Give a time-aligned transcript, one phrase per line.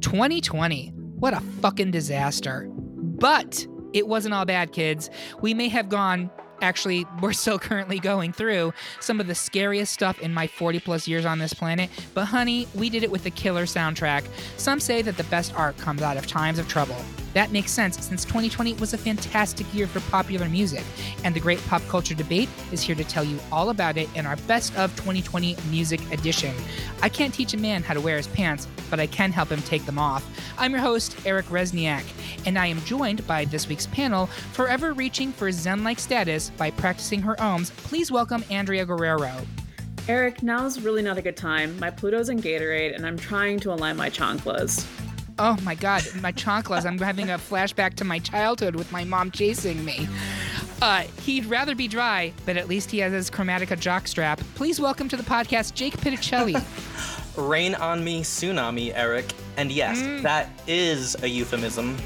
[0.00, 0.92] 2020.
[1.18, 2.68] What a fucking disaster.
[2.70, 5.10] But it wasn't all bad, kids.
[5.40, 6.30] We may have gone,
[6.60, 11.08] actually, we're still currently going through some of the scariest stuff in my 40 plus
[11.08, 11.90] years on this planet.
[12.14, 14.24] But honey, we did it with the killer soundtrack.
[14.56, 16.96] Some say that the best art comes out of times of trouble.
[17.34, 20.84] That makes sense since 2020 was a fantastic year for popular music,
[21.24, 24.26] and the Great Pop Culture Debate is here to tell you all about it in
[24.26, 26.54] our Best of 2020 Music Edition.
[27.02, 29.62] I can't teach a man how to wear his pants, but I can help him
[29.62, 30.26] take them off.
[30.58, 32.04] I'm your host, Eric Rezsnyak,
[32.46, 36.70] and I am joined by this week's panel, forever reaching for Zen like status by
[36.70, 37.70] practicing her ohms.
[37.76, 39.34] Please welcome Andrea Guerrero.
[40.08, 41.78] Eric, now's really not a good time.
[41.78, 44.86] My Pluto's in Gatorade, and I'm trying to align my chanclas.
[45.40, 46.84] Oh my god, my chanclas.
[46.84, 50.08] I'm having a flashback to my childhood with my mom chasing me.
[50.82, 54.38] Uh, he'd rather be dry, but at least he has his Chromatica jockstrap.
[54.56, 56.60] Please welcome to the podcast Jake Pitochelli.
[57.36, 59.32] Rain on me, tsunami, Eric.
[59.56, 61.96] And yes, that is a euphemism.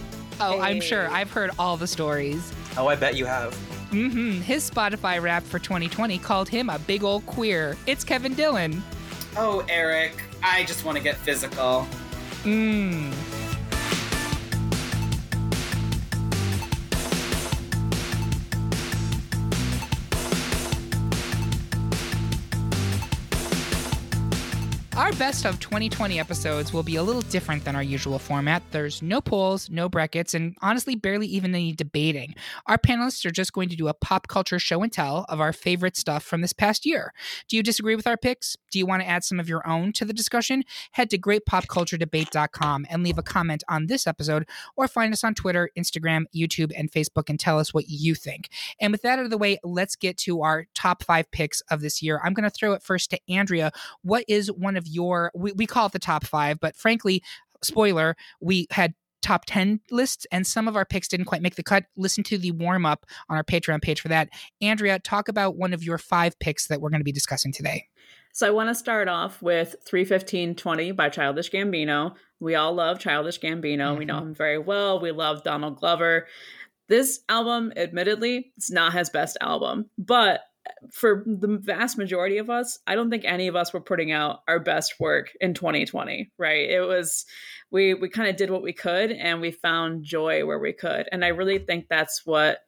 [0.40, 1.08] oh, I'm sure.
[1.10, 2.52] I've heard all the stories.
[2.76, 3.52] Oh, I bet you have.
[3.92, 7.76] Mm hmm His Spotify rap for 2020 called him a big old queer.
[7.86, 8.82] It's Kevin Dillon.
[9.36, 11.86] Oh, Eric, I just want to get physical.
[12.44, 13.31] 嗯。
[24.94, 28.62] Our best of 2020 episodes will be a little different than our usual format.
[28.72, 32.34] There's no polls, no brackets, and honestly, barely even any debating.
[32.66, 35.54] Our panelists are just going to do a pop culture show and tell of our
[35.54, 37.14] favorite stuff from this past year.
[37.48, 38.54] Do you disagree with our picks?
[38.70, 40.62] Do you want to add some of your own to the discussion?
[40.90, 45.70] Head to greatpopculturedebate.com and leave a comment on this episode, or find us on Twitter,
[45.76, 48.50] Instagram, YouTube, and Facebook and tell us what you think.
[48.78, 51.80] And with that out of the way, let's get to our top five picks of
[51.80, 52.20] this year.
[52.22, 53.72] I'm going to throw it first to Andrea.
[54.02, 57.22] What is one of your, we, we call it the top five, but frankly,
[57.62, 61.62] spoiler, we had top 10 lists and some of our picks didn't quite make the
[61.62, 61.84] cut.
[61.96, 64.28] Listen to the warm up on our Patreon page for that.
[64.60, 67.86] Andrea, talk about one of your five picks that we're going to be discussing today.
[68.32, 72.14] So I want to start off with 31520 by Childish Gambino.
[72.40, 73.96] We all love Childish Gambino.
[73.96, 74.28] We know mm-hmm.
[74.28, 75.00] him very well.
[75.00, 76.26] We love Donald Glover.
[76.88, 80.40] This album, admittedly, it's not his best album, but
[80.92, 84.40] for the vast majority of us, I don't think any of us were putting out
[84.48, 86.70] our best work in 2020, right?
[86.70, 87.24] It was
[87.70, 91.08] we we kind of did what we could and we found joy where we could.
[91.10, 92.58] And I really think that's what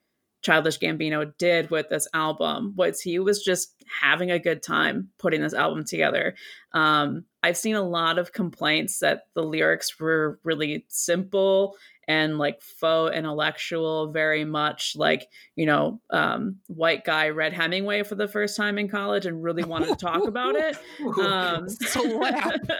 [0.45, 5.41] Childish Gambino did with this album was he was just having a good time putting
[5.41, 6.35] this album together.
[6.73, 11.77] Um, I've seen a lot of complaints that the lyrics were really simple
[12.09, 18.15] and like faux intellectual, very much like you know, um, white guy read Hemingway for
[18.15, 20.77] the first time in college and really wanted to talk about it.
[21.25, 22.61] Um, Slap.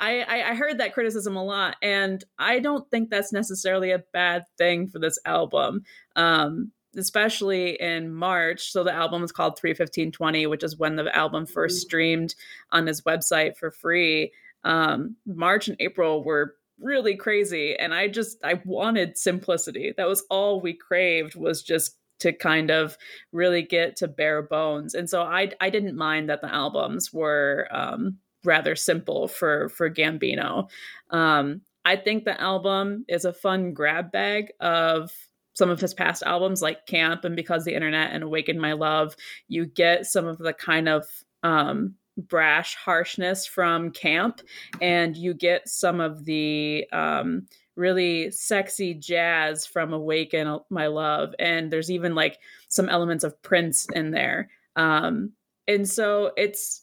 [0.00, 4.02] I, I I heard that criticism a lot, and I don't think that's necessarily a
[4.12, 5.82] bad thing for this album.
[6.16, 8.70] Um, especially in March.
[8.70, 12.34] So the album is called 31520, which is when the album first streamed
[12.70, 14.32] on his website for free.
[14.64, 19.94] Um, March and April were really crazy and I just I wanted simplicity.
[19.96, 22.96] That was all we craved was just to kind of
[23.32, 24.94] really get to bare bones.
[24.94, 29.90] And so I I didn't mind that the albums were um rather simple for for
[29.90, 30.68] Gambino.
[31.10, 35.12] Um I think the album is a fun grab bag of
[35.54, 39.14] some of his past albums like Camp and Because the Internet and Awaken My Love.
[39.48, 41.06] You get some of the kind of
[41.42, 44.40] um, brash harshness from Camp,
[44.80, 47.46] and you get some of the um,
[47.76, 51.34] really sexy jazz from Awaken My Love.
[51.38, 52.38] And there's even like
[52.68, 54.48] some elements of Prince in there.
[54.76, 55.32] Um,
[55.66, 56.82] and so it's,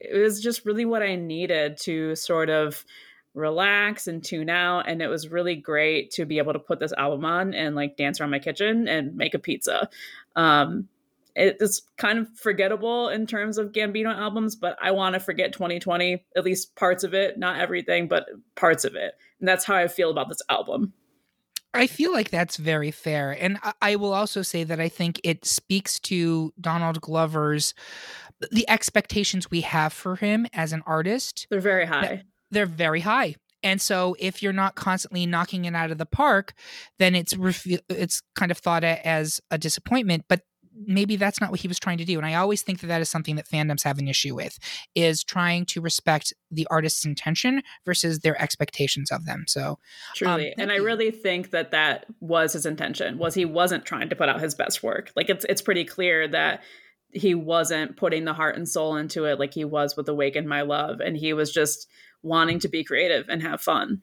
[0.00, 2.84] it was just really what I needed to sort of
[3.34, 6.92] relax and tune out and it was really great to be able to put this
[6.94, 9.88] album on and like dance around my kitchen and make a pizza
[10.34, 10.88] um
[11.34, 16.24] it's kind of forgettable in terms of Gambino albums, but I want to forget 2020,
[16.36, 19.14] at least parts of it, not everything, but parts of it.
[19.38, 20.92] And that's how I feel about this album.
[21.72, 23.30] I feel like that's very fair.
[23.30, 27.74] And I- will also say that I think it speaks to Donald Glover's
[28.50, 31.46] the expectations we have for him as an artist.
[31.50, 32.22] They're very high.
[32.50, 33.36] They're very high.
[33.62, 36.54] And so if you're not constantly knocking it out of the park,
[36.98, 40.24] then it's refu- it's kind of thought as a disappointment.
[40.28, 40.40] But
[40.86, 43.00] maybe that's not what he was trying to do and i always think that that
[43.00, 44.58] is something that fandoms have an issue with
[44.94, 49.78] is trying to respect the artist's intention versus their expectations of them so
[50.14, 54.08] truly um, and i really think that that was his intention was he wasn't trying
[54.08, 56.62] to put out his best work like it's it's pretty clear that
[57.12, 60.62] he wasn't putting the heart and soul into it like he was with awaken my
[60.62, 61.88] love and he was just
[62.22, 64.02] wanting to be creative and have fun.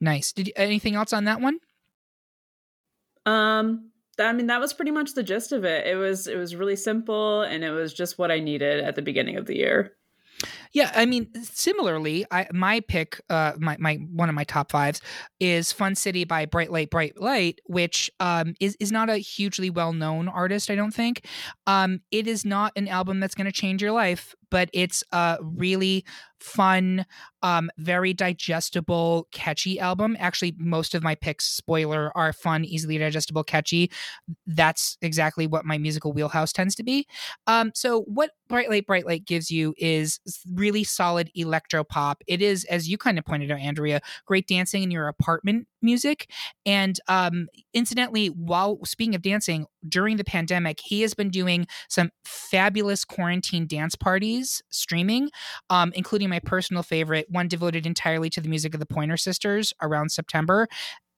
[0.00, 1.58] Nice did you, anything else on that one?
[3.26, 5.86] Um I mean that was pretty much the gist of it.
[5.86, 9.02] It was it was really simple and it was just what I needed at the
[9.02, 9.92] beginning of the year.
[10.74, 15.00] Yeah, I mean, similarly, I my pick, uh, my my one of my top fives
[15.38, 19.70] is "Fun City" by Bright Light, Bright Light, which um is is not a hugely
[19.70, 20.70] well known artist.
[20.70, 21.26] I don't think.
[21.68, 25.38] Um, it is not an album that's going to change your life, but it's a
[25.40, 26.04] really
[26.40, 27.06] fun,
[27.42, 30.16] um, very digestible, catchy album.
[30.18, 33.90] Actually, most of my picks, spoiler, are fun, easily digestible, catchy.
[34.46, 37.06] That's exactly what my musical wheelhouse tends to be.
[37.46, 40.20] Um, so, what Bright Light, Bright Light gives you is
[40.52, 42.22] really solid electro pop.
[42.26, 46.30] It is, as you kind of pointed out, Andrea, great dancing in your apartment music.
[46.64, 52.10] And um, incidentally, while speaking of dancing, during the pandemic, he has been doing some
[52.24, 55.28] fabulous quarantine dance parties streaming,
[55.68, 59.74] um, including my personal favorite, one devoted entirely to the music of the Pointer Sisters
[59.82, 60.68] around September.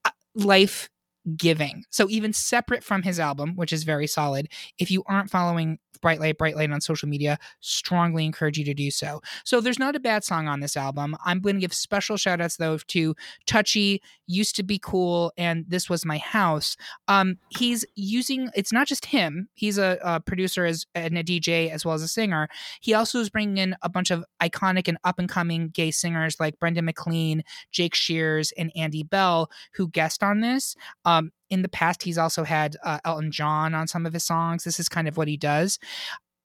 [0.04, 0.88] Uh, life
[1.36, 1.84] giving.
[1.90, 4.48] So even separate from his album, which is very solid,
[4.78, 8.74] if you aren't following Bright Light, Bright Light on social media, strongly encourage you to
[8.74, 9.20] do so.
[9.44, 11.16] So there's not a bad song on this album.
[11.24, 13.14] I'm going to give special shout outs though to
[13.46, 16.76] Touchy, Used to Be Cool, and This Was My House.
[17.08, 21.70] Um, he's using, it's not just him, he's a, a producer as, and a DJ
[21.70, 22.48] as well as a singer.
[22.80, 26.38] He also is bringing in a bunch of iconic and up and coming gay singers
[26.40, 30.76] like Brendan Maclean, Jake Shears, and Andy Bell, who guest on this.
[31.04, 34.64] Um, in the past, he's also had uh, Elton John on some of his songs.
[34.64, 35.78] This is kind of what he does.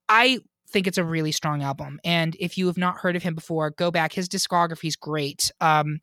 [0.10, 0.40] I
[0.70, 2.00] think it's a really strong album.
[2.04, 4.14] And if you have not heard of him before, go back.
[4.14, 5.52] His discography is great.
[5.60, 6.02] Um,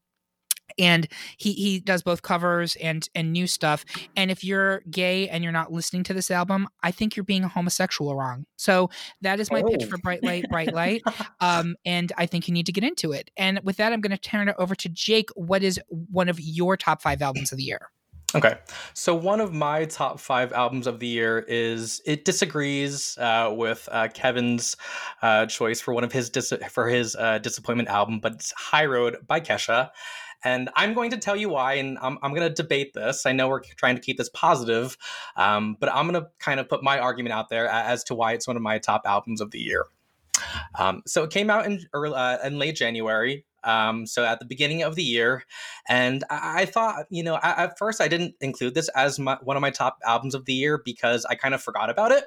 [0.79, 3.85] and he he does both covers and and new stuff
[4.17, 7.45] and if you're gay and you're not listening to this album i think you're being
[7.45, 8.91] a homosexual wrong so
[9.23, 9.69] that is my oh.
[9.69, 11.03] pitch for bright light bright light
[11.41, 14.11] um and i think you need to get into it and with that i'm going
[14.11, 17.59] to turn it over to jake what is one of your top five albums of
[17.59, 17.91] the year
[18.35, 18.59] Okay,
[18.93, 23.89] so one of my top five albums of the year is it disagrees uh, with
[23.91, 24.77] uh, Kevin's
[25.23, 28.85] uh, choice for one of his dis- for his uh, disappointment album, but it's High
[28.85, 29.89] Road by Kesha,
[30.45, 33.25] and I'm going to tell you why, and I'm I'm going to debate this.
[33.25, 34.99] I know we're trying to keep this positive,
[35.37, 38.35] um, but I'm going to kind of put my argument out there as to why
[38.35, 39.87] it's one of my top albums of the year.
[40.79, 43.47] Um, so it came out in early, uh, in late January.
[43.65, 45.45] Um, so at the beginning of the year,
[45.89, 49.39] and I, I thought, you know, I, at first I didn't include this as my,
[49.43, 52.25] one of my top albums of the year because I kind of forgot about it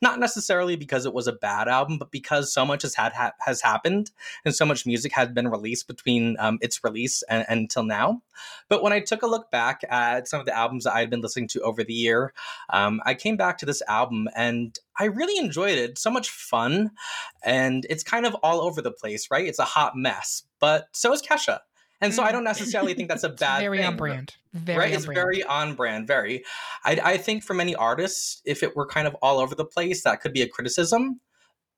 [0.00, 3.32] not necessarily because it was a bad album, but because so much has had ha-
[3.40, 4.10] has happened
[4.44, 8.22] and so much music had been released between um, its release and, until now.
[8.68, 11.10] But when I took a look back at some of the albums that I had
[11.10, 12.32] been listening to over the year,
[12.70, 15.98] um, I came back to this album and I really enjoyed it.
[15.98, 16.90] So much fun,
[17.44, 19.46] and it's kind of all over the place, right?
[19.46, 21.60] It's a hot mess, but so is Kesha.
[22.00, 22.46] And so I don't mm.
[22.46, 23.86] necessarily think that's a bad very thing.
[23.86, 24.34] on brand.
[24.54, 24.90] Very right?
[24.90, 25.16] On it's brand.
[25.16, 26.06] very on brand.
[26.06, 26.44] Very.
[26.84, 30.04] I, I think for many artists, if it were kind of all over the place,
[30.04, 31.20] that could be a criticism.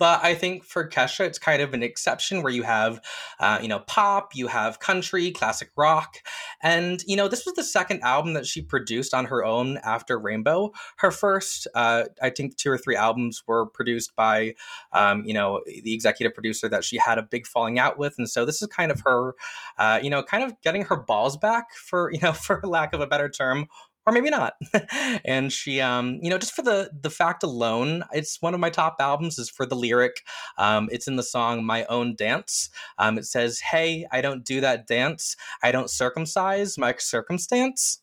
[0.00, 3.02] But I think for Kesha, it's kind of an exception where you have,
[3.38, 6.16] uh, you know, pop, you have country, classic rock.
[6.62, 10.19] And, you know, this was the second album that she produced on her own after
[10.19, 10.73] Rainbow.
[10.97, 14.54] Her first, uh, I think, two or three albums were produced by,
[14.95, 18.14] um, you know, the executive producer that she had a big falling out with.
[18.16, 19.35] And so this is kind of her,
[19.76, 23.02] uh, you know, kind of getting her balls back, for, you know, for lack of
[23.02, 23.66] a better term,
[24.11, 24.55] or maybe not.
[25.25, 28.71] and she, um, you know, just for the the fact alone, it's one of my
[28.71, 29.38] top albums.
[29.38, 30.23] Is for the lyric.
[30.59, 34.61] Um, it's in the song "My Own Dance." Um, it says, "Hey, I don't do
[34.61, 35.37] that dance.
[35.62, 38.02] I don't circumcise my circumstance."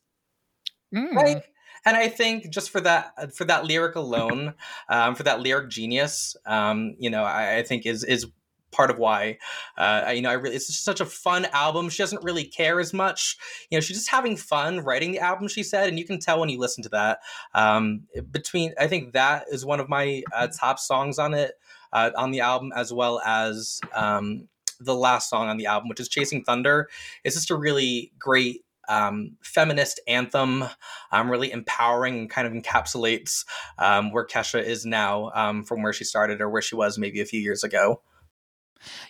[0.96, 1.14] Mm.
[1.14, 1.44] Right.
[1.86, 4.54] And I think just for that for that lyric alone,
[4.90, 8.26] um, for that lyric genius, um, you know, I, I think is is
[8.72, 9.38] part of why
[9.78, 11.90] uh, you know I really it's just such a fun album.
[11.90, 13.38] She doesn't really care as much.
[13.70, 15.48] You know, she's just having fun writing the album.
[15.48, 17.20] She said, and you can tell when you listen to that.
[17.54, 21.54] Um, between I think that is one of my uh, top songs on it
[21.94, 24.48] uh, on the album, as well as um,
[24.80, 26.90] the last song on the album, which is "Chasing Thunder."
[27.24, 30.64] It's just a really great um, feminist anthem,
[31.12, 33.46] um, really empowering and kind of encapsulates
[33.78, 37.22] um, where Kesha is now um, from where she started or where she was maybe
[37.22, 38.02] a few years ago.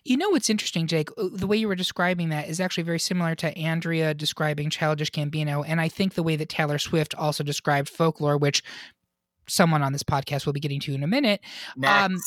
[0.03, 1.09] You know what's interesting, Jake?
[1.17, 5.12] Uh, The way you were describing that is actually very similar to Andrea describing Childish
[5.12, 8.63] Gambino, and I think the way that Taylor Swift also described folklore, which
[9.47, 11.41] someone on this podcast will be getting to in a minute,
[11.86, 12.17] um,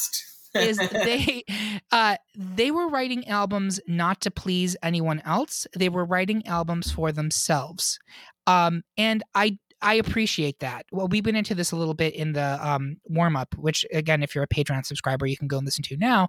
[0.54, 1.44] is they
[1.92, 5.66] uh, they were writing albums not to please anyone else.
[5.76, 7.98] They were writing albums for themselves,
[8.46, 10.86] um, and I I appreciate that.
[10.92, 14.22] Well, we went into this a little bit in the um, warm up, which again,
[14.22, 16.28] if you're a Patreon subscriber, you can go and listen to now.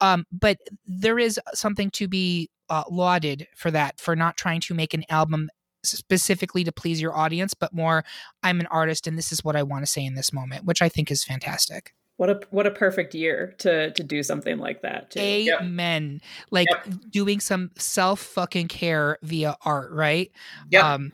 [0.00, 4.74] Um, but there is something to be uh, lauded for that, for not trying to
[4.74, 5.50] make an album
[5.84, 8.04] specifically to please your audience, but more,
[8.42, 10.80] I'm an artist and this is what I want to say in this moment, which
[10.82, 11.94] I think is fantastic.
[12.18, 15.18] What a what a perfect year to to do something like that too.
[15.18, 16.20] Amen.
[16.50, 16.68] Like
[17.10, 20.30] doing some self fucking care via art, right?
[20.70, 20.84] Yep.
[20.84, 21.12] Um,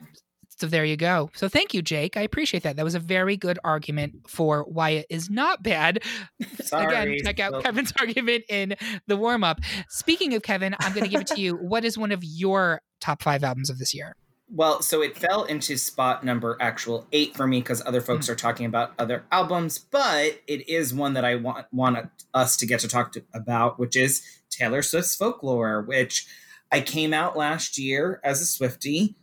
[0.59, 1.29] so there you go.
[1.35, 2.17] So thank you, Jake.
[2.17, 2.75] I appreciate that.
[2.75, 6.03] That was a very good argument for why it is not bad.
[6.73, 8.75] Again, check out Kevin's argument in
[9.07, 9.59] the warm up.
[9.87, 11.57] Speaking of Kevin, I'm going to give it to you.
[11.69, 14.15] What is one of your top five albums of this year?
[14.51, 18.29] Well, so it fell into spot number actual eight for me because other folks mm.
[18.31, 22.65] are talking about other albums, but it is one that I want want us to
[22.65, 26.25] get to talk to, about, which is Taylor Swift's Folklore, which
[26.71, 29.15] I came out last year as a Swiftie.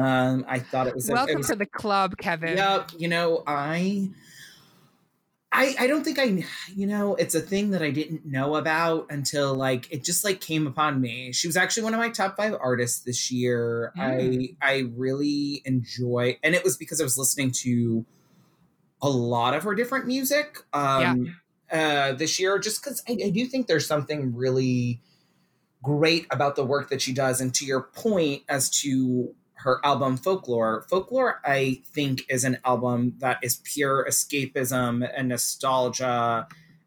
[0.00, 2.56] Um, I thought it was a, it Welcome was- to the club, Kevin.
[2.56, 4.10] yeah, you know, I
[5.52, 9.06] I I don't think I you know, it's a thing that I didn't know about
[9.10, 11.32] until like it just like came upon me.
[11.32, 13.92] She was actually one of my top 5 artists this year.
[13.96, 18.06] I I really enjoy and it was because I was listening to
[19.02, 21.34] a lot of her different music um
[21.72, 25.00] uh this year just cuz I, I do think there's something really
[25.82, 30.16] great about the work that she does and to your point as to her album
[30.16, 36.46] folklore folklore i think is an album that is pure escapism and nostalgia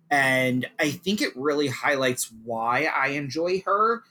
[0.10, 4.04] and i think it really highlights why i enjoy her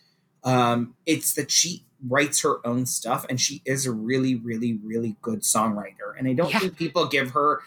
[0.44, 5.16] um, it's that she writes her own stuff and she is a really really really
[5.22, 6.58] good songwriter and i don't Yeah.
[6.58, 7.60] think people give her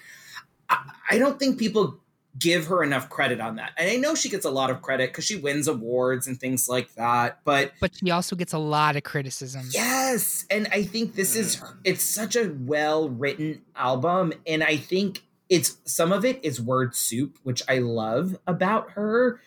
[0.69, 1.99] I, I don't think people
[2.37, 5.09] give her enough credit on that and i know she gets a lot of credit
[5.11, 8.95] because she wins awards and things like that but But she also gets a lot
[8.95, 9.67] of criticism.
[9.71, 15.23] Yes, and I think this is it's such a well written album, and I think
[15.47, 19.39] it's some of it is word soup, which I love about her.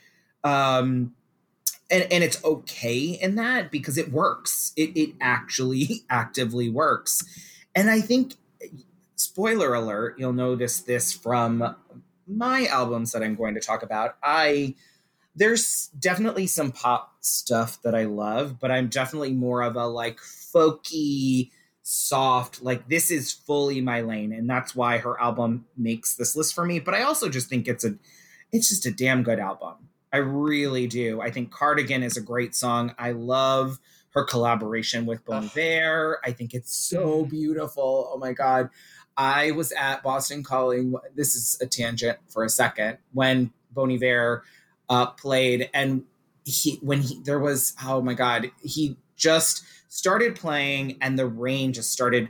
[0.45, 1.15] Um,
[1.91, 4.73] and and it's okay in that because it works.
[4.77, 7.23] It it actually actively works,
[7.75, 8.35] and I think
[9.17, 11.75] spoiler alert, you'll notice this from
[12.29, 14.17] my albums that I'm going to talk about.
[14.23, 14.75] I
[15.35, 20.19] there's definitely some pop stuff that I love, but I'm definitely more of a like
[20.19, 21.51] folky,
[21.83, 26.55] soft, like this is fully my lane, and that's why her album makes this list
[26.55, 26.81] for me.
[26.81, 27.95] But I also just think it's a
[28.53, 29.75] it's just a damn good album.
[30.13, 31.21] I really do.
[31.21, 32.95] I think Cardigan is a great song.
[32.99, 33.79] I love
[34.11, 36.21] her collaboration with Bon Iver.
[36.25, 37.31] I think it's so mm-hmm.
[37.31, 38.11] beautiful.
[38.13, 38.71] Oh my god.
[39.19, 40.95] I was at Boston Calling.
[41.17, 42.99] This is a tangent for a second.
[43.13, 44.45] When Bon Iver
[44.89, 46.05] uh, played, and
[46.45, 51.73] he when he there was oh my god, he just started playing, and the rain
[51.73, 52.29] just started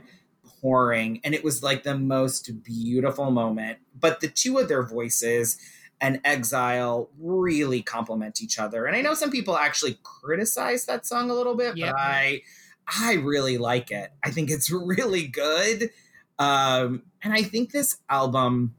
[0.61, 3.77] pouring, and it was like the most beautiful moment.
[3.97, 5.57] But the two of their voices
[6.01, 11.29] and Exile really complement each other, and I know some people actually criticize that song
[11.29, 11.91] a little bit, Yep.
[11.91, 12.41] but I
[12.87, 14.11] I really like it.
[14.23, 15.91] I think it's really good.
[16.39, 18.75] Um, and I think this album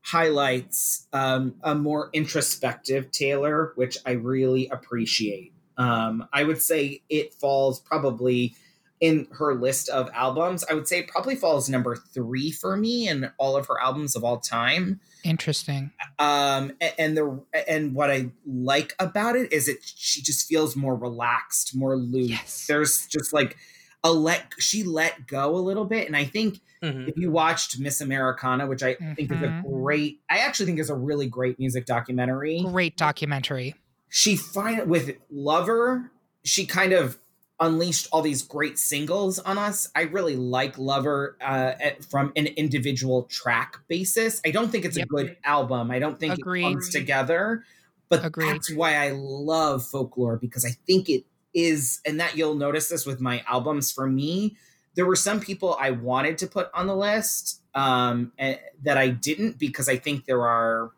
[0.00, 5.52] highlights um, a more introspective Taylor, which I really appreciate.
[5.78, 8.54] Um, I would say it falls probably
[9.00, 10.64] in her list of albums.
[10.70, 14.14] I would say it probably falls number three for me in all of her albums
[14.14, 15.00] of all time.
[15.24, 15.90] Interesting.
[16.18, 20.76] Um, a- and the and what I like about it is it she just feels
[20.76, 22.30] more relaxed, more loose.
[22.30, 22.66] Yes.
[22.68, 23.56] There's just like
[24.04, 27.08] a let she let go a little bit, and I think Mhm.
[27.08, 29.62] if you watched Miss Americana, which I think is a Mhm.
[29.62, 32.62] great, I actually think is a really great music documentary.
[32.64, 33.76] Great documentary.
[34.08, 36.10] She find with Lover,
[36.44, 37.18] she kind of
[37.60, 39.88] unleashed all these great singles on us.
[39.94, 44.40] I really like Lover uh, at- from an individual track basis.
[44.44, 45.06] I don't think it's Yep.
[45.06, 45.92] a good album.
[45.92, 46.62] I don't think Agreed.
[46.66, 47.62] it comes together.
[48.08, 48.48] But Agreed.
[48.50, 53.06] that's why I love folklore because I think it is, and that you'll notice this
[53.06, 53.90] with my albums.
[53.90, 54.56] For me,
[54.94, 59.08] there were some people I wanted to put on the list um, and, that I
[59.08, 60.90] didn't because I think there are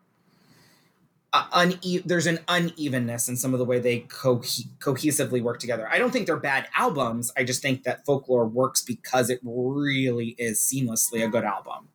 [1.53, 5.87] une- there's an unevenness in some of the way they co- cohesively work together.
[5.89, 7.31] I don't think they're bad albums.
[7.37, 11.89] I just think that folklore works because it really is seamlessly a good album.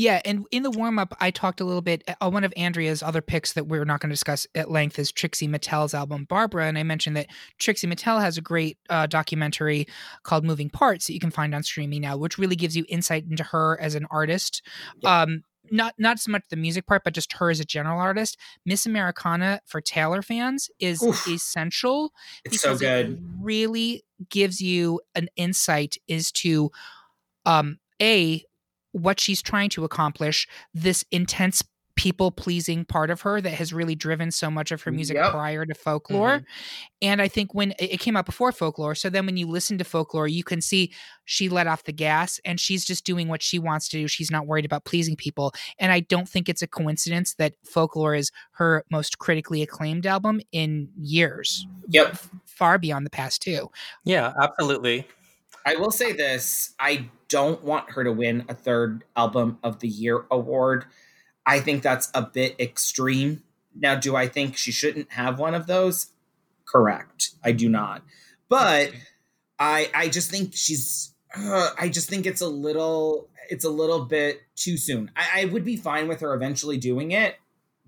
[0.00, 2.02] Yeah, and in the warm up, I talked a little bit.
[2.08, 5.12] Uh, one of Andrea's other picks that we're not going to discuss at length is
[5.12, 7.26] Trixie Mattel's album Barbara, and I mentioned that
[7.58, 9.86] Trixie Mattel has a great uh, documentary
[10.22, 13.26] called Moving Parts that you can find on streaming now, which really gives you insight
[13.28, 14.62] into her as an artist.
[15.02, 15.20] Yeah.
[15.20, 18.38] Um, not not so much the music part, but just her as a general artist.
[18.64, 21.28] Miss Americana for Taylor fans is Oof.
[21.28, 22.14] essential
[22.46, 23.10] It's so good.
[23.10, 26.70] it really gives you an insight as to
[27.44, 28.42] um a
[28.92, 31.62] what she's trying to accomplish this intense
[31.96, 35.32] people pleasing part of her that has really driven so much of her music Yep.
[35.32, 36.44] prior to folklore Mhm.
[37.02, 39.76] and i think when it it came out before folklore so then when you listen
[39.76, 40.92] to folklore you can see
[41.26, 44.30] she let off the gas and she's just doing what she wants to do she's
[44.30, 48.30] not worried about pleasing people and i don't think it's a coincidence that folklore is
[48.52, 52.16] her most critically acclaimed album in years Yep.
[52.46, 53.68] far beyond the past two
[54.04, 55.06] Yeah, absolutely.
[55.66, 59.88] I will say this I don't want her to win a third album of the
[59.88, 60.84] year award.
[61.46, 63.42] I think that's a bit extreme.
[63.74, 66.08] Now, do I think she shouldn't have one of those?
[66.66, 67.30] Correct.
[67.42, 68.02] I do not.
[68.48, 68.92] But
[69.58, 74.04] I I just think she's uh, I just think it's a little it's a little
[74.04, 75.10] bit too soon.
[75.16, 77.36] I, I would be fine with her eventually doing it,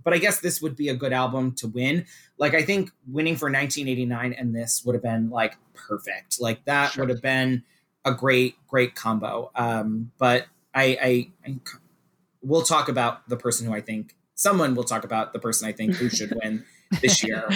[0.02, 2.06] but I guess this would be a good album to win.
[2.38, 6.40] Like I think winning for 1989 and this would have been like perfect.
[6.40, 7.02] Like that Sure.
[7.04, 7.64] would have been
[8.04, 9.50] a great great combo.
[9.54, 11.56] Um, but I, I I
[12.42, 15.72] we'll talk about the person who I think someone will talk about the person I
[15.72, 16.64] think who should win
[17.00, 17.48] this year.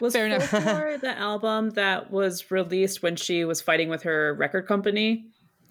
[0.00, 0.50] Was Fair enough.
[0.50, 5.26] The album that was released when she was fighting with her record company?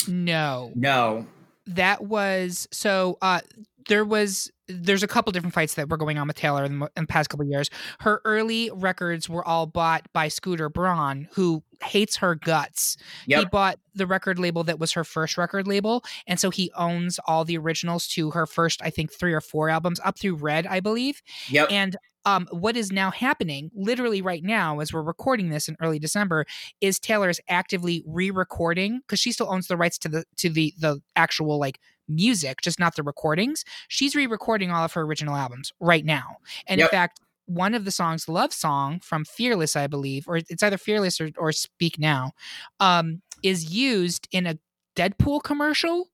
[0.08, 1.27] no No,
[1.65, 3.42] that was so uh
[3.88, 6.86] there was there's a couple different fights that were going on with Taylor in the,
[6.96, 7.70] in the past couple of years.
[8.00, 12.98] Her early records were all bought by Scooter Braun, who hates her guts.
[13.40, 17.20] He bought the record label that was her first record label, and so he owns
[17.28, 20.66] all the originals to her first, I think, three or four albums up through Red,
[20.68, 21.22] I believe.
[21.50, 21.68] Yep.
[21.72, 26.00] And um, what is now happening, literally right now, as we're recording this in early
[26.00, 26.46] December,
[26.80, 30.74] is Taylor is actively re-recording because she still owns the rights to the to the
[30.80, 33.66] the actual like music, just not the recordings.
[33.90, 36.88] She's re-recording all of her original albums right now, and Yep.
[36.88, 40.77] in fact, one of the songs, "Love Song" from Fearless, I believe, or it's either
[40.77, 42.32] Fearless or, or Speak Now,
[42.79, 44.58] um, is used in a
[44.96, 46.10] Deadpool commercial.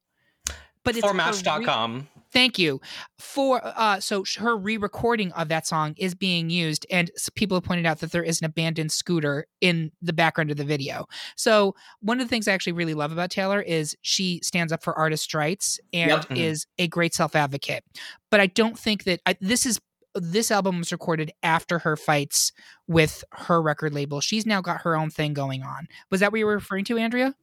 [0.83, 2.07] But it's For re- Match.com.
[2.31, 2.79] Thank you.
[3.17, 7.87] For uh so her re-recording of that song is being used and people have pointed
[7.87, 11.05] out that there is an abandoned scooter in the background of the video.
[11.35, 14.83] So one of the things I actually really love about Taylor is she stands up
[14.83, 16.29] for artist rights and Yep.
[16.29, 16.37] Mhm.
[16.37, 17.83] is a great self-advocate.
[18.29, 19.79] But I don't think that I, this is
[20.15, 22.51] this album was recorded after her fights
[22.87, 24.21] with her record label.
[24.21, 25.87] She's now got her own thing going on.
[26.09, 27.35] Was that what you were referring to, Andrea?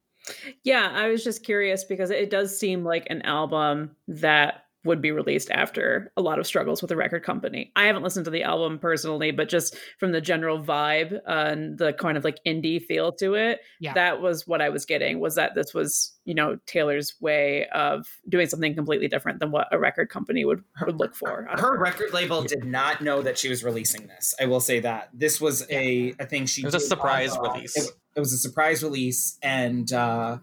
[0.65, 5.11] Yeah, I was just curious because it does seem like an album that would be
[5.11, 7.73] released after a lot of struggles with the record company.
[7.77, 11.77] I haven't listened to the album personally, but just from the general vibe uh, and
[11.77, 13.93] the kind of like indie feel to it, Yeah.
[13.95, 18.07] that was what I was getting was that this was, you know, Taylor's way of
[18.29, 21.47] doing something completely different than what a record company would, would look for.
[21.49, 24.35] out of her record label did not know that she was releasing this.
[24.41, 26.63] I will say that this was a, a thing she.
[26.63, 27.77] It was a surprise on, uh, release.
[27.77, 30.39] It, it was a surprise release, and uh,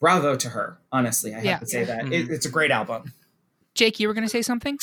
[0.00, 0.78] bravo to her.
[0.92, 1.58] Honestly, I have Yeah.
[1.58, 2.12] to say that Mhm.
[2.12, 3.12] it, it's a great album.
[3.74, 4.78] Jake, you were going to say something?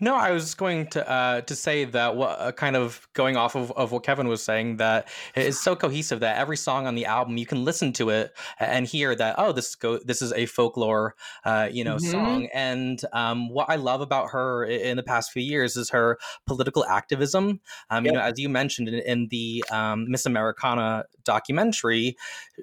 [0.00, 3.54] No, I was going to uh, to say that what uh, kind of going off
[3.54, 6.94] of, of what Kevin was saying that it is so cohesive that every song on
[6.94, 10.32] the album you can listen to it and hear that oh this go this is
[10.32, 12.10] a folklore uh, you know Mhm.
[12.10, 16.18] song and um, what I love about her in the past few years is her
[16.46, 17.60] political activism.
[17.90, 22.16] Um, You know, as you mentioned in, in the um, Miss Americana documentary,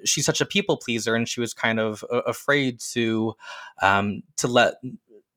[0.04, 3.34] she's such a people pleaser and she was kind of uh, afraid to
[3.80, 4.74] um, to let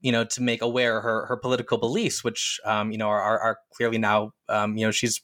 [0.05, 3.57] you know to make aware her her political beliefs which um you know are are,
[3.75, 5.21] clearly now um you know she's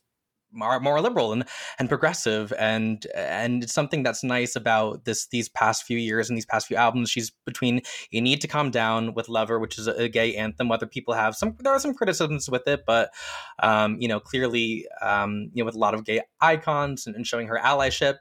[0.52, 1.46] more, more liberal and
[1.80, 6.38] and progressive and and it's something that's nice about this these past few years and
[6.38, 9.88] these past few albums she's between you need to calm down with lover which is
[9.88, 13.12] a, a gay anthem whether people have some there are some criticisms with it but
[13.60, 17.28] um you know clearly um you know with a lot of gay icons and, and
[17.28, 18.18] showing her allyship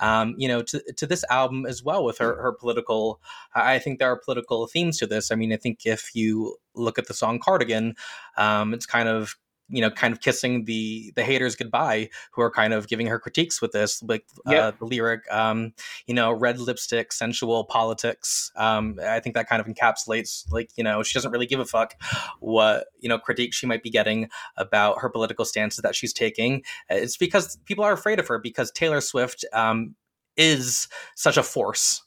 [0.00, 3.20] um you know to to this album as well with her her political
[3.54, 5.30] I think there are political themes to this.
[5.30, 7.94] I mean, I think if you look at the song Cardigan,
[8.36, 9.36] um, it's kind of
[9.72, 13.18] you know kind of kissing the the haters goodbye who are kind of giving her
[13.18, 15.72] critiques with this like uh, the lyric um
[16.06, 20.84] you know red lipstick sensual politics um i think that kind of encapsulates like you
[20.84, 21.94] know she doesn't really give a fuck
[22.38, 26.62] what you know critique she might be getting about her political stances that she's taking.
[26.88, 29.94] It's because people are afraid of her because taylor swift um
[30.36, 32.02] is such a force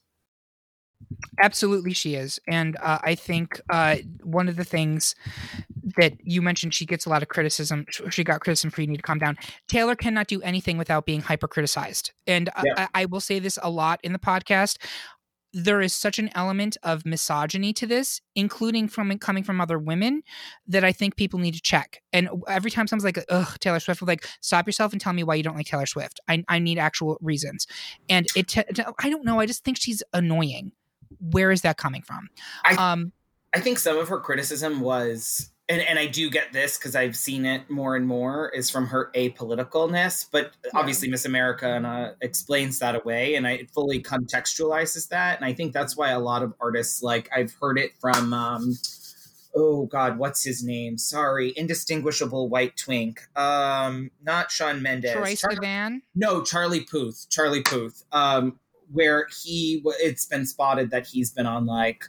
[1.39, 5.15] Absolutely, she is, and uh, I think uh, one of the things
[5.97, 7.85] that you mentioned, she gets a lot of criticism.
[8.09, 9.37] She got criticism for you need to calm down.
[9.67, 12.87] Taylor cannot do anything without being hyper criticized, and Yeah.
[12.93, 14.77] I, I will say this a lot in the podcast.
[15.57, 20.21] There is such an element of misogyny to this, including from coming from other women,
[20.67, 22.01] that I think people need to check.
[22.11, 25.23] And every time someone's like, "Ugh, Taylor Swift," I'm like, "Stop yourself and tell me
[25.23, 27.67] why you don't like Taylor Swift." I, I need actual reasons.
[28.09, 28.63] And it, t-
[28.99, 29.39] I don't know.
[29.39, 30.73] I just think she's annoying.
[31.19, 32.29] Where is that coming from?
[32.63, 33.11] I- um,
[33.53, 37.15] I think some of her criticism was, and, and I do get this because I've
[37.15, 40.27] seen it more and more, is from her apoliticalness.
[40.29, 45.37] But obviously, Miss America explains that away, and I fully contextualizes that.
[45.37, 48.73] And I think that's why a lot of artists, like I've heard it from, um,
[49.55, 50.97] oh God, what's his name?
[50.97, 53.21] Sorry, indistinguishable white twink.
[53.37, 55.13] Um, not Shawn Mendes.
[55.13, 56.01] Troy Char- Sivan.
[56.13, 57.27] no, Charlie Puth.
[57.29, 58.03] Charlie Puth.
[58.11, 58.59] Um,
[58.91, 62.05] where he, it's been spotted that he's been on like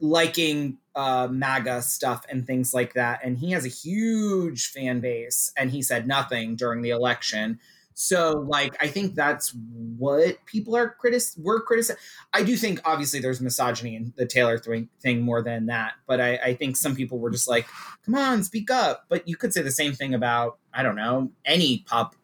[0.00, 5.52] liking uh, MAGA stuff and things like that, and he has a huge fan base,
[5.56, 7.58] and he said nothing during the election.
[7.94, 9.54] So, like, I think that's
[9.98, 12.00] what people are critic were criticizing.
[12.32, 16.36] I do think, obviously, there's misogyny in the Taylor thing, more than that, but I,
[16.36, 17.66] I think some people were just like,
[18.06, 21.30] "Come on, speak up." But you could say the same thing about, I don't know,
[21.44, 22.14] any pop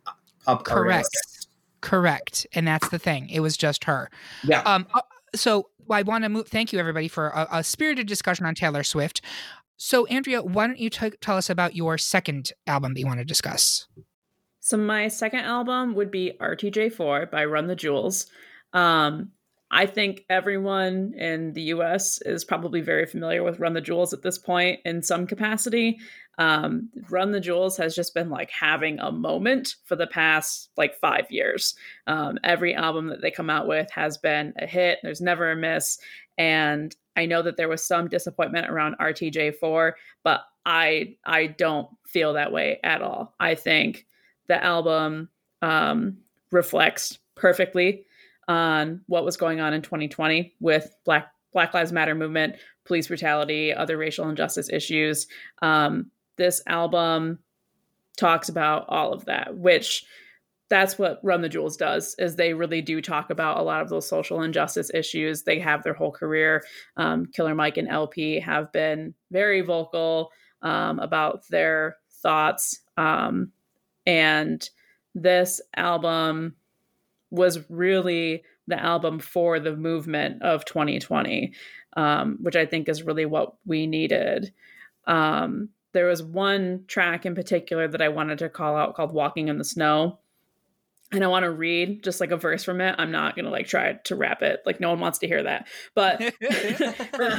[0.45, 1.09] pop Correct.
[1.15, 1.36] artist.
[1.81, 2.47] Correct.
[2.53, 3.29] And that's the thing.
[3.31, 4.11] It was just her.
[4.45, 4.63] Yeah.
[4.63, 5.01] Um, uh,
[5.35, 6.49] so I want to move.
[6.49, 9.21] Thank you, everybody, for a, a spirited discussion on Taylor Swift.
[9.77, 13.19] So, Andrea, why don't you t- tell us about your second album that you want
[13.19, 13.87] to discuss?
[14.61, 18.27] So my second album would be RTJ4 by Run the Jewels.
[18.73, 19.31] Um,
[19.71, 24.23] I think everyone in the US is probably very familiar with Run the Jewels at
[24.23, 25.99] this point in some capacity.
[26.39, 30.99] Um, Run the Jewels has just been like having a moment for the past like
[30.99, 31.75] five years.
[32.07, 34.99] Um, every album that they come out with has been a hit.
[35.03, 35.99] There's never a miss.
[36.39, 42.35] And I know that there was some disappointment around RTJ4, but I I don't feel
[42.35, 43.35] that way at all.
[43.41, 44.07] I think
[44.49, 45.31] the album
[45.63, 46.19] um,
[46.51, 48.05] reflects perfectly
[48.49, 53.73] on what was going on in 2020 with Black Black Lives Matter movement, police brutality,
[53.73, 55.27] other racial injustice issues.
[55.63, 57.39] Um, this album
[58.17, 60.05] talks about all of that, which
[60.69, 63.89] that's what Run the Jewels does is they really do talk about a lot of
[63.89, 65.43] those social injustice issues.
[65.43, 66.65] They have their whole career.
[66.97, 70.31] Um, Killer Mike and El-P have been very vocal
[70.63, 72.81] um, about their thoughts.
[72.97, 73.53] Um,
[74.07, 74.69] and
[75.15, 76.57] this album
[77.31, 81.53] was really the album for the movement of 2020,
[81.97, 84.53] um, which I think is really what we needed.
[85.07, 89.49] Um, there was one track in particular that I wanted to call out called Walking
[89.49, 90.19] in the Snow.
[91.11, 92.97] And I want to read just like a verse from it.
[92.99, 94.61] I'm not going to like try to rap it.
[94.67, 95.69] Like, no one wants to hear that.
[95.95, 97.37] But the,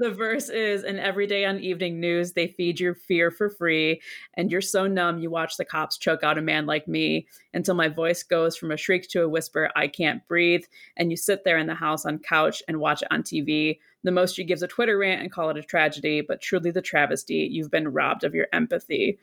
[0.00, 4.00] the verse is In every day on evening news, they feed your fear for free.
[4.34, 7.76] And you're so numb, you watch the cops choke out a man like me until
[7.76, 10.64] my voice goes from a shriek to a whisper, I can't breathe.
[10.96, 13.78] And you sit there in the house on couch and watch it on TV.
[14.04, 16.82] The most you give's a Twitter rant and call it a tragedy, but truly the
[16.82, 17.48] travesty.
[17.50, 19.18] You've been robbed of your empathy.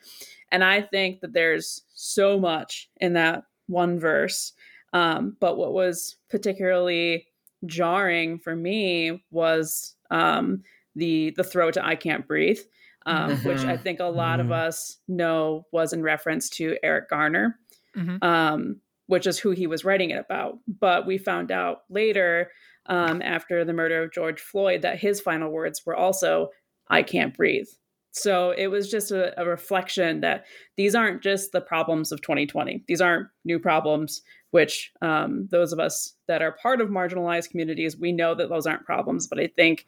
[0.52, 4.54] And I think that there's so much in that one verse.
[4.94, 7.28] Um, but what was particularly
[7.66, 10.62] jarring for me was um,
[10.96, 12.60] the the throw to "I Can't Breathe,"
[13.06, 14.54] um, which I think a lot of Mhm.
[14.68, 17.60] us know was in reference to Eric Garner,
[17.98, 18.24] Mhm.
[18.24, 20.60] um, which is who he was writing it about.
[20.68, 22.52] But we found out later,
[22.88, 26.50] um, after the murder of George Floyd, that his final words were also
[26.90, 27.68] "I can't breathe."
[28.12, 30.46] So it was just a, a reflection that
[30.78, 32.86] these aren't just the problems of 2020.
[32.88, 34.22] These aren't new problems,
[34.52, 38.66] which um, those of us that are part of marginalized communities, we know that those
[38.66, 39.28] aren't problems.
[39.28, 39.86] But I think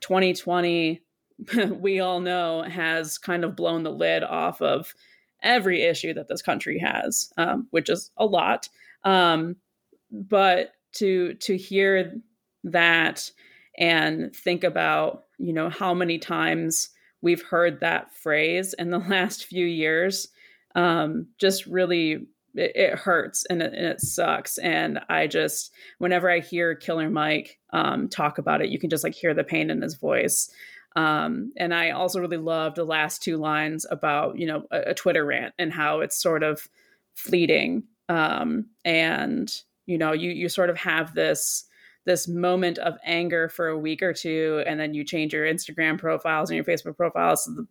[0.00, 1.02] 2020,
[1.78, 4.94] we all know, has kind of blown the lid off of
[5.42, 8.70] every issue that this country has, um, which is a lot.
[9.04, 9.56] Um,
[10.10, 12.14] but to to hear
[12.66, 13.30] that
[13.78, 16.90] and think about, you know, how many times
[17.22, 20.28] we've heard that phrase in the last few years
[20.74, 24.58] um, just really it, it hurts and it, and it sucks.
[24.58, 29.04] And i just whenever i hear killer mike um, talk about it you can just
[29.04, 30.50] like hear the pain in his voice.
[30.94, 34.94] Um, and i also really loved the last two lines about you know a, a
[34.94, 36.68] twitter rant and how it's sort of
[37.14, 37.84] fleeting.
[38.08, 39.52] Um, and
[39.86, 41.64] you know you you sort of have this
[42.06, 45.98] this moment of anger for a week or two and then you change your instagram
[45.98, 47.66] profiles and your facebook profiles to the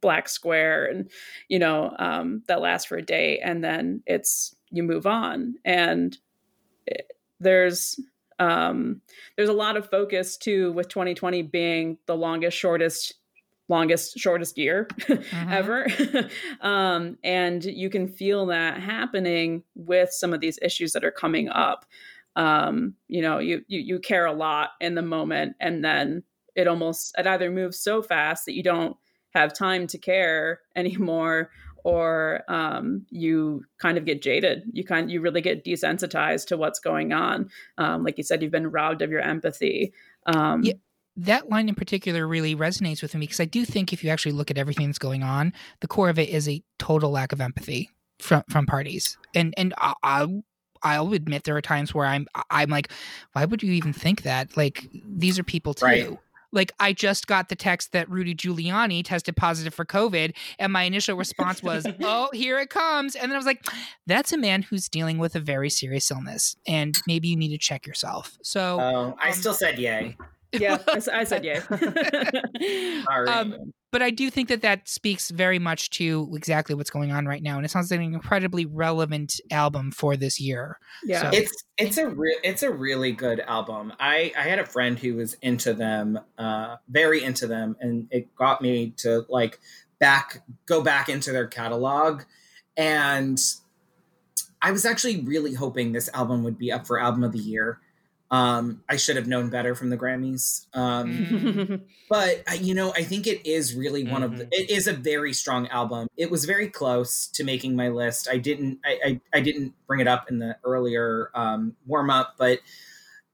[0.00, 1.10] black square and
[1.48, 5.54] you know um, that lasts for a day and then it's you move on.
[5.64, 6.16] And
[6.86, 8.00] it, there's
[8.38, 9.02] um,
[9.36, 13.14] there's a lot of focus too with 2020 being the longest, shortest
[13.68, 15.52] longest shortest year Mhm.
[15.52, 15.86] ever.
[16.66, 21.48] Um, and you can feel that happening with some of these issues that are coming
[21.48, 21.84] up
[22.36, 26.22] um, you know you, you you care a lot in the moment and then
[26.54, 28.96] it almost it either moves so fast that you don't
[29.30, 31.50] have time to care anymore
[31.84, 36.78] or um, you kind of get jaded you kind you really get desensitized to what's
[36.78, 39.92] going on um, like you said you've been robbed of your empathy
[40.26, 40.74] um, Yeah.
[41.16, 44.32] that line in particular really resonates with me because I do think if you actually
[44.32, 47.40] look at everything that's going on, the core of it is a total lack of
[47.40, 47.90] empathy
[48.20, 49.18] from from parties.
[49.34, 50.42] And and I, I
[50.82, 52.90] I'll admit there are times where I'm I'm like,
[53.32, 54.56] why would you even think that?
[54.56, 55.84] Like these are people too.
[55.86, 56.18] Right.
[56.54, 60.82] Like I just got the text that Rudy Giuliani tested positive for COVID, and my
[60.82, 63.66] initial response was, "Oh, here it comes!" And then I was like,
[64.06, 67.58] "That's a man who's dealing with a very serious illness, and maybe you need to
[67.58, 70.16] check yourself." So, Oh, I um, still said yay.
[70.52, 70.78] Yeah
[71.12, 71.60] I said yeah
[73.04, 73.28] Sorry.
[73.28, 77.26] Um, but I do think that that speaks very much to exactly what's going on
[77.26, 80.78] right now, and it sounds like an incredibly relevant album for this year.
[81.04, 83.92] yeah So- it's it's a re- it's a really good album.
[84.00, 88.34] I I had a friend who was into them, uh, very into them, and it
[88.34, 89.60] got me to like
[89.98, 92.22] back go back into their catalog,
[92.76, 93.38] and
[94.62, 97.80] I was actually really hoping this album would be up for album of the year.
[98.32, 100.66] Um, I should have known better from the Grammys.
[100.72, 104.86] Um, but uh, you know i think it is really one of the it is
[104.86, 106.08] a very strong album.
[106.16, 108.28] It was very close to making my list.
[108.30, 112.34] I didn't i i, I didn't bring it up in the earlier um warm up
[112.38, 112.60] but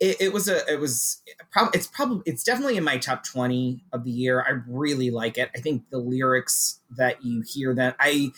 [0.00, 3.84] it, it was a it was probably it's probably it's definitely in my top 20
[3.92, 4.42] of the year.
[4.42, 5.50] I really like it.
[5.54, 8.30] I think the lyrics that you hear that i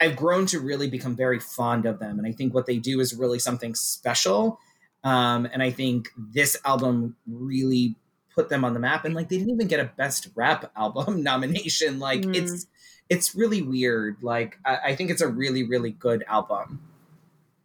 [0.00, 3.00] i've grown to really become very fond of them and i think what they do
[3.00, 4.58] is really something special
[5.04, 7.96] um and i think this album really
[8.34, 11.22] put them on the map and like they didn't even get a best rap album
[11.22, 12.36] nomination like Mm.
[12.36, 12.66] it's
[13.08, 16.80] it's really weird like I, I think it's a really really good album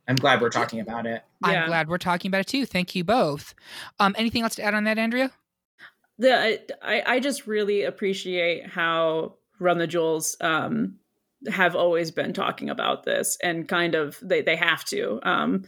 [0.08, 1.64] i'm glad we're talking about it Yeah.
[1.64, 2.66] I'm glad we're talking about it too.
[2.66, 3.54] Thank you both.
[4.00, 5.32] Um, anything else to add on that, Andrea?
[6.18, 10.96] the I, I just really appreciate how Run the Jewels um,
[11.48, 15.66] have always been talking about this and kind of they they have to um,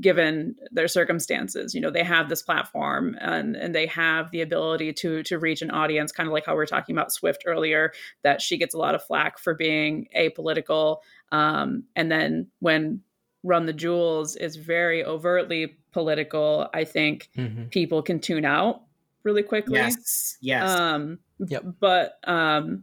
[0.00, 4.92] given their circumstances you know they have this platform and and they have the ability
[4.92, 7.92] to to reach an audience kind of like how we are talking about Swift earlier
[8.22, 10.98] that she gets a lot of flack for being apolitical
[11.32, 13.00] um, and then when
[13.44, 17.70] Run the Jewels is very overtly political I think Mhm.
[17.70, 18.82] people can tune out
[19.24, 19.78] really quickly.
[19.78, 21.64] yes yes Um, Yep.
[21.78, 22.82] But um,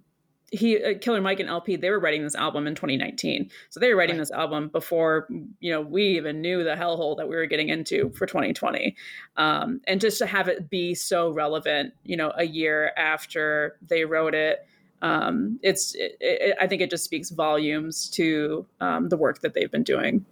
[0.55, 3.49] he, uh, Killer Mike and El-P, they were writing this album in 2019.
[3.69, 4.21] So they were writing Right.
[4.21, 5.27] this album before,
[5.59, 8.95] you know, we even knew the hellhole that we were getting into for 2020.
[9.37, 14.05] Um, and just to have it be so relevant, you know, a year after they
[14.05, 14.65] wrote it,
[15.01, 19.53] um, it's, it, it, I think it just speaks volumes to um, the work that
[19.53, 20.25] they've been doing.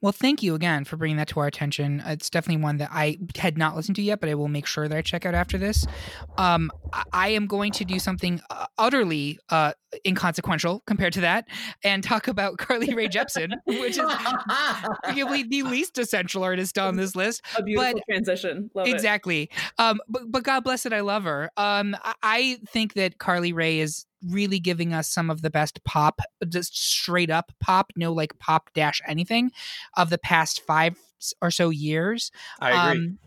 [0.00, 2.02] Well, thank you again for bringing that to our attention.
[2.06, 4.86] It's definitely one that I had not listened to yet, but I will make sure
[4.86, 5.86] that I check out after this.
[6.36, 6.70] Um,
[7.12, 9.72] I- am going to do something uh, utterly uh,
[10.06, 11.46] inconsequential compared to that
[11.82, 13.98] and talk about Carly Rae Jepsen, which is
[15.04, 17.42] arguably the least essential artist on this list.
[17.56, 18.70] A beautiful transition.
[18.74, 19.50] Love exactly.
[19.78, 21.50] Um, but but God bless it, I love her.
[21.56, 25.82] Um, I, I think that Carly Rae is really giving us some of the best
[25.84, 29.50] pop, just straight up pop, no like pop dash anything,
[29.96, 30.96] of the past five
[31.42, 32.30] or so years.
[32.60, 33.06] I agree.
[33.06, 33.18] Um,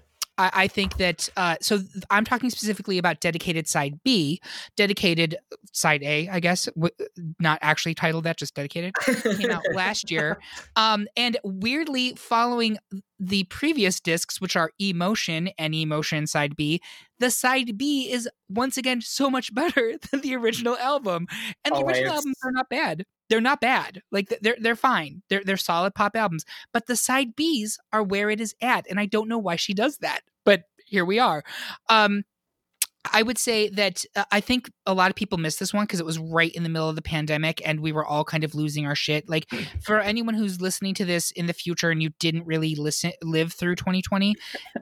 [0.42, 4.42] I, I think that uh, so I'm talking specifically about dedicated side B,
[4.76, 5.38] dedicated
[5.72, 6.94] side A, I guess, w-
[7.40, 10.40] not actually titled that, just dedicated came out last year.
[10.76, 12.78] Um, and weirdly, following
[13.20, 16.82] the previous discs, which are Emotion and Emotion Side B,
[17.20, 21.28] the Side B is once again so much better than the original album.
[21.64, 23.06] And the original albums are not bad.
[23.30, 24.02] They're not bad.
[24.12, 25.22] Like they're they're fine.
[25.30, 26.44] They're they're solid pop albums.
[26.74, 29.74] But the side Bs are where it is at, and I don't know why she
[29.74, 30.22] does that.
[30.92, 31.42] Here we are.
[31.88, 32.24] Um,
[33.14, 36.02] I would say that uh, I think a lot of people missed this one because
[36.02, 38.54] it was right in the middle of the pandemic and we were all kind of
[38.54, 39.30] losing our shit.
[39.30, 39.50] Like
[39.82, 43.54] for anyone who's listening to this in the future and you didn't really listen live
[43.54, 44.36] through 2020,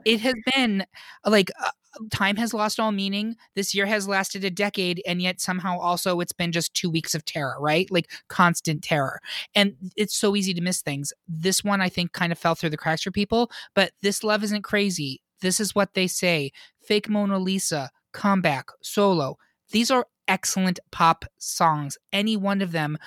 [0.04, 0.84] it has been
[1.24, 1.70] like uh,
[2.10, 3.36] time has lost all meaning.
[3.54, 7.14] This year has lasted a decade and yet somehow also it's been just 2 weeks
[7.14, 7.88] of terror, right?
[7.88, 9.20] Like constant terror.
[9.54, 11.12] And it's so easy to miss things.
[11.28, 14.42] This one I think kind of fell through the cracks for people, but this love
[14.42, 15.22] isn't crazy.
[15.40, 16.52] This is what they say.
[16.82, 19.36] Fake Mona Lisa, comeback, solo.
[19.70, 21.98] These are excellent pop songs.
[22.12, 22.98] Any one of them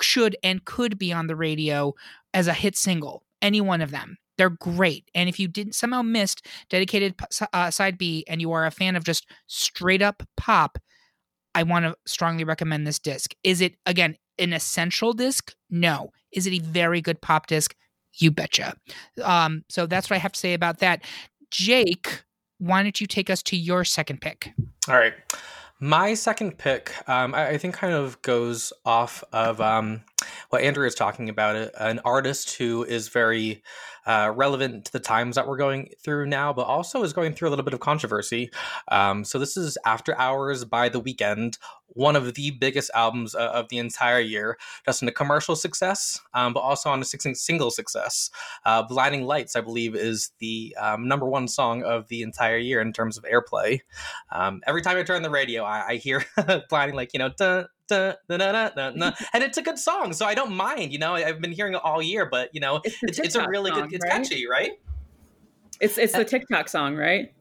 [0.00, 1.94] should and could be on the radio
[2.34, 3.24] as a hit single.
[3.40, 4.18] Any one of them.
[4.38, 5.10] They're great.
[5.14, 7.14] And if you didn't somehow missed dedicated
[7.52, 10.78] uh, side B and you are a fan of just straight up pop,
[11.54, 13.34] I want to strongly recommend this disc.
[13.44, 15.54] Is it again an essential disc?
[15.70, 16.10] No.
[16.32, 17.74] Is it a very good pop disc?
[18.14, 18.74] You betcha.
[19.22, 21.04] Um, so that's what I have to say about that.
[21.52, 22.24] Jake,
[22.58, 24.52] why don't you take us to your second pick?
[24.88, 25.12] All right.
[25.78, 30.02] My second pick, um, I, I, think, kind of goes off of um,
[30.48, 31.70] what Andrea is talking about.
[31.78, 33.62] An artist who is very
[34.06, 37.48] uh, relevant to the times that we're going through now, but also is going through
[37.48, 38.50] a little bit of controversy.
[38.88, 41.58] Um, so this is After Hours by The Weeknd,
[41.94, 46.20] one of the biggest albums uh, of the entire year, just in a commercial success,
[46.34, 48.30] um, but also on a single success.
[48.64, 52.80] Uh, Blinding Lights, I believe, is the um, number one song of the entire year
[52.80, 53.80] in terms of airplay.
[54.30, 56.24] Um, every time I turn the radio, I, I hear
[56.68, 60.34] Blinding, like, you know, dun, dun, dun, dun, and it's a good song, so I
[60.34, 60.92] don't mind.
[60.92, 63.48] You know, I've been hearing it all year, but you know, it's, it's, it's a
[63.48, 63.94] really song, good.
[63.94, 64.12] It's right?
[64.12, 64.72] catchy, right?
[65.80, 67.32] It's it's the TikTok song, right?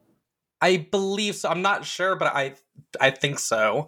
[0.61, 1.49] I believe so.
[1.49, 2.55] I'm not sure, but I
[2.99, 3.87] I think so.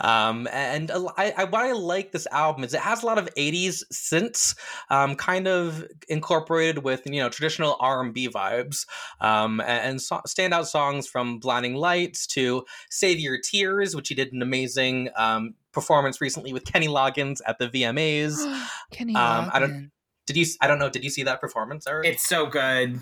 [0.00, 3.28] Um, and I, I, what I like this album is it has a lot of
[3.34, 4.56] '80s synths,
[4.90, 8.86] um, kind of incorporated with you know traditional R&B vibes,
[9.20, 14.14] um, and, and so, standout songs from "Blinding Lights" to "Save Your Tears," which he
[14.14, 18.36] did an amazing um, performance recently with Kenny Loggins at the VMAs.
[18.90, 19.44] Kenny Loggins.
[19.44, 19.90] Um, I don't.
[20.26, 20.46] Did you?
[20.60, 20.90] I don't know.
[20.90, 22.06] Did you see that performance, Eric?
[22.06, 23.00] It's so good.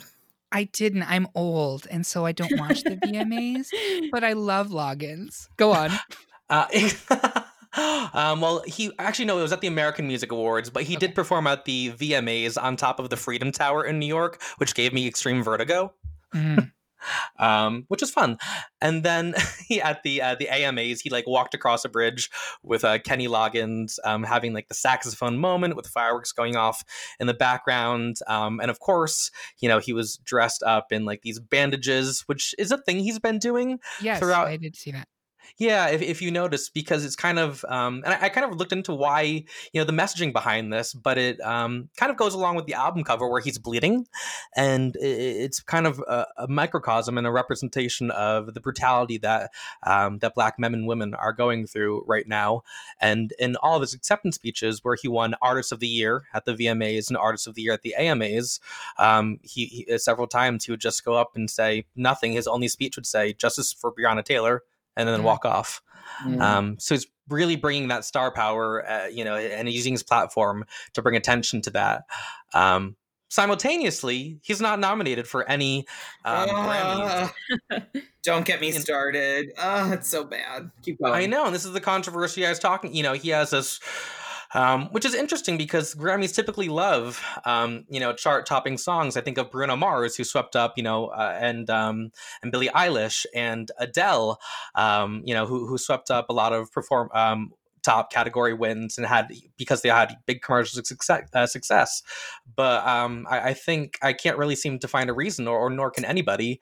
[0.52, 1.04] I didn't.
[1.04, 3.68] I'm old, and so I don't watch the VMAs,
[4.12, 5.48] but I love Loggins.
[5.56, 5.90] Go on.
[6.48, 6.66] Uh,
[8.12, 11.06] um, well, he actually no, it was at the American Music Awards, but he okay.
[11.06, 14.74] did perform at the VMAs on top of the Freedom Tower in New York, which
[14.74, 15.92] gave me extreme vertigo.
[16.34, 16.70] Mm
[17.38, 18.38] um, which was fun.
[18.80, 19.34] And then
[19.66, 22.30] he at the uh, the AMAs, he like walked across a bridge
[22.62, 26.84] with uh, Kenny Loggins, um, having like the saxophone moment with fireworks going off
[27.18, 28.16] in the background.
[28.26, 32.54] Um, and of course, you know, he was dressed up in like these bandages, which
[32.58, 33.78] is a thing he's been doing.
[34.00, 34.48] Yes, throughout.
[34.48, 35.08] I did see that.
[35.58, 38.58] Yeah, if, if you notice, because it's kind of, um, and I, I, kind of
[38.58, 39.44] looked into why, you
[39.80, 43.04] know, the messaging behind this, but it um, kind of goes along with the album
[43.04, 44.06] cover where he's bleeding,
[44.56, 49.50] and it, it's kind of a, a, microcosm and a representation of the brutality that
[49.84, 52.62] um, that Black men and women are going through right now.
[53.00, 56.44] And in all of his acceptance speeches, where he won Artist of the Year at
[56.44, 58.60] the VMAs and Artist of the Year at the AMAs,
[58.98, 62.32] um, he, he several times he would just go up and say nothing.
[62.32, 64.62] His only speech would say "Justice for Breonna Taylor."
[64.96, 65.24] And then mm.
[65.24, 65.82] walk off.
[66.24, 66.40] Mm.
[66.40, 70.64] Um, so he's really bringing that star power, uh, you know, and using his platform
[70.94, 72.02] to bring attention to that.
[72.52, 72.96] Um,
[73.28, 75.86] simultaneously, he's not nominated for any
[76.24, 77.28] um, uh,
[78.22, 79.52] Don't get me started.
[79.56, 80.70] Oh, it's so bad.
[80.82, 81.14] Keep going.
[81.14, 82.94] I know, and this is the controversy I was talking.
[82.94, 83.80] You know, he has this
[84.54, 89.16] um, which is interesting because Grammys typically love, um, you know, chart-topping songs.
[89.16, 92.10] I think of Bruno Mars, who swept up, you know, uh, and um,
[92.42, 94.40] and Billie Eilish and Adele,
[94.74, 98.98] um, you know, who who swept up a lot of perform um, top category wins
[98.98, 101.28] and had because they had big commercial success.
[101.32, 102.02] Uh, success.
[102.56, 105.70] But um, I, I, think I can't really seem to find a reason, or, or
[105.70, 106.60] nor can anybody,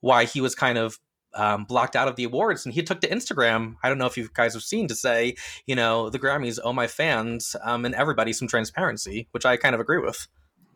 [0.00, 0.98] why he was kind of
[1.34, 3.76] um, blocked out of the awards, and he took to Instagram.
[3.82, 5.34] I don't know if you guys have seen to say,
[5.66, 9.74] you know, the Grammys owe my fans um, and everybody some transparency, which I kind
[9.74, 10.26] of agree with.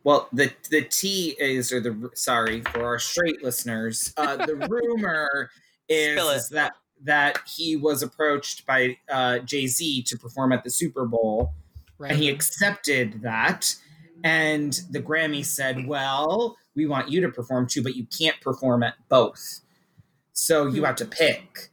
[0.03, 5.51] Well, the the T is, or the sorry for our straight listeners, uh, the rumor
[5.89, 10.69] is, is, that that he was approached by uh, Jay Z to perform at the
[10.69, 11.53] Super Bowl,
[11.97, 12.11] right.
[12.11, 13.75] and he accepted that.
[14.23, 18.83] And the Grammy said, "Well, we want you to perform too, but you can't perform
[18.83, 19.59] at both."
[20.37, 20.85] So you hmm.
[20.85, 21.69] have to pick.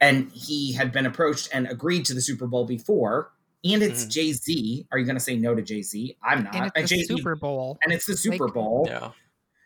[0.00, 3.32] And he had been approached and agreed to the Super Bowl before.
[3.64, 4.10] And it's mm.
[4.10, 4.86] Jay Z.
[4.92, 6.16] Are you going to say no to Jay Z?
[6.22, 6.54] I'm not.
[6.54, 7.78] And it's the Super Bowl.
[7.82, 8.86] And it's the Super like, Bowl.
[8.88, 9.10] Yeah.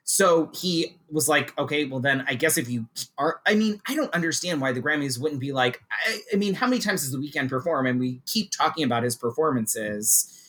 [0.04, 2.86] So he was like, okay, well, then I guess if you
[3.18, 6.54] are, I mean, I don't understand why the Grammys wouldn't be like, I, I mean,
[6.54, 7.86] how many times does the Weeknd perform?
[7.86, 10.41] And we keep talking about his performances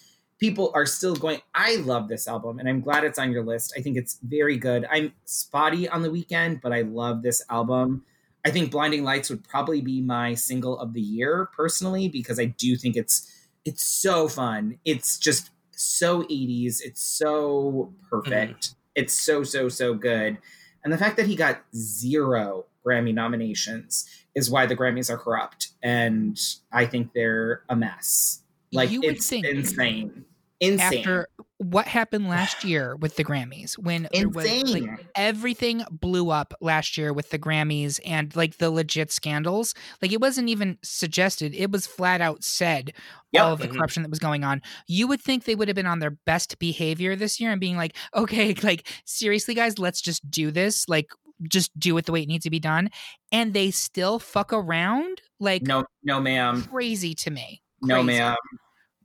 [0.43, 3.73] people are still going i love this album and i'm glad it's on your list.
[3.77, 4.85] I think it's very good.
[4.91, 8.03] I'm spotty on the Weeknd, but i love this album.
[8.43, 12.45] I think blinding lights would probably be my single of the year personally because i
[12.45, 13.31] do think it's
[13.63, 14.79] it's so fun.
[14.83, 18.61] It's just so 80s it's so perfect.
[18.71, 18.75] Mm.
[18.95, 20.37] it's so so so good.
[20.83, 25.69] And the fact that he got zero grammy nominations is why the grammys are corrupt
[25.81, 26.37] and
[26.73, 28.41] i think they're a mess.
[28.73, 30.25] Like it's insane
[30.63, 30.99] Insane.
[30.99, 34.83] after what happened last year with the Grammys when there was like
[35.15, 39.73] everything blew up last year with the Grammys and like the legit scandals.
[40.01, 42.91] Like it wasn't even suggested; it was flat out said
[43.31, 43.43] Yep.
[43.43, 43.77] all of the Mhm.
[43.77, 44.61] corruption that was going on.
[44.87, 47.77] You would think they would have been on their best behavior this year and being
[47.77, 50.87] like, "Okay, like seriously, guys, let's just do this.
[50.89, 51.07] Like."
[51.49, 52.89] Just do it the way it needs to be done,
[53.31, 56.61] and they still fuck around like no, no, ma'am.
[56.63, 57.61] crazy to me.
[57.81, 58.35] No, ma'am.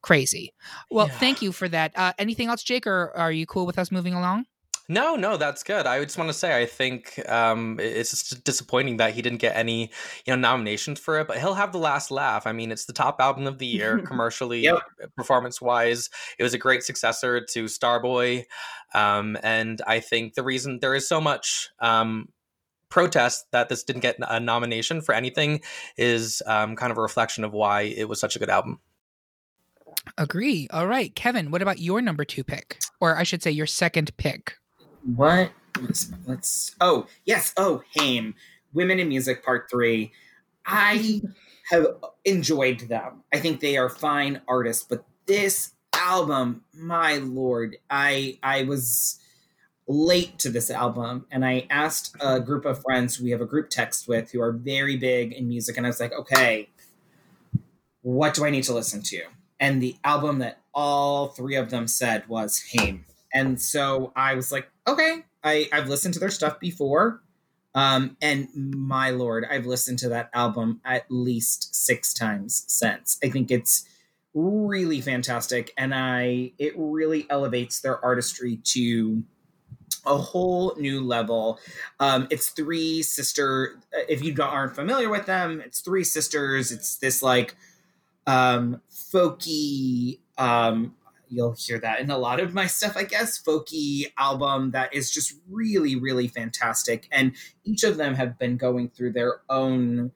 [0.03, 0.53] Crazy.
[0.91, 1.19] Well, Yeah.
[1.19, 1.93] thank you for that.
[1.97, 4.47] Uh, anything else, Jake, or are you cool with us moving along?
[4.91, 5.87] No, no, that's good.
[5.87, 9.55] I just want to say I think um, it's just disappointing that he didn't get
[9.55, 9.91] any,
[10.25, 11.29] you know, nominations for it.
[11.29, 12.47] But he'll have the last laugh.
[12.47, 14.79] I mean, it's the top album of the year commercially, Yep.
[15.15, 16.09] performance wise.
[16.39, 18.45] It was a great successor to Starboy,
[18.95, 22.31] um, and I think the reason there is so much um,
[22.89, 25.61] protest that this didn't get a nomination for anything
[25.99, 28.81] is um, kind of a reflection of why it was such a good album.
[30.19, 30.67] Agree.
[30.73, 31.53] All right, Kevin.
[31.53, 34.55] What about your number two pick, or I should say, your second pick?
[35.15, 35.53] What?
[35.81, 36.75] Let's, let's.
[36.81, 37.55] Oh yes.
[37.57, 38.35] Oh, Haim.
[38.73, 40.13] Women in Music Part Three.
[40.67, 41.23] I
[41.71, 41.87] have
[42.25, 43.23] enjoyed them.
[43.33, 49.21] I think they are fine artists, but this album, my lord, I I was
[49.87, 53.71] late to this album and I asked a group of friends we have a group
[53.71, 56.71] text with who are very big in music and I was like, "Okay,
[58.03, 59.23] what do I need to listen to?"
[59.61, 63.05] And the album that all three of them said was Haim.
[63.33, 67.23] And so I was like, "Okay, I I've listened to their stuff before."
[67.75, 73.19] Um, and my lord, I've listened to that album at least six times since.
[73.23, 73.85] I think it's
[74.35, 79.23] really fantastic, and I it really elevates their artistry to
[80.07, 81.59] a whole new level.
[82.01, 83.79] Um, it's three sister.
[84.09, 86.73] If you aren't familiar with them, it's three sisters.
[86.73, 87.55] It's this like
[88.29, 90.21] um, folky.
[90.37, 90.95] Um,
[91.29, 93.43] you'll hear that in a lot of my stuff, I guess.
[93.43, 97.33] Folky album that is just really, really fantastic, and
[97.65, 100.13] each of them have been going through their own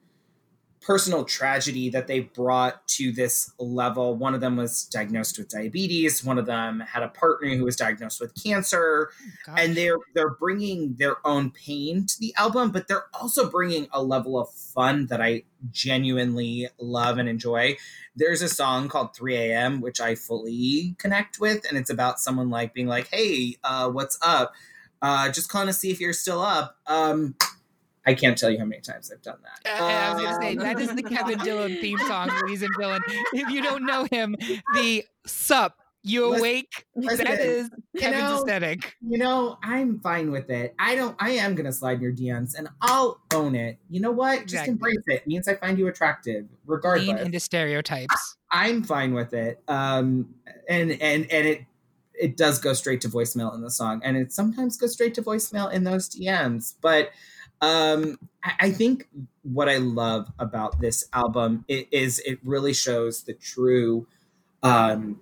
[0.83, 4.15] personal tragedy that they brought to this level.
[4.15, 6.23] One of them was diagnosed with diabetes.
[6.23, 9.11] One of them had a partner who was diagnosed with cancer.
[9.47, 14.03] And they're they're bringing their own pain to the album but they're also bringing a
[14.03, 17.77] level of fun that i genuinely love and enjoy.
[18.15, 22.49] There's a song called 3 a.m which i fully connect with and it's about someone
[22.49, 24.53] like being like hey uh, what's up?
[25.01, 26.77] Uh, just calling to see if you're still up.
[26.87, 27.35] Um,
[28.05, 30.55] i can't tell you how many times i've done that Uh, I was gonna say
[30.55, 33.01] that is the Um, Kevin Dillon theme song, ladies and gentlemen.
[33.33, 34.35] If you don't know him,
[34.75, 36.85] the sup, you Listen- awake.
[36.95, 38.93] listen, that is you know, aesthetic.
[39.01, 40.75] you know, I'm fine with it.
[40.77, 41.15] I don't.
[41.19, 43.77] I am gonna slide in your DMs, and I'll own it.
[43.89, 44.39] You know what?
[44.41, 44.71] Just Exactly.
[44.73, 45.13] embrace it.
[45.13, 45.27] it.
[45.27, 47.21] Means I find you attractive, Lean regardless.
[47.21, 48.35] into stereotypes.
[48.51, 49.61] I'm fine with it.
[49.69, 50.35] Um,
[50.67, 51.61] and and and it
[52.13, 55.21] it does go straight to voicemail in the song, and it sometimes goes straight to
[55.21, 56.73] voicemail in those DMs.
[56.81, 57.11] But
[57.63, 59.07] um, I, think
[59.41, 64.05] what I love about this album is it really shows the true
[64.63, 65.21] um,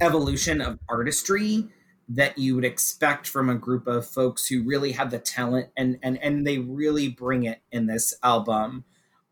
[0.00, 1.68] evolution of artistry
[2.08, 5.98] that you would expect from a group of folks who really have the talent and
[6.02, 8.84] and and they really bring it in this album.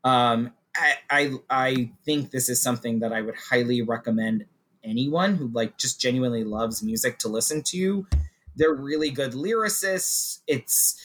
[0.05, 4.45] Um, I, I I think this is something that I would highly recommend
[4.85, 8.07] anyone who like just genuinely loves music to listen to.
[8.57, 10.41] They're really good lyricists.
[10.47, 11.01] It's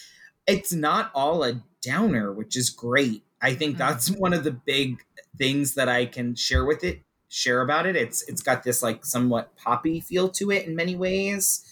[0.48, 3.24] it's not all a downer, which is great.
[3.42, 5.04] I think that's one of the big
[5.38, 7.96] things that I can share with it, share about it.
[7.96, 11.64] It's it's got this like somewhat poppy feel to it in many ways.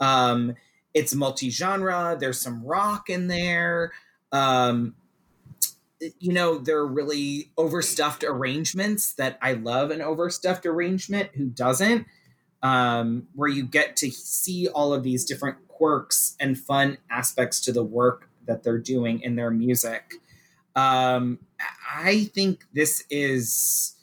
[0.00, 0.54] Um,
[0.94, 2.16] it's multi-genre.
[2.18, 3.92] There's some rock in there.
[4.32, 4.94] Um,
[6.18, 11.30] you know, there are really overstuffed arrangements that I love an overstuffed arrangement.
[11.34, 12.06] Who doesn't?
[12.62, 17.72] Um, where you get to see all of these different quirks and fun aspects to
[17.72, 20.12] the work that they're doing in their music.
[20.76, 21.38] Um,
[21.94, 23.96] I think this is,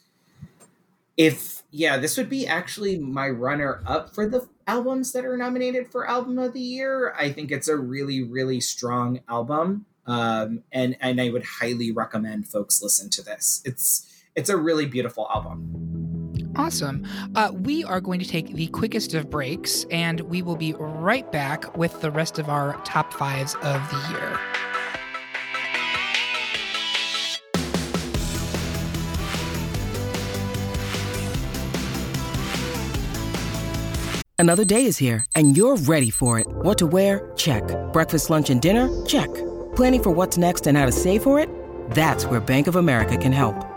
[1.18, 5.88] if yeah, this would be actually my runner up for the albums that are nominated
[5.92, 7.14] for album of the year.
[7.18, 9.86] I think it's a really, really strong album.
[10.06, 13.62] Um, and and I would highly recommend folks listen to this.
[13.66, 16.07] It's it's a really beautiful album.
[16.58, 17.06] Awesome.
[17.36, 21.32] Uh, we are going to take the quickest of breaks, and we will be right
[21.32, 24.40] back with the rest of our top fives of the year.
[34.40, 36.46] Another day is here, and you're ready for it.
[36.48, 37.32] What to wear?
[37.36, 37.64] Check.
[37.92, 39.06] Breakfast, lunch, and dinner?
[39.06, 39.34] Check.
[39.76, 41.50] Planning for what's next and how to save for it?
[41.92, 43.77] That's where Bank of America can help.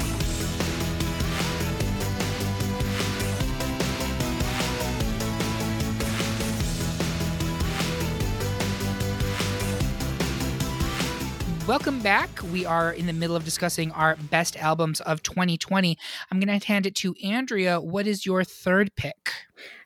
[12.03, 12.29] Back.
[12.51, 15.97] We are in the middle of discussing our best albums of 2020.
[16.31, 17.79] I'm going to hand it to Andrea.
[17.79, 19.31] What is your third pick?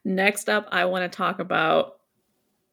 [0.04, 1.98] Next up, I want to talk about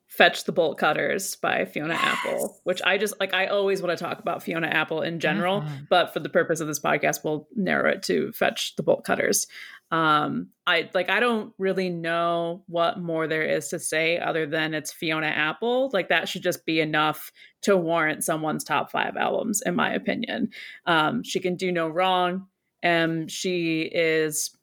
[0.07, 2.05] Fetch the Bolt Cutters by Fiona Yes.
[2.05, 3.33] Apple, which I just like.
[3.33, 5.89] I always want to talk about Fiona Apple in general, Mhm.
[5.89, 9.47] but for the purpose of this podcast, we'll narrow it to Fetch the Bolt Cutters.
[9.93, 11.11] Um, I like.
[11.11, 15.91] I don't really know what more there is to say other than it's Fiona Apple.
[15.93, 17.31] Like that should just be enough
[17.63, 20.49] to warrant someone's top five albums, in my opinion.
[20.87, 22.47] Um, she can do no wrong,
[22.83, 24.57] and she is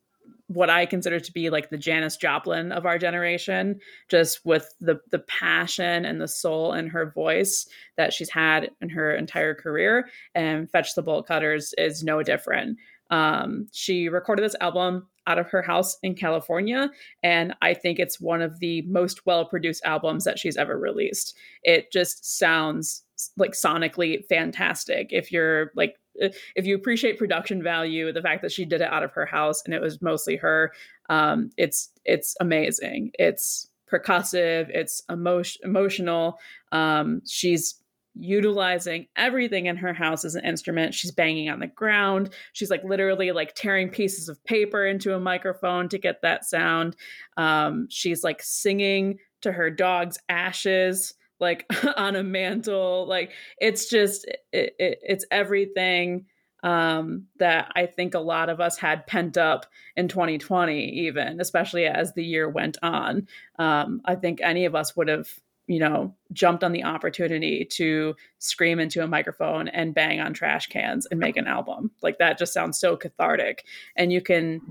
[0.48, 5.00] what I consider to be like the Janis Joplin of our generation, just with the
[5.12, 7.68] the passion and the soul in her voice
[7.98, 10.10] that she's had in her entire career.
[10.34, 12.80] And Fetch the Bolt Cutters is no different.
[13.12, 16.90] Um, she recorded this album out of her house in California,
[17.24, 21.38] and I think it's one of the most well produced albums that she's ever released.
[21.64, 23.04] It just sounds
[23.38, 25.10] like sonically fantastic.
[25.12, 29.04] If you're like if you appreciate production value, the fact that she did it out
[29.04, 30.74] of her house and it was mostly her,
[31.10, 33.12] um, it's it's amazing.
[33.14, 34.70] It's percussive.
[34.70, 36.40] It's emotion emotional.
[36.72, 37.76] Um, she's
[38.16, 40.94] utilizing everything in her house as an instrument.
[40.94, 42.32] She's banging on the ground.
[42.54, 46.96] She's like literally like tearing pieces of paper into a microphone to get that sound.
[47.38, 51.66] Um, she's like singing to her dog's ashes like
[51.98, 56.26] on a mantle like it's just it, it, it's everything
[56.64, 61.86] um that i think a lot of us had pent up in 2020 even especially
[61.86, 63.28] as the year went on
[63.60, 65.30] um i think any of us would have
[65.70, 70.66] you know jumped on the opportunity to scream into a microphone and bang on trash
[70.68, 71.92] cans and make an album.
[72.02, 73.66] Like that just sounds so cathartic.
[73.96, 74.62] And you can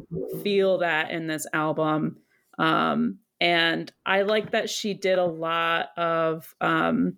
[0.43, 2.19] feel that in this album.
[2.59, 7.17] Um and I like that she did a lot of um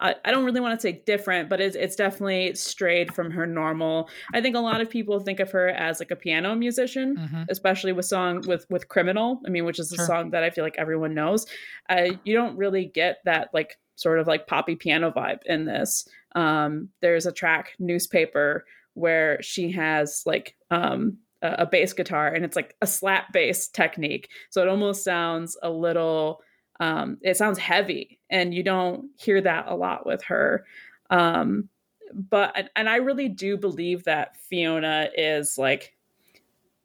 [0.00, 3.46] I, I don't really want to say different, but it's it's definitely strayed from her
[3.46, 4.08] normal.
[4.34, 7.46] I think a lot of people think of her as like a piano musician, Mhm.
[7.48, 9.40] especially with song with with Criminal.
[9.46, 10.06] I mean, which is a Sure.
[10.06, 11.46] song that I feel like everyone knows.
[11.88, 16.08] Uh, you don't really get that like sort of like poppy piano vibe in this.
[16.34, 22.44] Um, there's a track Newspaper where she has like um a a bass guitar and
[22.44, 24.28] it's like a slap bass technique.
[24.50, 26.42] So it almost sounds a little
[26.80, 30.64] um it sounds heavy and you don't hear that a lot with her.
[31.10, 31.68] Um
[32.12, 35.94] but and- and I really do believe that Fiona is like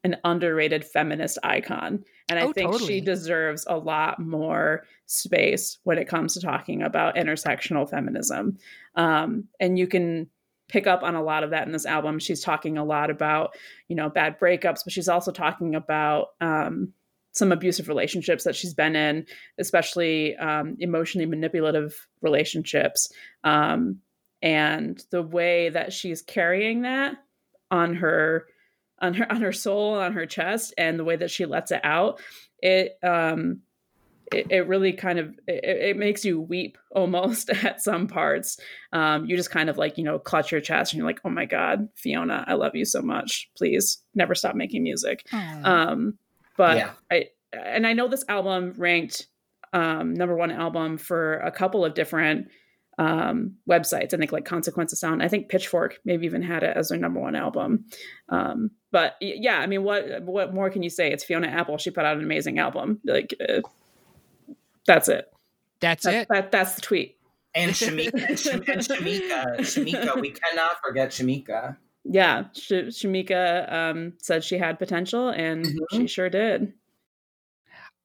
[0.04, 2.88] an underrated feminist icon and I Oh, think totally.
[2.94, 8.58] she deserves a lot more space when it comes to talking about intersectional feminism.
[8.96, 10.30] Um and you can
[10.68, 12.18] pick up on a lot of that in this album.
[12.18, 13.56] She's talking a lot about,
[13.88, 16.92] you know, bad breakups, but she's also talking about um,
[17.36, 19.26] some abusive relationships that she's been in,
[19.60, 23.12] especially um, emotionally manipulative relationships.
[23.44, 24.00] Um,
[24.42, 27.18] and the way that she's carrying that
[27.70, 28.46] on her
[29.00, 31.82] on her on her soul on her chest and the way that she lets it
[31.84, 32.22] out
[32.62, 33.60] it um
[34.32, 38.58] it, it really kind of it, it makes you weep almost at some parts
[38.94, 41.30] um, you just kind of like you know clutch your chest and you're like oh
[41.30, 45.62] my god fiona i love you so much please never stop making music Aw.
[45.64, 46.18] um,
[46.58, 46.92] but Yeah.
[47.12, 49.28] i and i know this album ranked
[49.74, 52.48] um, number one album for a couple of different
[52.98, 55.22] um, websites i think like consequence of sound.
[55.22, 57.86] I think pitchfork maybe even had it as their number one album.
[58.30, 61.12] Um, but yeah i mean what what more can you say?
[61.12, 61.78] It's fiona apple.
[61.78, 63.02] She put out an amazing album.
[63.04, 63.62] Like uh,
[64.88, 65.26] that's it.
[65.82, 66.28] That's that, it.
[66.30, 67.18] that that's the tweet.
[67.54, 71.76] And Shameika, and Sham- and Shameika, Shameika, we cannot forget Shameika.
[72.06, 76.10] Yeah Sh- Shameika um, said she had potential and she Mhm.
[76.10, 76.74] sure did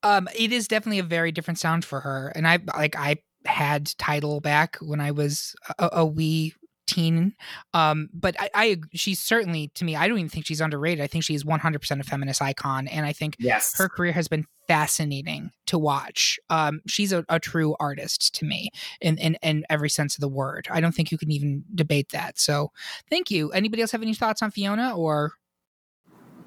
[0.03, 3.87] Um, it is definitely a very different sound for her, and I like I had
[3.99, 6.55] Tidal back when I was a, a wee
[6.91, 7.35] teen.
[7.75, 9.97] Um, but I, I she's certainly to me.
[9.97, 11.03] I don't even think she's underrated.
[11.03, 13.77] I think one hundred percent a feminist icon, and I think Yes.
[13.77, 16.39] her career has been fascinating to watch.
[16.49, 18.71] Um, she's a, a true artist to me
[19.01, 20.69] in, in in every sense of the word.
[20.71, 22.39] I don't think you can even debate that.
[22.39, 22.71] So,
[23.09, 23.51] thank you.
[23.51, 25.33] Anybody else have any thoughts on Fiona or?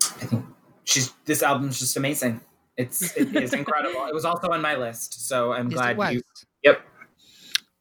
[0.02, 0.46] I think
[0.84, 2.42] she's this album's just amazing.
[2.78, 4.06] It's it is incredible.
[4.06, 6.22] It was also on my list, so I'm Yes, glad you.
[6.64, 6.82] Yep.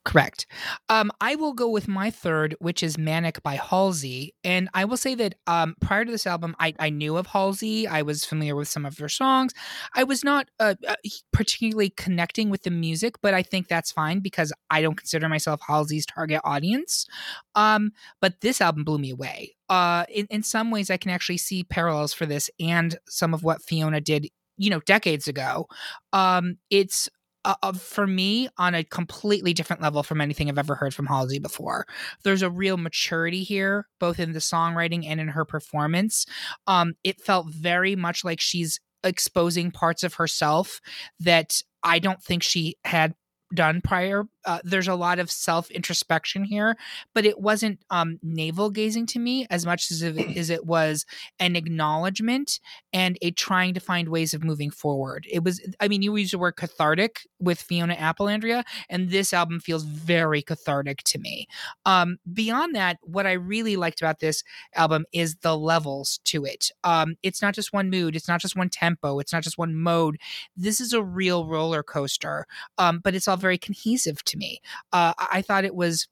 [0.04, 0.46] Correct.
[0.88, 4.34] Um, I will go with my third, which is Manic by Halsey.
[4.42, 7.86] And I will say that um, prior to this album, I, I knew of Halsey.
[7.86, 9.52] I was familiar with some of her songs.
[9.94, 10.96] I was not uh, uh,
[11.32, 15.60] particularly connecting with the music, but I think that's fine because I don't consider myself
[15.68, 17.06] Halsey's target audience.
[17.54, 19.54] Um, but this album blew me away.
[19.68, 23.44] Uh, in, in some ways, I can actually see parallels for this and some of
[23.44, 24.28] what Fiona did
[24.58, 25.66] you know decades ago
[26.12, 27.08] um it's
[27.44, 31.06] uh, uh, for me on a completely different level from anything I've ever heard from
[31.06, 31.86] Halsey before.
[32.22, 36.26] There's a real maturity here, both in the songwriting and in her performance.
[36.66, 40.80] Um, it felt very much like she's exposing parts of herself
[41.20, 43.14] that I don't think she had
[43.54, 44.24] done prior.
[44.44, 46.76] Uh, there's a lot of self introspection here,
[47.14, 51.06] but it wasn't um, navel gazing to me as much as it, as it was
[51.38, 52.60] an acknowledgement
[52.92, 55.26] and a trying to find ways of moving forward.
[55.30, 59.32] It was, I mean, you use the word cathartic with Fiona Apple, Andrea, and this
[59.32, 61.46] album feels very cathartic to me.
[61.86, 64.42] Um, beyond that, what I really liked about this
[64.74, 66.70] album is the levels to it.
[66.84, 69.74] Um, it's not just one mood, it's not just one tempo, it's not just one
[69.74, 70.18] mode.
[70.56, 72.46] This is a real roller coaster,
[72.78, 74.60] um, but it's all very cohesive to me.
[74.92, 76.08] Uh, I thought it was,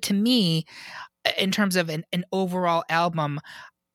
[0.00, 0.64] to me,
[1.36, 3.40] in terms of an, an overall album,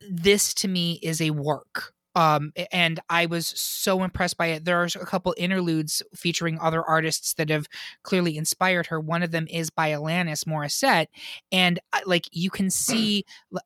[0.09, 1.93] this to me is a work.
[2.13, 4.65] Um and i was so impressed by it.
[4.65, 7.67] There's a couple interludes featuring other artists that have
[8.03, 8.99] clearly inspired her.
[8.99, 11.07] One of them is by alanis morissette
[11.53, 13.23] and like you can see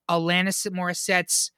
[0.07, 1.51] alanis morissette's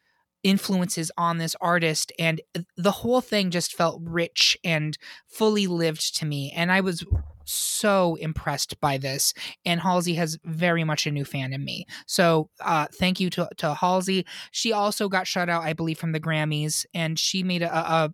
[0.47, 2.41] influences on this artist and
[2.77, 7.05] the whole thing just felt rich and fully lived to me and i was
[7.43, 9.33] so impressed by this
[9.65, 11.85] and halsey has very much a new fan in me.
[12.05, 14.25] So uh, thank you to, to halsey.
[14.51, 18.13] She also got shut out i believe from the grammys and she made a, a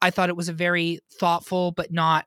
[0.00, 2.26] I thought it was a very thoughtful but not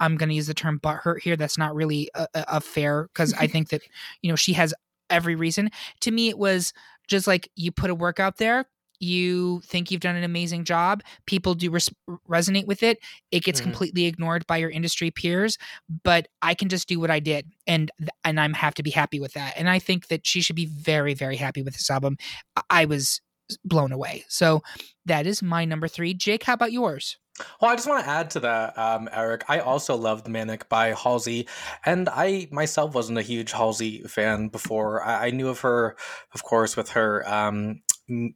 [0.00, 3.32] i'm going to use the term butthurt here that's not really a, a fair because
[3.34, 3.82] i think that
[4.20, 4.74] you know she has
[5.10, 5.70] every reason.
[6.00, 6.72] To me it was
[7.08, 8.66] just like you put a work out there
[9.00, 11.90] you think you've done an amazing job people do res-
[12.28, 12.98] resonate with it
[13.30, 13.70] it gets mm-hmm.
[13.70, 15.58] completely ignored by your industry peers
[16.02, 17.90] but i can just do what i did and
[18.24, 20.66] and i'm have to be happy with that and i think that she should be
[20.66, 22.16] very very happy with this album
[22.70, 23.20] i was
[23.64, 24.62] blown away so
[25.04, 27.18] that is my number three jake how about yours
[27.60, 29.44] well, I just want to add to that, um, Eric.
[29.48, 31.48] I also loved Manic by Halsey,
[31.84, 35.02] and I myself wasn't a huge Halsey fan before.
[35.02, 35.96] I, I knew of her,
[36.32, 37.82] of course, with her um,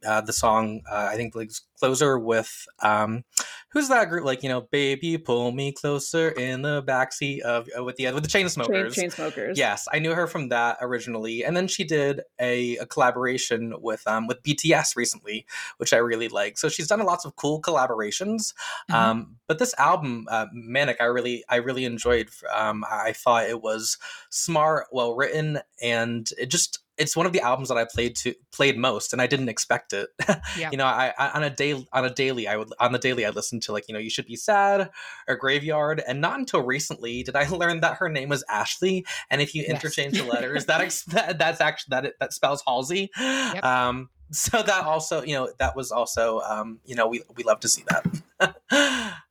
[0.05, 3.23] uh, the song uh, I think like closer with um,
[3.71, 7.83] who's that group like you know baby pull me closer in the backseat of uh,
[7.83, 8.93] with the with the Chainsmokers.
[8.93, 9.57] chain, smokers.
[9.57, 14.05] Yes I knew her from that originally and then she did a, a collaboration with
[14.07, 15.45] um with BTS recently
[15.77, 16.57] which I really like.
[16.57, 18.53] So she's done lots of cool collaborations
[18.89, 18.95] mm-hmm.
[18.95, 23.61] um but this album uh, Manic I really I really enjoyed um I thought it
[23.61, 23.97] was
[24.29, 28.35] smart well written and it just it's one of the albums that I played to
[28.51, 30.09] played most, and I didn't expect it.
[30.57, 30.69] Yeah.
[30.71, 33.25] you know, I, I, on a day on a daily, I would on the daily
[33.25, 34.89] I listened to like you know you should be sad
[35.27, 39.41] or Graveyard, and not until recently did I learn that her name was Ashley, and
[39.41, 39.71] if you yes.
[39.71, 43.09] interchange the letters, that, ex- that that's actually that that spells Halsey.
[43.19, 43.63] Yep.
[43.63, 47.59] Um, so that also you know that was also um, you know we we love
[47.61, 48.55] to see that.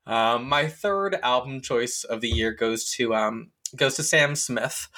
[0.07, 4.89] um, my third album choice of the year goes to um, goes to Sam Smith.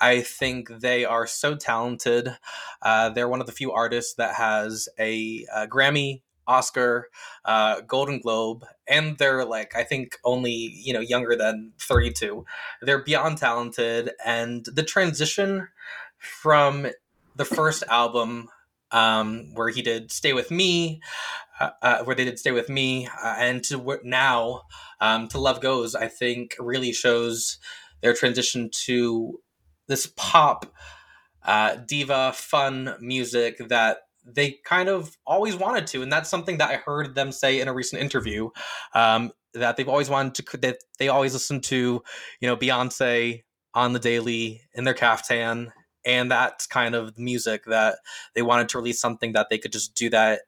[0.00, 2.36] I think they are so talented.
[2.82, 7.08] Uh, they're one of the few artists that has a, a Grammy, Oscar,
[7.44, 12.44] uh, Golden Globe, and they're like I think only you know younger than 32.
[12.82, 15.68] They're beyond talented, and the transition
[16.18, 16.88] from
[17.36, 18.48] the first album
[18.90, 21.00] um, where he did "Stay with Me,"
[21.60, 24.62] uh, uh, where they did "Stay with Me," uh, and to now
[25.00, 27.58] um, to "Love Goes," I think really shows
[28.02, 29.40] their transition to
[29.88, 30.66] this pop
[31.44, 36.70] uh, diva fun music that they kind of always wanted to and that's something that
[36.70, 38.50] i heard them say in a recent interview
[38.94, 42.02] um, that they've always wanted to that they always listen to
[42.40, 43.42] you know beyonce
[43.74, 45.72] on the daily in their caftan
[46.04, 47.98] and that's kind of music that
[48.34, 50.42] they wanted to release something that they could just do that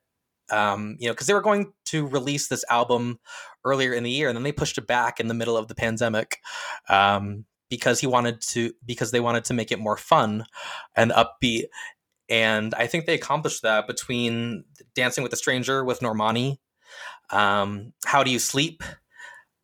[0.50, 3.18] um, you know because they were going to release this album
[3.64, 5.74] earlier in the year and then they pushed it back in the middle of the
[5.74, 6.38] pandemic
[6.88, 10.44] um, because he wanted to because they wanted to make it more fun
[10.96, 11.64] and upbeat
[12.28, 16.58] and i think they accomplished that between dancing with a stranger with normani
[17.30, 18.82] um, how do you sleep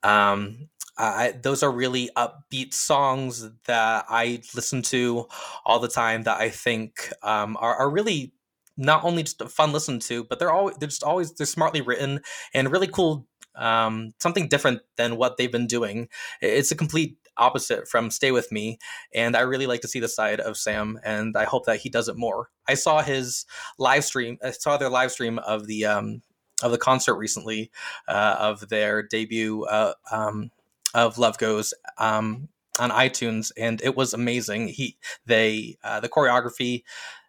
[0.03, 0.69] um,
[1.01, 5.27] I, those are really upbeat songs that i listen to
[5.65, 8.33] all the time that i think um, are, are really
[8.79, 12.21] not only just fun listen to, but they're always they're just always they're smartly written
[12.55, 13.27] and really cool.
[13.59, 16.09] Um, something different than what they've been doing.
[16.41, 18.79] It's a complete opposite from Stay With Me.
[19.15, 21.89] And I really like to see the side of Sam, and I hope that he
[21.89, 22.51] does it more.
[22.67, 23.47] I saw his
[23.79, 26.23] live stream, I saw their live stream of the, um,
[26.63, 27.71] of the concert recently
[28.09, 30.51] uh, of their debut uh, um,
[30.95, 32.49] of Love Goes um,
[32.79, 34.69] on iTunes, and it was amazing.
[34.69, 34.97] He
[35.27, 36.83] they uh, the choreography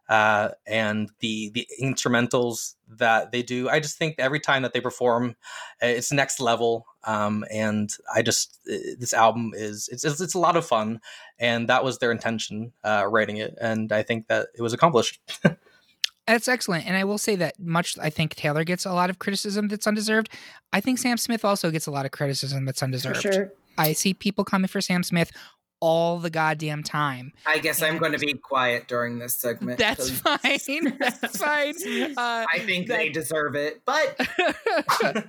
[0.10, 3.70] uh, and the the instrumentals that they do.
[3.70, 5.36] I just think every time that they perform,
[5.82, 6.86] uh, it's next level.
[7.06, 11.00] Um, and I just uh, this album is it's, it's, it's a lot of fun,
[11.38, 15.22] and that was their intention uh, writing it, and I think that it was accomplished.
[16.28, 16.86] That's excellent.
[16.86, 19.88] And I will say that much I think Taylor gets a lot of criticism that's
[19.88, 20.30] undeserved.
[20.72, 23.24] I think Sam Smith also gets a lot of criticism that's undeserved.
[23.24, 23.52] sure.
[23.80, 25.32] I see people coming for Sam Smith
[25.80, 27.32] all the goddamn time.
[27.46, 29.78] I guess I'm going to be quiet during this segment.
[29.80, 30.98] That's fine.
[31.00, 31.74] That's fine.
[32.18, 34.16] Uh, I think that- they deserve it, but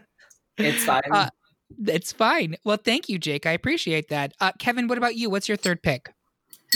[0.59, 1.03] it's fine.
[1.11, 1.28] Uh,
[1.86, 2.57] it's fine.
[2.64, 3.46] Well, thank you, Jake.
[3.46, 4.32] I appreciate that.
[4.40, 5.30] Uh, Kevin, what about you?
[5.30, 6.12] What's your third pick?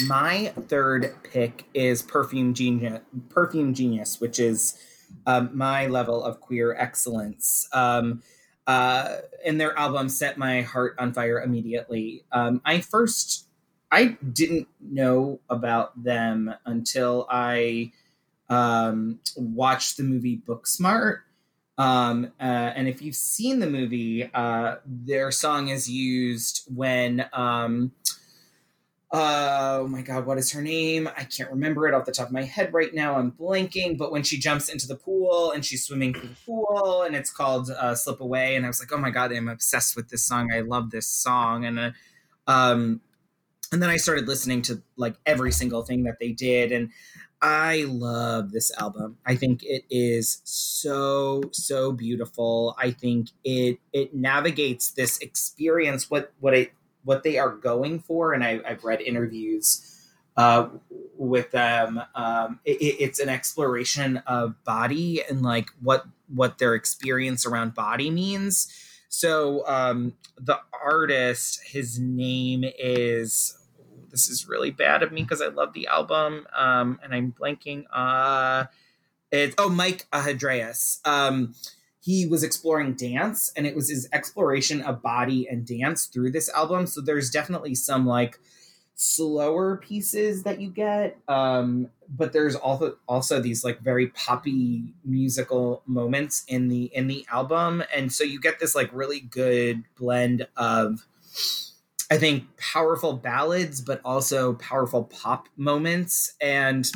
[0.07, 4.79] My third pick is Perfume Genius, Perfume Genius, which is
[5.27, 7.69] um, my level of queer excellence.
[7.73, 8.23] Um,
[8.67, 12.25] uh, and their album set my heart on fire immediately.
[12.33, 13.44] Um, I first,
[13.95, 17.93] I didn't know about them until I
[18.49, 21.21] um, watched the movie Booksmart.
[21.79, 27.27] Um, uh, and if you've seen the movie, uh, their song is used when.
[27.33, 27.93] Um,
[29.13, 31.09] uh, oh my god, what is her name?
[31.17, 33.15] I can't remember it off the top of my head right now.
[33.15, 33.97] I'm blanking.
[33.97, 37.31] But when she jumps into the pool and she's swimming through the pool, and it's
[37.31, 40.25] called uh, "Slip Away," and I was like, oh my god, I'm obsessed with this
[40.25, 40.53] song.
[40.53, 41.91] I love this song, and uh,
[42.49, 43.01] um,
[43.75, 46.91] and then I started listening to like every single thing that they did, and
[47.43, 49.19] I love this album.
[49.27, 52.77] I think it is so so beautiful.
[52.79, 56.73] I think it it navigates this experience what what it
[57.03, 60.69] what they are going for, and I, I've read interviews uh,
[61.19, 62.01] with them.
[62.15, 68.09] Um, it, it's an exploration of body and like what what their experience around body
[68.09, 68.73] means.
[69.09, 73.59] So um, the artist, his name is.
[74.15, 77.83] This is really bad of me because I love the album, um, and I'm blanking.
[77.93, 78.67] Uh,
[79.33, 81.01] it's oh Mike Hadreas.
[81.05, 81.57] Um,
[82.01, 86.51] he was exploring dance and it was his exploration of body and dance through this
[86.51, 88.39] album so there's definitely some like
[88.95, 95.83] slower pieces that you get um but there's also also these like very poppy musical
[95.87, 100.47] moments in the in the album and so you get this like really good blend
[100.57, 101.07] of
[102.15, 106.35] i think powerful ballads but also powerful pop moments.
[106.41, 106.91] And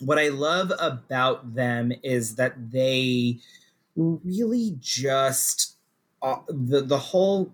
[0.00, 3.38] what i love about them is that they
[3.94, 5.76] really just
[6.22, 7.52] uh, the the whole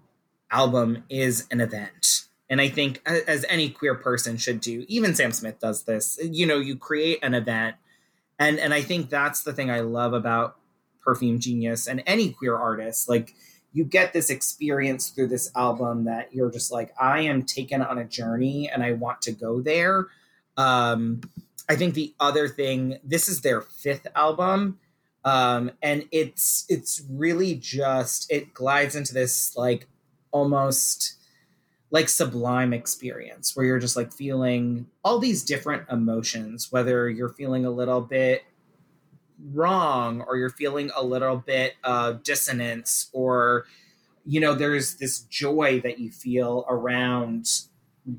[0.51, 2.27] album is an event.
[2.49, 6.47] And i think as any queer person should do even sam smith does this you
[6.47, 7.77] know you create an event.
[8.39, 10.57] And and i think that's the thing i love about
[11.05, 13.09] perfume genius and any queer artist.
[13.09, 13.35] Like
[13.73, 17.99] you get this experience through this album that you're just like i am taken on
[17.99, 20.07] a journey and i want to go there.
[20.57, 21.20] Um
[21.68, 24.79] i think the other thing this is their fifth album.
[25.25, 29.89] Um and it's it's really just it glides into this like
[30.31, 31.14] almost
[31.91, 37.66] like sublime experience where you're just like feeling all these different emotions whether you're feeling
[37.66, 38.43] a little bit
[39.51, 43.64] wrong or you're feeling a little bit of dissonance or
[44.24, 47.47] you know there's this joy that you feel around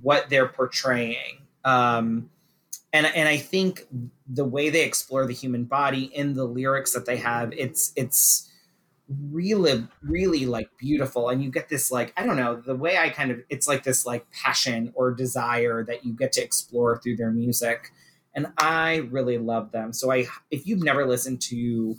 [0.02, 1.40] what they're portraying.
[1.64, 2.30] Um
[2.92, 3.88] and and I think
[4.28, 8.50] the way they explore the human body in the lyrics that they have, it's it's
[9.32, 11.30] really really like beautiful.
[11.30, 13.84] And you get this like i don't know the way i kind of it's like
[13.84, 17.92] this like passion or desire that you get to explore through their music
[18.36, 21.96] and i really love them so i if you've never listened to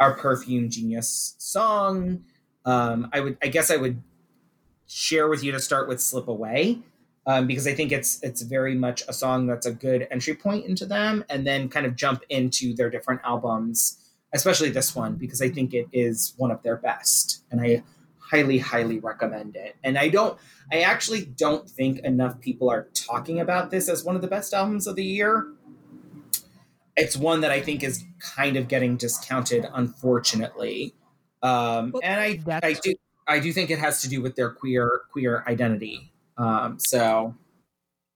[0.00, 2.22] our perfume genius song
[2.64, 4.02] um i would i guess i would
[4.86, 6.78] share with you to start with slip away
[7.28, 10.64] um, because I think it's it's very much a song that's a good entry point
[10.64, 13.98] into them, and then kind of jump into their different albums,
[14.32, 17.82] especially this one because I think it is one of their best, and I
[18.18, 19.76] highly highly recommend it.
[19.84, 20.38] And I don't,
[20.72, 24.54] I actually don't think enough people are talking about this as one of the best
[24.54, 25.48] albums of the year.
[26.98, 28.04] It's one that I think is
[28.36, 30.94] kind of getting discounted, unfortunately,
[31.42, 32.94] um, and I I do
[33.26, 36.12] I do think it has to do with their queer queer identity.
[36.36, 37.34] Um, so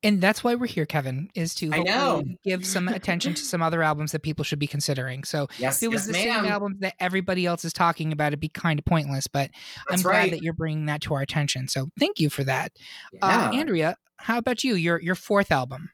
[0.02, 2.24] And that's why we're here, Kevin, is to I know.
[2.44, 5.22] give some attention to some other albums that people should be considering.
[5.24, 6.42] So Yes, if it was yes, the ma'am.
[6.44, 9.26] same album that everybody else is talking about, it'd be kind of pointless.
[9.28, 10.30] But I'm That's glad right.
[10.32, 11.68] that you're bringing that to our attention.
[11.68, 12.72] So thank you for that.
[13.12, 13.20] Yeah.
[13.22, 14.74] Uh, Andrea, how about you?
[14.74, 15.90] Your your fourth album.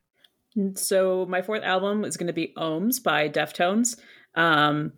[0.74, 3.99] So my fourth album is going to be Ohms by Deftones.
[4.34, 4.92] Um,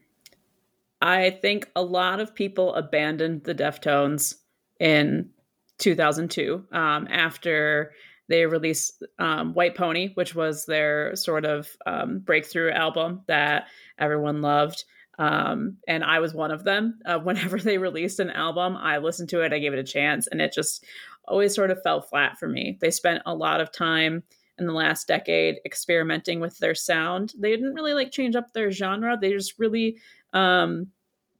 [1.02, 4.34] I think a lot of people abandoned the Deftones
[4.78, 5.30] in
[5.78, 7.92] 2002 um, after
[8.28, 13.66] they released um, White Pony, which was their sort of um, breakthrough album that
[13.98, 14.84] everyone loved.
[15.18, 17.00] Um, and I was one of them.
[17.04, 20.26] Uh, whenever they released an album, I listened to it, I gave it a chance,
[20.28, 20.84] and it just
[21.26, 22.78] always sort of fell flat for me.
[22.80, 24.22] They spent a lot of time
[24.60, 27.32] in the last decade experimenting with their sound.
[27.38, 29.16] They didn't really like change up their genre.
[29.20, 29.98] They just really
[30.32, 30.88] um,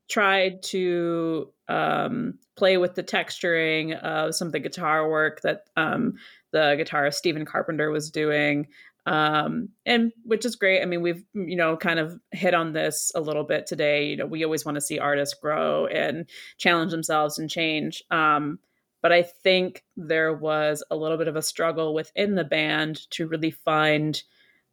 [0.08, 6.14] tried to um, play with the texturing of some of the guitar work that um,
[6.50, 8.66] the guitarist Stephen Carpenter was doing.
[9.06, 10.82] Um, and which is great.
[10.82, 14.06] I mean, we've, you know, kind of hit on this a little bit today.
[14.06, 18.02] You know, we always want to see artists grow and challenge themselves and change.
[18.10, 18.58] Um,
[19.02, 23.26] but I think there was a little bit of a struggle within the band to
[23.26, 24.20] really find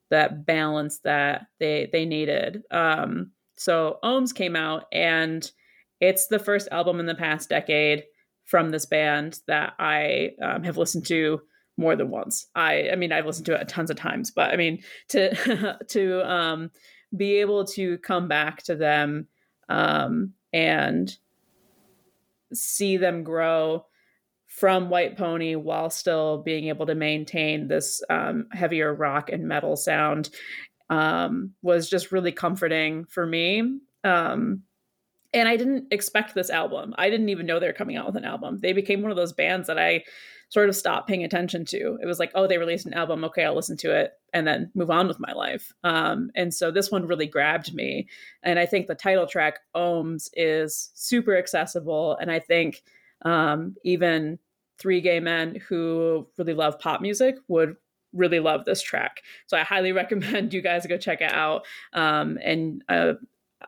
[0.10, 2.64] that balance that they they needed.
[2.72, 5.50] Um, so Ohms came out, and
[6.00, 8.04] it's the first album in the past decade
[8.46, 11.42] from this band that I um, have listened to
[11.78, 12.48] more than once.
[12.56, 16.30] I I mean I've listened to it tons of times, but I mean to to
[16.30, 16.72] um,
[17.16, 19.28] be able to come back to them
[19.70, 21.16] um, and
[22.54, 23.86] see them grow
[24.58, 29.76] from White Pony while still being able to maintain this um, heavier rock and metal
[29.76, 30.32] sound
[30.90, 33.62] um, was just really comforting for me.
[34.04, 34.64] Um,
[35.32, 36.96] and I didn't expect this album.
[36.98, 38.58] I didn't even know they were coming out with an album.
[38.60, 40.04] They became one of those bands that I
[40.50, 42.00] sort of stopped paying attention to.
[42.02, 43.24] It was like, oh, they released an album.
[43.26, 45.72] Okay, I'll listen to it and then move on with my life.
[45.84, 48.08] Um, and so this one really grabbed me.
[48.42, 52.18] And I think the title track, Ohms, is super accessible.
[52.20, 52.82] And I think
[53.22, 54.40] um, even
[54.80, 57.76] three gay men who really love pop music would
[58.14, 59.22] really love this track.
[59.48, 61.66] So I highly recommend you guys go check it out.
[61.94, 63.14] Um, and uh,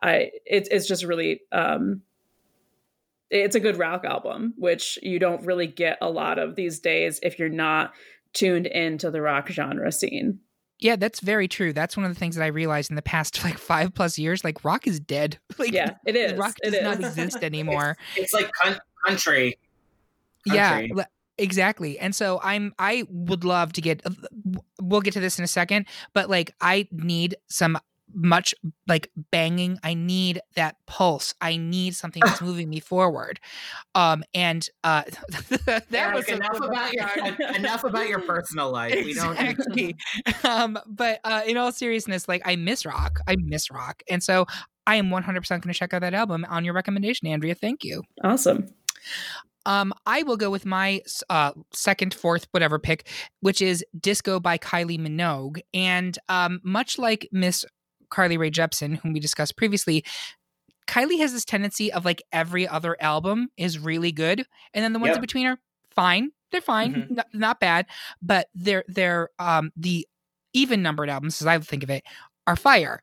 [0.02, 2.02] I, it's it's just really, um,
[3.30, 7.20] it's a good rock album, which you don't really get a lot of these days
[7.22, 7.92] if you're not
[8.32, 10.40] tuned into the rock genre scene.
[10.80, 11.72] Yeah, that's very true.
[11.72, 14.42] That's one of the things that I realized in the past like five plus years.
[14.42, 15.38] Like rock is dead.
[15.58, 16.32] Like Yeah, it is.
[16.38, 17.96] rock It does not exist anymore.
[18.16, 19.58] It's like coun- country.
[20.54, 20.92] Yeah country.
[20.94, 21.06] le-
[21.38, 24.02] exactly and so i'm i would love to get
[24.80, 27.78] we'll get to this in a second but like i need some
[28.12, 28.54] much
[28.88, 33.40] like banging i need that pulse i need something that's moving me forward
[33.94, 35.02] um and uh
[35.66, 37.08] that Eric, was a enough good about your
[37.54, 38.94] enough about your personal life.
[39.04, 39.38] We don't.
[39.38, 39.96] exactly.
[40.44, 43.20] um, but uh, in all seriousness, like I miss rock.
[43.26, 44.46] I miss rock, and so
[44.86, 47.54] I am 100% going to check out that album on your recommendation, Andrea.
[47.54, 48.02] Thank you.
[48.24, 48.66] Awesome.
[49.66, 53.08] Um, I will go with my uh, second, fourth, whatever pick,
[53.40, 57.64] which is "Disco" by Kylie Minogue, and um, much like Miss
[58.10, 60.04] Carly Rae Jepsen, whom we discussed previously.
[60.88, 64.44] Kylie has this tendency of like every other album is really good,
[64.74, 65.58] and then the ones in between are
[65.94, 66.30] fine.
[66.50, 67.10] They're fine, Mhm.
[67.12, 67.86] not, not bad,
[68.20, 70.06] but they're they're um the
[70.52, 72.02] even numbered albums, as I think of it,
[72.48, 73.02] are fire.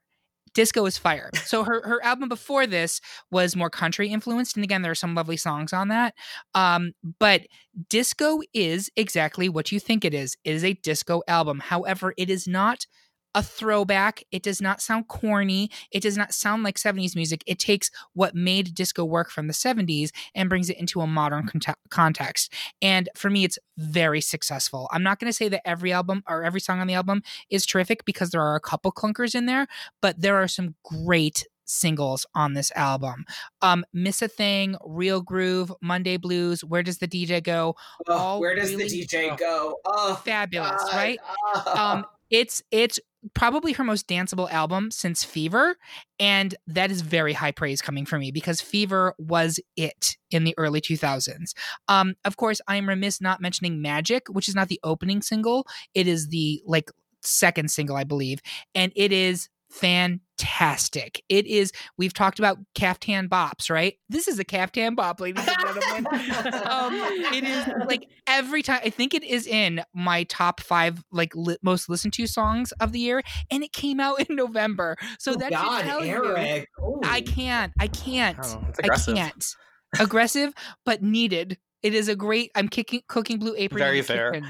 [0.57, 1.29] Disco is fire.
[1.45, 2.99] So her her album before this
[3.29, 6.15] was more country influenced, and again, there are some lovely songs on that.
[6.55, 7.43] Um, but
[7.89, 10.35] disco is exactly what you think it is.
[10.43, 11.59] It is a disco album.
[11.59, 12.87] However, it is not
[13.37, 14.23] a throwback.
[14.31, 15.69] It does not sound corny.
[15.91, 17.43] It does not sound like 70s music.
[17.45, 21.45] It takes what made disco work from the 70s and brings it into a modern
[21.45, 22.51] conte- context.
[22.81, 24.89] And for me, it's very successful.
[24.91, 27.21] I'm not going to say that every album or every song on the album
[27.51, 29.67] is terrific because there are a couple clunkers in there,
[30.01, 33.23] but there are some great singles on this album.
[33.61, 37.75] Um, Miss a Thing, Real Groove, Monday Blues, Where Does the DJ Go?
[38.07, 39.75] Oh, where does really- the DJ go?
[39.85, 40.95] Oh, Fabulous, God.
[40.95, 41.19] right?
[41.53, 41.73] Oh.
[41.77, 42.99] um it's it's
[43.33, 45.77] probably her most danceable album since fever
[46.19, 50.53] and that is very high praise coming from me because fever was it in the
[50.57, 51.53] early 2000s
[51.87, 55.65] um of course i'm remiss not mentioning magic which is not the opening single.
[55.93, 58.41] It is the like second single i believe
[58.75, 64.43] and it is fantastic it is we've talked about caftan bops right this is a
[64.43, 66.07] caftan bop ladies and gentlemen
[66.67, 66.93] um
[67.33, 71.57] it is like every time i think it is in my top five like li-
[71.63, 75.35] most listened to songs of the year and it came out in november so Oh,
[75.35, 76.69] that God, should tell you Eric.
[76.79, 77.01] Ooh.
[77.03, 79.45] i can't i can't Oh, i can't
[79.99, 80.53] aggressive
[80.85, 82.51] but needed It is a great.
[82.55, 83.79] I'm kicking, cooking blue apron.
[83.79, 84.31] Very fair.
[84.31, 84.47] kitchen.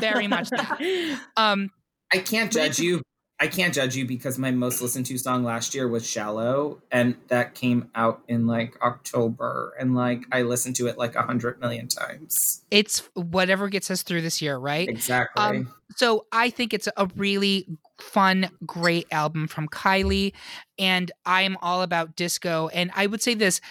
[0.00, 0.78] Very much that.
[1.36, 1.70] Um,
[2.12, 3.02] I can't judge you.
[3.40, 7.16] I can't judge you because my most listened to song last year was "Shallow," and
[7.28, 11.58] that came out in like October, and like I listened to it like a hundred
[11.58, 12.62] million times.
[12.70, 14.86] it's whatever gets us through this year, right?
[14.86, 15.42] Exactly.
[15.42, 17.66] Um, so I think it's a really
[17.98, 20.34] fun, great album from Kylie,
[20.78, 22.68] and I am all about disco.
[22.68, 23.62] And I would say this: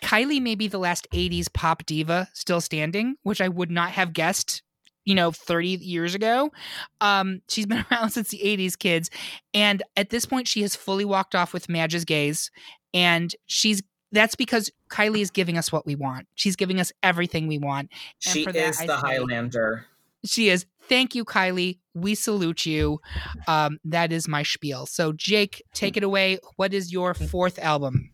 [0.00, 4.14] Kylie may be the last '80s pop diva still standing, which I would not have
[4.14, 4.62] guessed.
[5.04, 6.52] You know, 30 years ago.
[7.00, 9.10] Um, she's been around since the 80s, kids.
[9.52, 12.50] And at this point, she has fully walked off with Madge's gays.
[12.94, 13.82] And she's
[14.12, 16.28] that's because Kylie is giving us what we want.
[16.34, 17.90] She's giving us everything we want.
[18.26, 19.86] And she for that, is I the Highlander.
[20.24, 20.66] she is.
[20.88, 21.78] Thank you, Kylie.
[21.94, 23.00] We salute you.
[23.46, 24.84] Um, that is my spiel.
[24.86, 26.38] So, Jake, take it away.
[26.56, 28.11] What is your fourth album?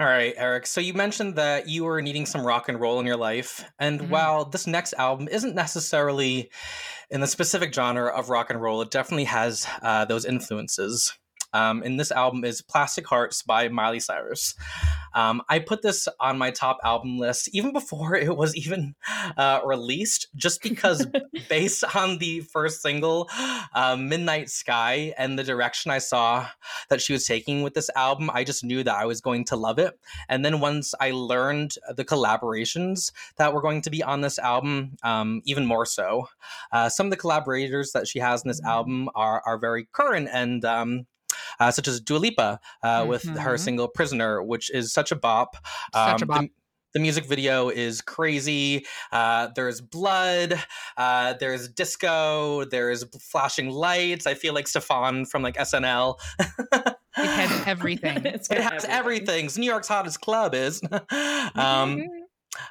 [0.00, 0.66] All right, Eric.
[0.66, 3.64] So you mentioned that you were needing some rock and roll in your life.
[3.80, 4.08] And Mhm.
[4.10, 6.50] while this next album isn't necessarily
[7.10, 11.12] in the specific genre of rock and roll, it definitely has uh, those influences.
[11.52, 14.54] Um, and this album is Plastic Hearts by Miley Cyrus.
[15.14, 18.94] Um, I put this on my top album list even before it was even
[19.36, 21.06] uh, released, just because
[21.48, 23.28] based on the first single,
[23.74, 26.46] uh, Midnight Sky, and the direction I saw
[26.90, 29.56] that she was taking with this album, I just knew that I was going to
[29.56, 29.98] love it.
[30.28, 34.96] And then once I learned the collaborations that were going to be on this album,
[35.02, 36.28] um, even more so.
[36.72, 40.28] Uh, some of the collaborators that she has in this album are are very current
[40.32, 40.64] and.
[40.64, 41.06] Um,
[41.60, 43.60] uh, such as Dua Lipa uh, with her Mhm.
[43.60, 45.56] single "Prisoner," which is such a bop.
[45.94, 46.40] Such a Um, bop.
[46.42, 46.50] The,
[46.94, 48.86] the music video is crazy.
[49.12, 50.58] Uh, there's blood.
[50.96, 52.64] Uh, there's disco.
[52.64, 54.26] There's flashing lights.
[54.26, 56.18] I feel like Stefan from like SNL.
[56.40, 58.24] It has everything.
[58.26, 59.46] It has everything.
[59.46, 60.80] It's New York's hottest club is.
[61.54, 62.02] um,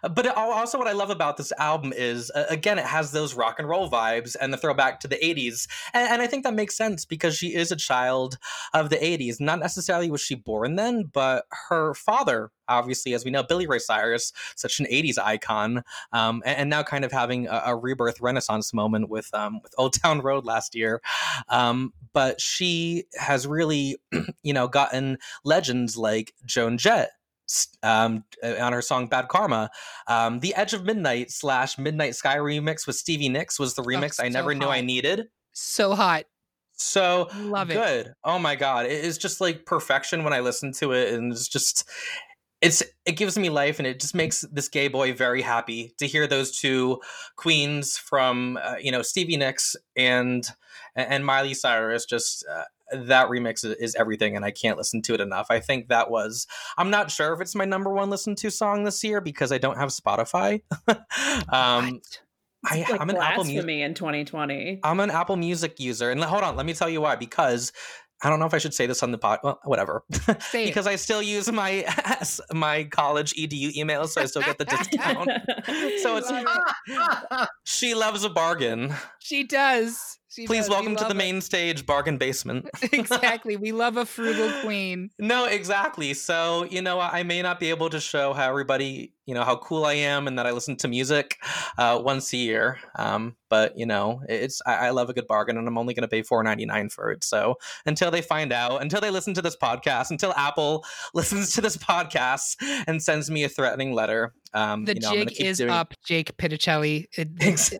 [0.01, 3.59] but also, what I love about this album is, uh, again, it has those rock
[3.59, 5.67] and roll vibes and the throwback to the 80s.
[5.93, 8.37] And, and I think that makes sense because she is a child
[8.73, 9.39] of the 80s.
[9.39, 13.79] Not necessarily was she born then, but her father, obviously, as we know, Billy Ray
[13.79, 18.19] Cyrus, such an 80s icon, um, and, and now kind of having a, a rebirth
[18.21, 21.01] renaissance moment with, um, with Old Town Road last year.
[21.49, 23.97] Um, but she has really,
[24.43, 27.11] you know, gotten legends like Joan Jett
[27.83, 29.69] um, uh, on her song "Bad Karma."
[30.07, 34.19] Um, the Edge of Midnight slash Midnight Sky remix with Stevie Nicks was the remix
[34.19, 35.27] I so never knew I needed.
[35.53, 36.25] So hot.
[36.73, 37.73] So Love it.
[37.73, 38.13] good.
[38.23, 41.47] Oh my god, it is just like perfection when I listen to it, and it's
[41.47, 41.89] just.
[42.59, 46.07] It's it gives me life and it just makes this gay boy very happy to
[46.07, 46.99] hear those two
[47.35, 50.43] queens from uh, you know Stevie Nicks and
[50.95, 55.21] and Miley Cyrus just uh, that remix is, everything and I can't listen to it
[55.21, 55.47] enough.
[55.49, 58.83] I think that was I'm not sure if it's my number one listened to song
[58.83, 60.61] this year because I don't have Spotify.
[61.49, 62.01] um
[62.65, 64.79] I, like I'm an Apple Music in 2020.
[64.83, 67.15] I'm an Apple Music user, and hold on, let me tell you why.
[67.15, 67.71] Because
[68.23, 69.39] I don't know if I should say this on the pod.
[69.43, 70.03] Well, whatever.
[70.51, 71.85] Because I still use my
[72.53, 75.29] my college edu email, so I still get the discount.
[76.01, 76.31] so it's
[77.63, 78.93] she loves a bargain.
[79.19, 80.19] She does.
[80.45, 80.69] Please does.
[80.69, 82.69] We welcome to the main stage, bargain basement.
[82.91, 83.55] exactly.
[83.55, 85.09] We love a frugal queen.
[85.17, 86.13] No, exactly.
[86.13, 89.57] So, you know, I may not be able to show how everybody, you know, how
[89.57, 91.37] cool I am and that I listen to music
[91.77, 92.79] uh, once a year.
[92.95, 96.01] Um, but you know, it's I, I love a good bargain, and I'm only going
[96.01, 97.23] to pay four ninety nine for it.
[97.23, 97.55] So
[97.85, 101.77] until they find out, until they listen to this podcast, until Apple listens to this
[101.77, 102.55] podcast
[102.87, 106.35] and sends me a threatening letter, um, The you know, jig is doing- up, Jake
[106.37, 107.05] Pitochelli.
[107.17, 107.79] It- it-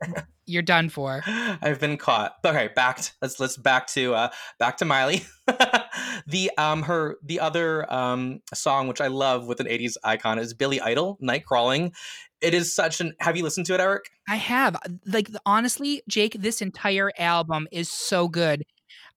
[0.50, 1.24] you're done for.
[1.28, 2.36] I've been caught.
[2.46, 3.02] Okay, back.
[3.02, 4.30] To, let's let's back to uh
[4.60, 5.26] back to Miley.
[6.28, 10.54] the um her the other um song which I love with an 80s icon is
[10.54, 11.94] Billy Idol, Night Crawling.
[12.42, 14.06] It is such an have you listened to it, Eric?
[14.28, 14.78] I have.
[15.06, 18.64] Like honestly, Jake, this entire album is so good.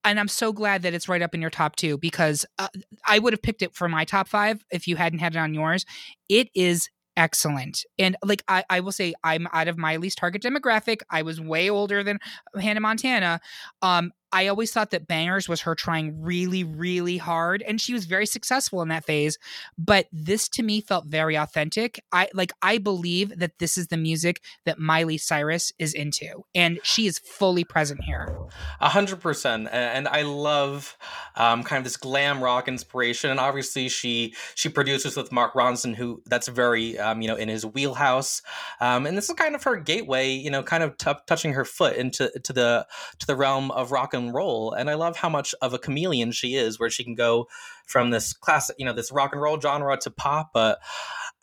[0.02, 2.68] And I'm so glad that it's right up in your top 2 because uh,
[3.06, 5.52] I would have picked it for my top 5 if you hadn't had it on
[5.52, 5.84] yours.
[6.28, 7.84] It is excellent.
[7.98, 11.02] And like I, I will say I'm out of my least target demographic.
[11.10, 12.18] I was way older than
[12.58, 13.40] Hannah Montana.
[13.82, 18.04] Um I always thought that Bangerz was her trying really, really hard, and she was
[18.04, 19.38] very successful in that phase.
[19.76, 22.02] But this to me felt very authentic.
[22.12, 26.78] I like I believe that this is the music that Miley Cyrus is into, and
[26.82, 28.36] she is fully present here.
[28.80, 30.96] A hundred percent, and I love
[31.36, 33.30] um, kind of this glam rock inspiration.
[33.30, 37.48] And obviously, she she produces with Mark Ronson, who that's very um, you know in
[37.48, 38.42] his wheelhouse.
[38.80, 41.64] Um, and this is kind of her gateway, you know, kind of t- touching her
[41.64, 42.86] foot into to the
[43.18, 44.72] to the realm of rock and own role.
[44.72, 47.48] And I love how much of a chameleon she is, where she can go
[47.86, 50.50] from this classic, you know, this rock and roll genre to pop.
[50.52, 50.78] But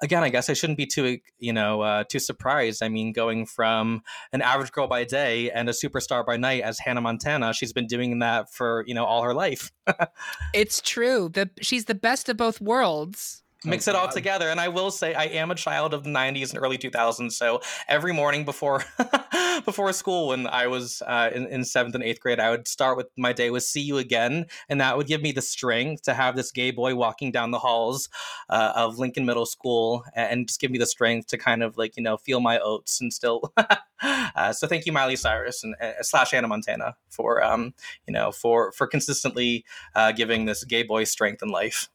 [0.02, 2.84] again, I guess I shouldn't be too, you know, uh, too surprised.
[2.84, 4.02] I mean, going from
[4.32, 7.88] an average girl by day and a superstar by night as Hannah Montana, she's been
[7.88, 9.72] doing that for you know all her life.
[10.54, 11.30] it's true.
[11.30, 14.50] The she's the best of both worlds mix oh, it all together.
[14.50, 17.32] And I will say, I am a child of the '90s and early 2000s.
[17.34, 18.84] So every morning before
[19.66, 22.98] before school, when I was uh, in, in seventh and eighth grade, I would start
[22.98, 26.14] with my day with "See You Again," and that would give me the strength to
[26.14, 28.10] have this gay boy walking down the halls
[28.50, 31.98] uh, of Lincoln Middle School, and just give me the strength to kind of like
[31.98, 33.54] you know feel my oats and still.
[34.02, 37.74] uh, so thank you, Miley Cyrus and uh, slash Hannah Montana for um,
[38.08, 41.90] you know for for consistently uh, giving this gay boy strength in life.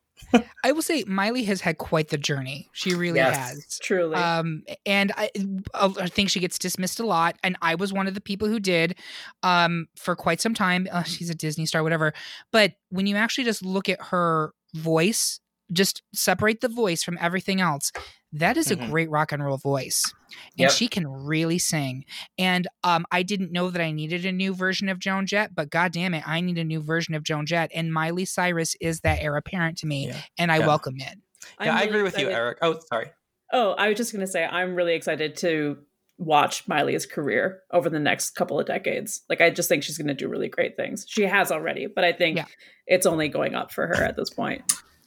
[0.65, 2.69] I will say Miley has had quite the journey.
[2.73, 3.79] She really yes, has.
[3.81, 4.17] Truly.
[4.17, 5.31] Um, and I,
[5.75, 7.37] I think she gets dismissed a lot.
[7.43, 8.97] And I was one of the people who did
[9.43, 10.89] um, for quite some time.
[10.91, 12.13] Uh, she's a Disney star, whatever.
[12.51, 15.41] But when you actually just look at her voice,
[15.73, 17.93] just separate the voice from everything else,
[18.33, 18.83] that is mm-hmm.
[18.83, 20.03] a great rock and roll voice
[20.59, 20.71] and yep.
[20.71, 22.05] she can really sing
[22.39, 25.71] and um, i didn't know that i needed a new version of joan jett but
[25.71, 29.01] god damn it i need a new version of joan jett and miley cyrus is
[29.01, 30.21] that heir apparent to me yeah.
[30.39, 30.67] and i yeah.
[30.67, 31.19] welcome it
[31.61, 32.31] yeah really i agree with excited.
[32.31, 33.11] you eric oh sorry
[33.53, 35.77] oh i was just going to say i'm really excited to
[36.19, 40.09] watch miley's career over the next couple of decades like i just think she's going
[40.09, 42.39] to do really great things she has already but i think
[42.87, 44.63] it's only going up for her at this point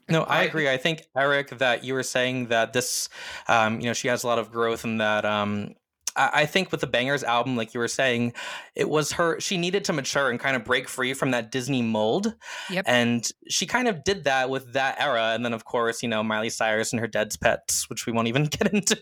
[0.09, 0.69] no, I agree.
[0.69, 3.09] I think Eric that you were saying that this,
[3.47, 5.25] um, you know, she has a lot of growth and that.
[5.25, 5.75] Um,
[6.17, 8.33] I think with the Bangerz album, like you were saying,
[8.73, 9.37] it was her.
[9.41, 12.33] She needed to mature and kind of break free from that Disney mold.
[12.69, 12.85] Yep.
[12.87, 15.33] And she kind of did that with that era.
[15.33, 18.29] And then, of course, you know, Miley Cyrus and her Dead Petz, which we won't
[18.29, 18.97] even get into.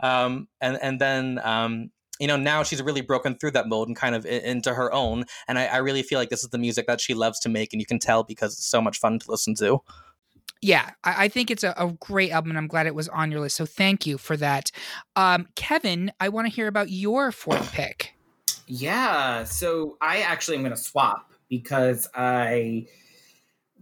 [0.00, 3.96] Um, and and then um, you know now she's really broken through that mold and
[3.96, 6.86] kind of into her own and I, I, really feel like this is the music
[6.86, 9.30] that she loves to make and you can tell because it's so much fun to
[9.30, 9.80] listen to.
[10.60, 13.30] Yeah i, I think it's a, a, great album and i'm glad it was on
[13.30, 14.70] your list so thank you for that.
[15.16, 18.14] Um, kevin i want to hear about your fourth pick.
[18.66, 22.86] Yeah so i actually am going to swap because i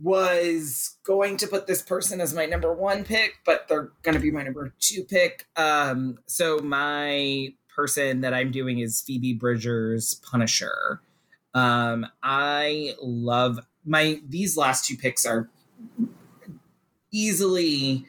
[0.03, 4.21] was going to put this person as my number one pick but they're going to
[4.21, 5.47] be my number two pick.
[5.57, 11.03] Um, so my person that I'm doing is Phoebe Bridgers' Punisher.
[11.55, 15.49] Um, I love my these last two picks are
[17.13, 18.07] easily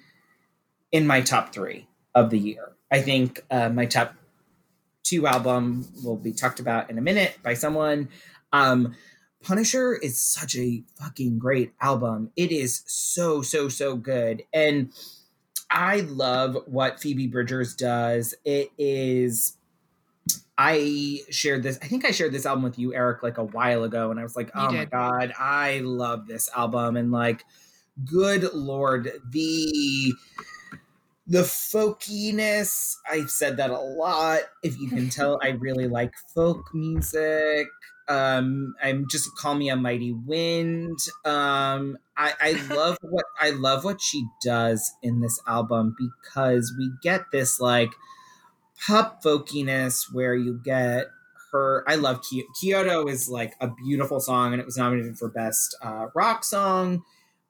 [0.91, 2.73] in my top three of the year.
[2.91, 4.15] I think uh, my top
[5.03, 8.09] two album will be talked about in a minute by someone.
[8.51, 8.95] Um,
[9.43, 12.31] Punisher is such a fucking great album.
[12.35, 14.91] It is so so so good, and
[15.69, 18.33] I love what Phoebe Bridgers does.
[18.45, 19.56] It is
[20.57, 21.77] I shared this.
[21.81, 24.23] I think I shared this album with you, Eric, like a while ago, and I
[24.23, 27.45] was like, "Oh my god, I love this album!" And like,
[28.05, 30.13] good lord, the
[31.27, 32.95] the folkiness.
[33.09, 34.41] I've said that a lot.
[34.63, 37.67] If you can tell, I really like folk music.
[38.09, 40.97] Um, I'm just call me a mighty wind.
[41.25, 46.89] Um, I, I love what I love what she does in this album because we
[47.03, 47.91] get this like
[48.85, 51.07] pop folkiness where you get
[51.51, 51.83] her.
[51.87, 52.21] I love
[52.59, 57.03] Kyoto is like a beautiful song, and it was nominated for best uh, rock song.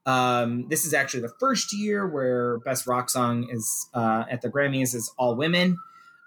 [0.05, 4.49] Um, this is actually the first year where best rock song is uh, at the
[4.49, 5.78] Grammys is all women.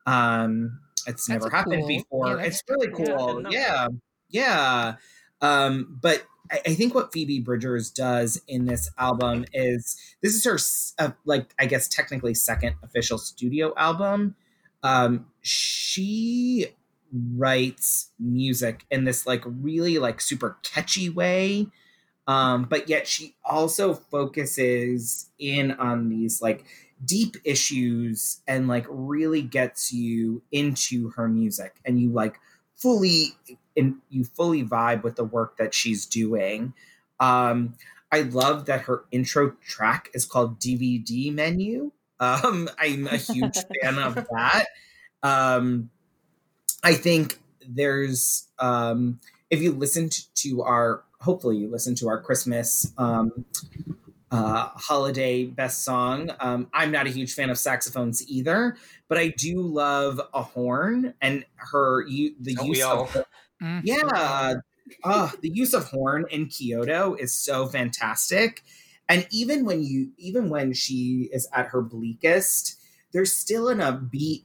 [0.06, 1.88] Um, it's that's never happened cool.
[1.88, 2.26] before.
[2.28, 3.50] Yeah, it's really cool.
[3.50, 3.88] Yeah,
[4.28, 4.96] yeah.
[5.40, 10.44] Um, but I, I, think what Phoebe Bridgers does in this album is this is
[10.44, 10.58] her
[11.02, 14.36] uh, like I guess technically second official studio album
[14.82, 16.66] um, she
[17.12, 21.66] writes music in this like really like super catchy way
[22.26, 26.64] um, but yet she also focuses in on these like
[27.04, 32.38] deep issues and like really gets you into her music and you like
[32.76, 33.30] fully
[33.76, 36.72] and you fully vibe with the work that she's doing.
[37.18, 37.74] Um
[38.12, 43.98] i love that her intro track is called dvd menu um, I'm a huge fan
[43.98, 44.66] of that.
[45.22, 45.90] Um,
[46.82, 49.20] I think there's um,
[49.50, 53.44] if you listen to our hopefully you listen to our Christmas um,
[54.30, 56.30] uh, holiday best song.
[56.40, 58.76] Um, I'm not a huge fan of saxophones either,
[59.08, 63.10] but I do love a horn and her you the Don't use of
[63.62, 63.80] mm-hmm.
[63.82, 64.54] yeah.
[65.04, 68.64] Uh, the use of horn in Kyoto is so fantastic
[69.10, 72.80] and even when you even when she is at her bleakest
[73.12, 74.44] there's still an upbeat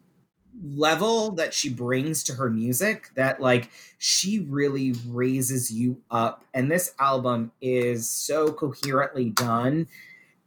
[0.64, 6.44] level that she brings to her music that like she really raises you up.
[6.54, 9.88] And this album is so coherently done.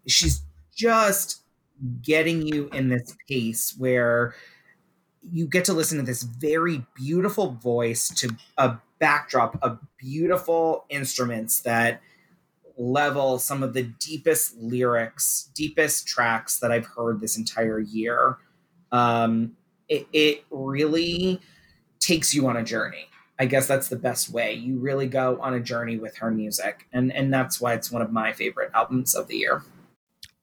[0.06, 0.42] She's
[0.74, 1.42] just
[2.02, 4.34] getting you in this pace where
[5.22, 11.60] you get to listen to this very beautiful voice to a backdrop of beautiful instruments
[11.62, 12.00] that
[12.78, 18.38] level some of the deepest lyrics, deepest tracks that I've heard this entire year.
[18.92, 19.52] Um,
[19.88, 21.40] it, it really
[21.98, 23.08] takes you on a journey.
[23.40, 24.54] I guess that's the best way.
[24.54, 28.02] You really go on a journey with her music, and and that's why it's one
[28.02, 29.62] of my favorite albums of the year.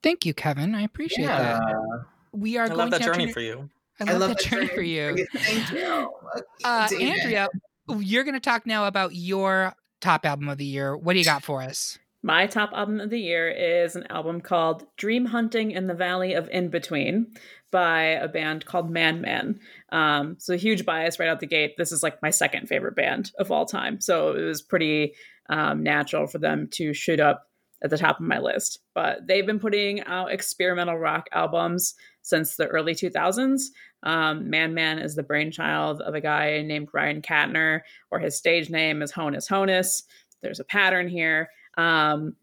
[0.01, 0.75] Thank you, Kevin.
[0.75, 1.59] I appreciate yeah.
[1.59, 2.05] that.
[2.31, 3.69] We are I going love that to journey for you.
[3.99, 5.27] I love, I love that, that, journey, for you.
[5.33, 6.11] Thank you,
[6.63, 7.49] uh, Andrea.
[7.97, 10.95] You're going to talk now about your top album of the year.
[10.95, 11.97] What do you got for us?
[12.25, 16.33] My top album of the year is an album called Dream Hunting in the Valley
[16.33, 17.27] of In Between
[17.69, 19.59] by a band called Man Man.
[19.91, 21.75] Um, so, huge bias right out the gate.
[21.77, 24.01] This is like my second favorite band of all time.
[24.01, 25.13] So, it was pretty
[25.51, 27.43] um, natural for them to shoot up
[27.83, 28.79] at the top of my list.
[28.95, 31.93] But they've been putting out experimental rock albums
[32.23, 33.65] since the early 2000s.
[34.01, 38.71] Um, Man Man is the brainchild of a guy named Ryan Kattner, or his stage
[38.71, 40.01] name is Honus Honus.
[40.41, 41.49] There's a pattern here.
[41.77, 42.35] Um,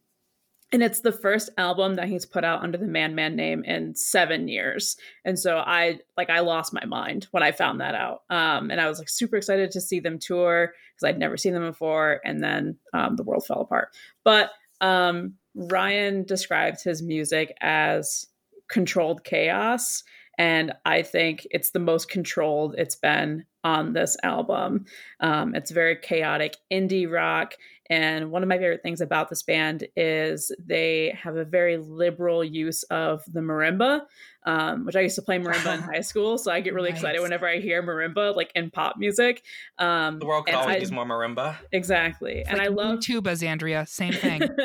[0.72, 3.94] and it's the first album that he's put out under the Man Man name in
[3.94, 4.96] seven years.
[5.24, 8.22] And so I like I lost my mind when I found that out.
[8.30, 11.52] Um, and I was like super excited to see them tour because I'd never seen
[11.52, 12.20] them before.
[12.24, 13.88] And then um, the world fell apart.
[14.24, 14.50] But
[14.80, 18.26] um, Ryan described his music as
[18.68, 20.02] controlled chaos.
[20.38, 24.86] And I think it's the most controlled it's been on this album.
[25.20, 27.54] Um, it's very chaotic indie rock.
[27.92, 32.42] And one of my favorite things about this band is they have a very liberal
[32.42, 34.00] use of the marimba,
[34.46, 36.38] um, which I used to play marimba in high school.
[36.38, 37.00] So I get really nice.
[37.00, 39.42] excited whenever I hear marimba, like in pop music.
[39.76, 41.56] Um, the world could always I, use more marimba.
[41.70, 42.38] Exactly.
[42.38, 43.84] It's and like I love tubas, Andrea.
[43.84, 44.40] Same thing.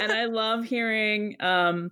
[0.00, 1.90] and I love hearing um,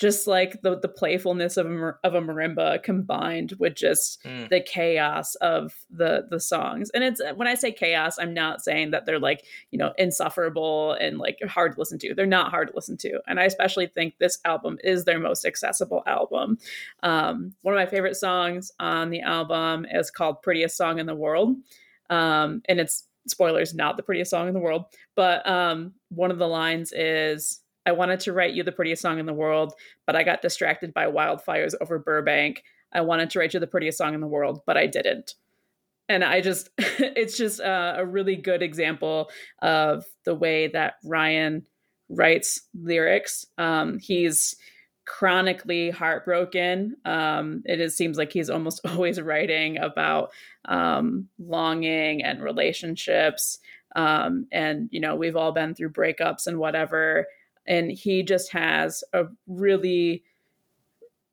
[0.00, 4.48] just like the the playfulness of a, of a marimba combined with just mm.
[4.48, 6.90] the chaos of the the songs.
[6.94, 10.92] And it's when i say chaos i'm not saying that they're like you know insufferable
[10.94, 12.14] and like hard to listen to.
[12.14, 13.20] They're not hard to listen to.
[13.28, 16.58] And i especially think this album is their most accessible album.
[17.02, 21.14] Um, one of my favorite songs on the album is called prettiest song in the
[21.14, 21.56] world.
[22.08, 24.86] Um, and it's spoilers not the prettiest song in the world.
[25.14, 27.60] But um, one of the lines is
[27.90, 29.74] I wanted to write you the prettiest song in the world,
[30.06, 32.62] but I got distracted by wildfires over Burbank.
[32.92, 35.34] I wanted to write you the prettiest song in the world, but I didn't.
[36.08, 39.28] And I just, it's just a, a really good example
[39.60, 41.66] of the way that Ryan
[42.08, 43.44] writes lyrics.
[43.58, 44.54] Um, he's
[45.04, 46.96] chronically heartbroken.
[47.04, 50.30] Um, it is, seems like he's almost always writing about
[50.64, 53.58] um, longing and relationships.
[53.96, 57.26] Um, and, you know, we've all been through breakups and whatever
[57.66, 60.22] and he just has a really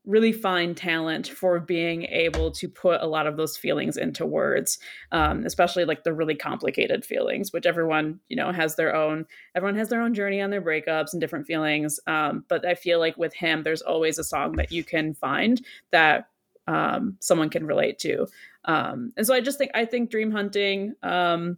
[0.08, 4.80] really fine talent for being able to put a lot of those feelings into words
[5.12, 9.76] um, especially like the really complicated feelings which everyone you know has their own everyone
[9.76, 13.18] has their own journey on their breakups and different feelings um, but i feel like
[13.18, 16.30] with him there's always a song that you can find that
[16.68, 18.26] um, someone can relate to
[18.66, 21.58] um, and so i just think i think dream hunting um,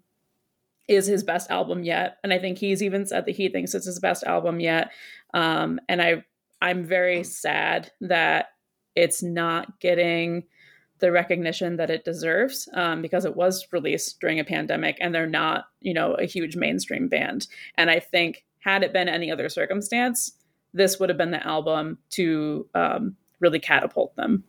[0.89, 3.85] is his best album yet and i think he's even said that he thinks it's
[3.85, 4.91] his best album yet.
[5.33, 6.23] Um, and i
[6.61, 8.47] i'm very sad that
[8.95, 10.43] it's not getting
[10.97, 15.27] the recognition that it deserves um, because it was released during a pandemic and they're
[15.27, 17.47] not you know a huge mainstream band.
[17.75, 20.33] And i think had it been any other circumstance
[20.73, 24.43] this would have been the album to um, really catapult them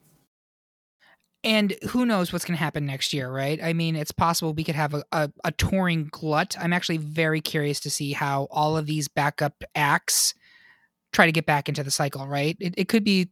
[1.43, 3.63] and who knows what's going to happen next year, right?
[3.63, 6.55] I mean, it's possible we could have a, a, a, touring glut.
[6.61, 10.35] I'm actually very curious to see how all of these backup acts
[11.13, 12.57] try to get back into the cycle, right?
[12.61, 13.31] It, it could be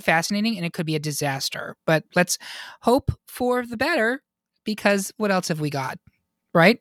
[0.00, 2.38] fascinating and it could be a disaster, but let's
[2.82, 4.22] hope for the better
[4.64, 5.98] because what else have we got,
[6.54, 6.80] right?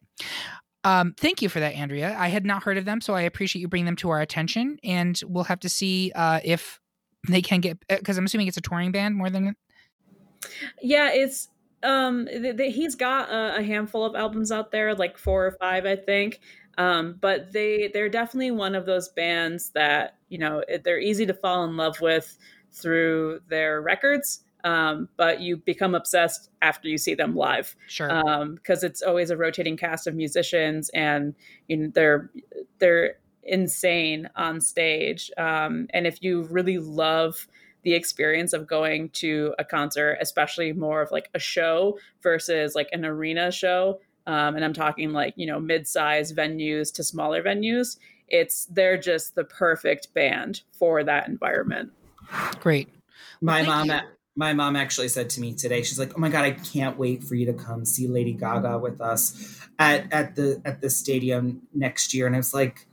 [0.85, 2.15] Um, thank you for that, Andrea.
[2.17, 4.77] I had not heard of them, so I appreciate you bringing them to our attention,
[4.83, 6.79] and we'll have to see uh, if
[7.27, 9.55] they can get because I'm assuming it's a touring band more than
[10.81, 11.49] yeah, it's
[11.83, 15.51] um th- th- he's got a, a, handful of albums out there, like four or
[15.51, 16.39] five, I think.
[16.77, 21.33] Um, but they they're definitely one of those bands that you know they're easy to
[21.33, 22.37] fall in love with
[22.71, 24.43] through their records.
[24.65, 27.75] Um, but you become obsessed after you see them live.
[27.87, 28.09] Sure.
[28.55, 31.33] Because um, it's always a rotating cast of musicians, and
[31.67, 32.29] you know, they're
[32.79, 35.31] they're insane on stage.
[35.37, 37.47] Um, and if you really love
[37.83, 42.89] the experience of going to a concert, especially more of like a show versus like
[42.91, 43.99] an arena show.
[44.27, 47.97] Um, and I'm talking like, you know, mid sized venues to smaller venues.
[48.27, 51.91] It's, they're just the perfect band for that environment.
[52.59, 52.89] Great.
[53.41, 53.89] My mom,
[54.35, 57.23] my mom actually said to me today, she's like, "Oh my god, I can't wait
[57.23, 61.63] for you to come see Lady Gaga with us at at the at the stadium
[61.73, 62.87] next year." And I was like,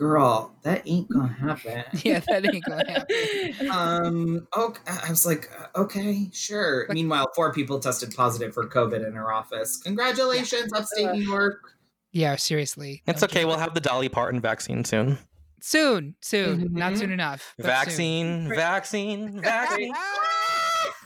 [0.00, 3.70] "Girl, that ain't gonna happen." yeah, that ain't gonna happen.
[3.70, 9.06] um, okay, I was like, "Okay, sure." But, Meanwhile, four people tested positive for COVID
[9.06, 9.76] in her office.
[9.76, 10.78] Congratulations, yeah.
[10.78, 11.60] upstate New York.
[12.12, 13.02] Yeah, seriously.
[13.06, 13.44] It's okay.
[13.44, 15.18] We'll have the Dolly Parton vaccine soon.
[15.60, 16.78] Soon, soon, mm-hmm.
[16.78, 17.54] not soon enough.
[17.58, 18.56] Vaccine, soon.
[18.56, 19.92] vaccine, vaccine.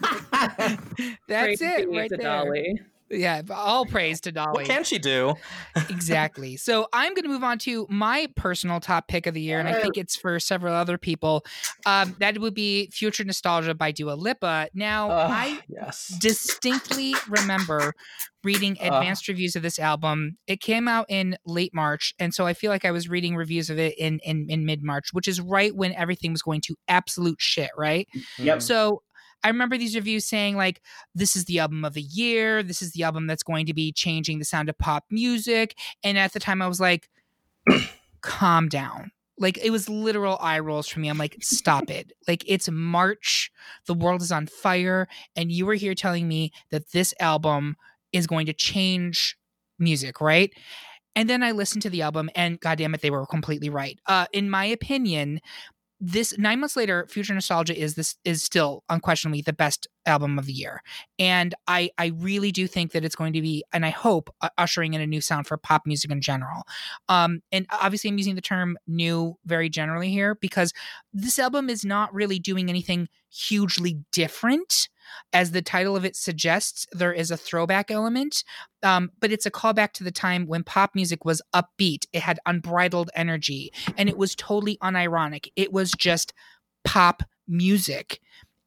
[1.28, 2.18] That's it right there.
[2.18, 2.80] Dolly.
[3.14, 4.52] Yeah, all praise to Dolly.
[4.52, 5.34] What can she do?
[5.90, 6.56] exactly.
[6.56, 9.68] So I'm going to move on to my personal top pick of the year, and
[9.68, 11.44] I think it's for several other people.
[11.86, 14.68] Um, that would be "Future Nostalgia" by Dua Lipa.
[14.74, 16.16] Now, uh, I yes.
[16.20, 17.94] distinctly remember
[18.42, 20.36] reading advanced uh, reviews of this album.
[20.46, 23.70] It came out in late March, and so I feel like I was reading reviews
[23.70, 26.76] of it in in, in mid March, which is right when everything was going to
[26.88, 27.70] absolute shit.
[27.76, 28.08] Right.
[28.38, 28.62] Yep.
[28.62, 29.02] So
[29.44, 30.80] I remember these reviews saying like
[31.14, 33.92] this is the album of the year, this is the album that's going to be
[33.92, 37.08] changing the sound of pop music, and at the time I was like
[38.22, 39.12] calm down.
[39.38, 41.08] Like it was literal eye rolls for me.
[41.08, 42.12] I'm like, stop it.
[42.26, 43.52] Like it's March,
[43.86, 45.06] the world is on fire,
[45.36, 47.76] and you were here telling me that this album
[48.12, 49.36] is going to change
[49.78, 50.50] music, right?
[51.16, 53.98] And then I listened to the album, and goddamn it, they were completely right.
[54.06, 55.40] Uh, in my opinion,
[56.06, 60.44] this nine months later, Future Nostalgia is this is still unquestionably the best album of
[60.44, 60.82] the year,
[61.18, 64.50] and I I really do think that it's going to be, and I hope uh,
[64.58, 66.64] ushering in a new sound for pop music in general.
[67.08, 70.74] Um, and obviously, I'm using the term "new" very generally here because
[71.14, 74.90] this album is not really doing anything hugely different
[75.32, 78.44] as the title of it suggests, there is a throwback element,
[78.82, 82.06] um, but it's a callback to the time when pop music was upbeat.
[82.12, 85.48] It had unbridled energy, and it was totally unironic.
[85.56, 86.32] It was just
[86.84, 88.20] pop music.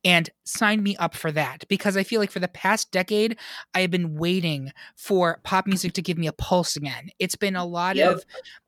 [0.07, 3.38] And sign me up for that because I feel like for the past decade,
[3.73, 7.09] I have been waiting for pop music to give me a pulse again.
[7.19, 8.15] It's been a lot yep.
[8.15, 8.25] of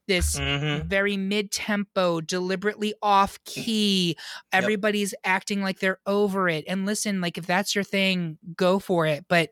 [0.09, 0.85] this mm-hmm.
[0.87, 4.17] very mid-tempo deliberately off key
[4.51, 5.19] everybody's yep.
[5.23, 9.23] acting like they're over it and listen like if that's your thing go for it
[9.29, 9.51] but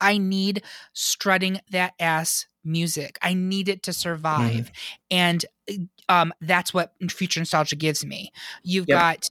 [0.00, 0.62] i need
[0.92, 5.04] strutting that ass music i need it to survive mm-hmm.
[5.10, 5.46] and
[6.08, 8.30] um that's what future nostalgia gives me
[8.62, 8.98] you've yep.
[9.00, 9.30] got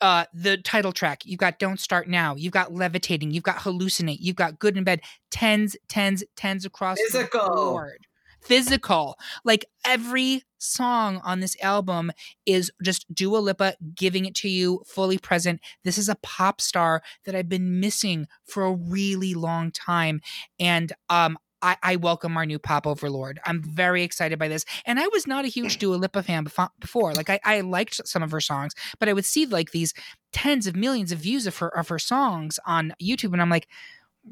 [0.00, 4.18] uh the title track you've got don't start now you've got levitating you've got hallucinate
[4.20, 5.00] you've got good in bed
[5.30, 7.40] tens tens tens across Physical.
[7.40, 8.06] the board
[8.40, 9.16] physical.
[9.44, 12.10] Like every song on this album
[12.46, 15.60] is just Dua Lipa giving it to you fully present.
[15.84, 20.20] This is a pop star that I've been missing for a really long time.
[20.58, 23.40] And um I, I, welcome our new pop overlord.
[23.44, 24.64] I'm very excited by this.
[24.84, 26.46] And I was not a huge Dua Lipa fan
[26.78, 27.12] before.
[27.14, 29.94] Like I, I liked some of her songs, but I would see like these
[30.32, 33.68] tens of millions of views of her of her songs on YouTube, and I'm like,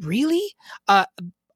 [0.01, 0.55] really?
[0.89, 1.07] Uh,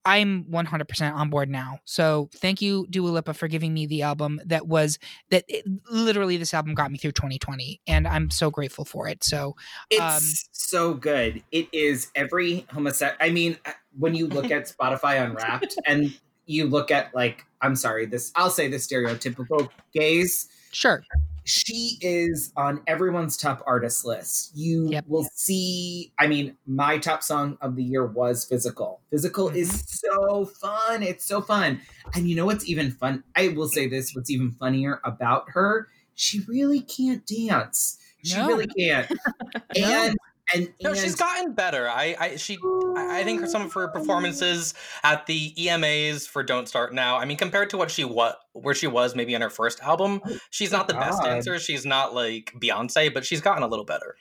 [0.04, 1.80] I'm 100% on board now.
[1.84, 4.98] So thank you, Dua Lipa, for giving me the album that was
[5.30, 9.22] that it, literally this album got me through 2020, and I'm so grateful for it.
[9.22, 9.56] So
[9.90, 11.42] it's um, so good.
[11.52, 13.18] It is every homosexual.
[13.20, 16.14] I mean, uh, when you look at Spotify Unwrapped and
[16.46, 20.48] you look at like, I'm sorry, this I'll say the stereotypical gays.
[20.72, 21.02] Sure
[21.50, 24.52] she is on everyone's top artist list.
[24.54, 25.04] You yep.
[25.08, 29.00] will see, I mean, my top song of the year was Physical.
[29.10, 29.56] Physical mm-hmm.
[29.56, 31.02] is so fun.
[31.02, 31.80] It's so fun.
[32.14, 33.24] And you know what's even fun?
[33.34, 37.98] I will say this what's even funnier about her, she really can't dance.
[38.22, 38.46] She no.
[38.46, 39.10] really can't.
[39.76, 40.16] and
[40.54, 41.88] and, no, she's gotten better.
[41.88, 42.58] I, I she
[42.96, 47.16] I think some of her performances at the EMAs for Don't Start Now.
[47.16, 50.20] I mean, compared to what she what where she was maybe on her first album,
[50.26, 51.00] oh she's not the God.
[51.00, 51.58] best dancer.
[51.58, 54.16] She's not like Beyonce, but she's gotten a little better.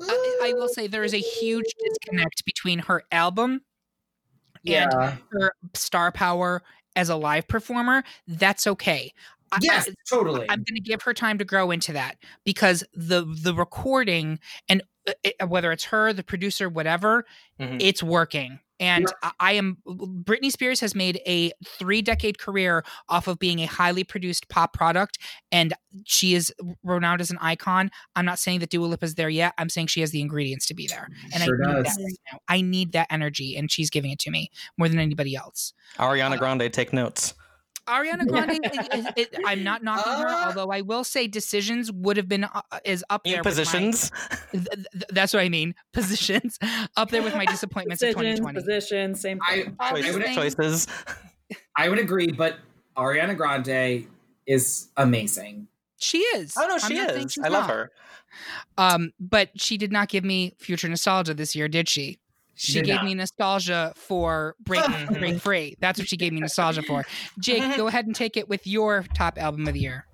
[0.00, 3.60] I, I will say there is a huge disconnect between her album
[4.64, 4.88] yeah.
[4.90, 6.62] and her star power
[6.96, 8.02] as a live performer.
[8.26, 9.12] That's okay.
[9.60, 10.46] Yes, I, totally.
[10.48, 14.82] I'm going to give her time to grow into that because the the recording and
[15.06, 17.24] it, uh, whether it's her, the producer, whatever,
[17.60, 17.76] mm-hmm.
[17.80, 18.58] it's working.
[18.80, 19.30] And yeah.
[19.38, 24.02] I am Britney Spears has made a three decade career off of being a highly
[24.02, 25.18] produced pop product,
[25.52, 25.72] and
[26.04, 26.52] she is
[26.82, 27.90] renowned as an icon.
[28.16, 29.54] I'm not saying that Dua Lipa is there yet.
[29.58, 31.94] I'm saying she has the ingredients to be there, and sure I need does.
[31.94, 32.38] that right now.
[32.48, 35.72] I need that energy, and she's giving it to me more than anybody else.
[35.98, 37.34] Ariana uh, Grande, take notes.
[37.86, 38.72] Ariana Grande, it,
[39.16, 40.46] it, it, I'm not knocking her, Uh.
[40.46, 43.42] although I will say decisions would have been uh, is up You there.
[43.42, 44.10] mean with my- positions?
[44.52, 45.74] th- th- that's what I mean.
[45.92, 46.58] Positions
[46.96, 48.60] up there with my disappointments of Decisions, 2020.
[48.60, 49.76] positions, same I, thing.
[49.78, 50.14] I, Choices.
[50.14, 50.86] would, Choices.
[51.76, 52.56] I would agree, but
[52.96, 54.06] Ariana Grande
[54.46, 55.68] is amazing.
[55.98, 56.54] She is.
[56.58, 57.38] Oh no, I'm she is.
[57.38, 57.70] I love not.
[57.70, 57.90] her.
[58.76, 62.18] Um, but she did not give me future nostalgia this year, did she?
[62.56, 63.04] She did gave not.
[63.04, 65.18] me nostalgia for break Mhm.
[65.18, 65.76] break free.
[65.80, 67.04] That's what she gave me nostalgia for.
[67.40, 70.06] Jake, go ahead and take it with your top album of the year.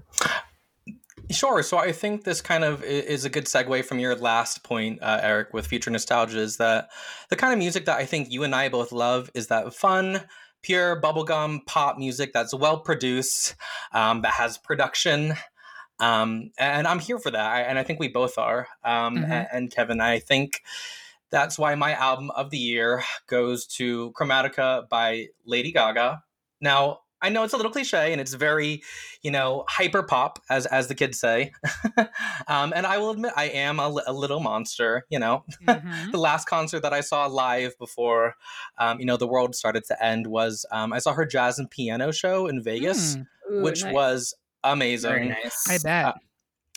[1.31, 1.63] Sure.
[1.63, 5.21] So I think this kind of is a good segue from your last point, uh,
[5.23, 6.39] Eric, with future nostalgia.
[6.41, 6.89] Is that
[7.29, 10.23] the kind of music that I think you and I both love is that fun,
[10.63, 13.55] pure bubblegum pop music that's well produced,
[13.93, 15.35] um, that has production.
[16.01, 17.47] Um, and I'm here for that.
[17.53, 18.67] I, and I think we both are.
[18.83, 19.31] Um, Mhm.
[19.31, 20.63] a- and Kevin, I think
[21.31, 26.23] that's why my album of the year goes to Chromatica by Lady Gaga.
[26.61, 28.83] Now, I know it's a little cliche and it's very,
[29.23, 31.53] you know, hyper pop, as as the kids say.
[32.49, 35.05] um, and I will admit, I am a, a little monster.
[35.11, 36.13] You know, Mhm.
[36.13, 38.37] the last concert that I saw live before,
[38.79, 41.71] um, you know, the world started to end was um, I saw her jazz and
[41.71, 43.93] piano show in Vegas, Mm, Ooh, which nice.
[43.93, 44.35] was
[44.65, 45.11] amazing.
[45.11, 45.69] Very nice.
[45.69, 46.07] I bet.
[46.07, 46.15] Uh,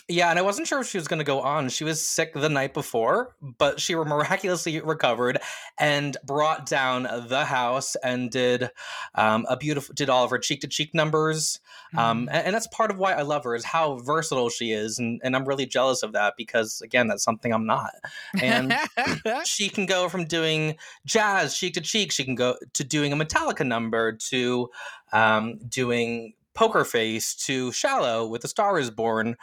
[0.06, 1.70] Yeah, and I wasn't sure if she was going to go on.
[1.70, 5.38] She was sick the night before, but she miraculously recovered
[5.78, 8.68] and brought down the house and did
[9.14, 11.58] um, a beautiful, did all of her cheek to cheek numbers.
[11.96, 12.32] Um, Mhm.
[12.32, 15.22] and, and that's part of why I love her is how versatile she is, and,
[15.24, 17.94] and I'm really jealous of that because again, that's something I'm not.
[18.42, 18.74] And
[19.46, 20.76] she can go from doing
[21.06, 22.12] jazz cheek to cheek.
[22.12, 24.70] She can go to doing a Metallica number to
[25.14, 29.36] um, doing Poker Face to Shallow with The Star Is Born.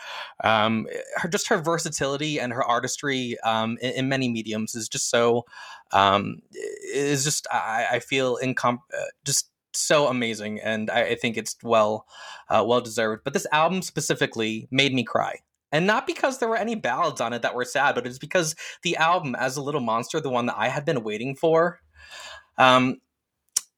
[0.44, 5.10] Um, her just her versatility and her artistry um, in, in many mediums is just
[5.10, 5.46] so
[5.92, 6.42] um,
[6.94, 11.56] is just I, I feel incom uh, just so amazing, and I, I think it's
[11.64, 12.06] well
[12.50, 13.24] uh, well deserved.
[13.24, 15.40] But this album specifically made me cry.
[15.74, 18.56] And not because there were any ballads on it that were sad, but it's because
[18.84, 21.80] the album as a little monster, the one that I had been waiting for,
[22.58, 23.00] um,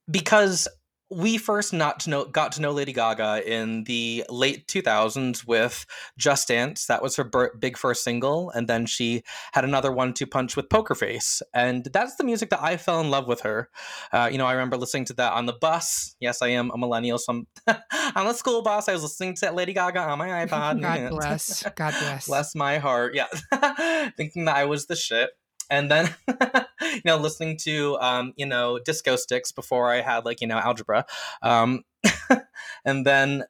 [0.10, 0.68] because
[1.14, 5.86] we first not to know got to know Lady Gaga in the late 2000s with
[6.18, 6.88] Just Dance.
[6.88, 9.24] That was her big first single, and then she
[9.54, 13.12] had another one-two punch with Poker Face, and that's the music that I fell in
[13.12, 13.70] love with her.
[14.12, 16.16] Uh, you know, I remember listening to that on the bus.
[16.20, 17.48] Yes, I am a millennial, so I'm
[18.16, 18.90] on the school bus.
[18.90, 20.82] I was listening to Lady Gaga on my iPod.
[20.82, 21.64] God bless.
[21.64, 22.28] God bless.
[22.28, 23.16] Bless my heart.
[23.16, 23.28] Yeah.
[24.18, 25.30] Thinking that I was the shit.
[25.70, 26.14] And then,
[26.82, 30.58] you know, listening to, um, you know, disco sticks before I had like, you know,
[30.58, 31.06] algebra.
[31.42, 31.84] Um,
[32.86, 33.44] and then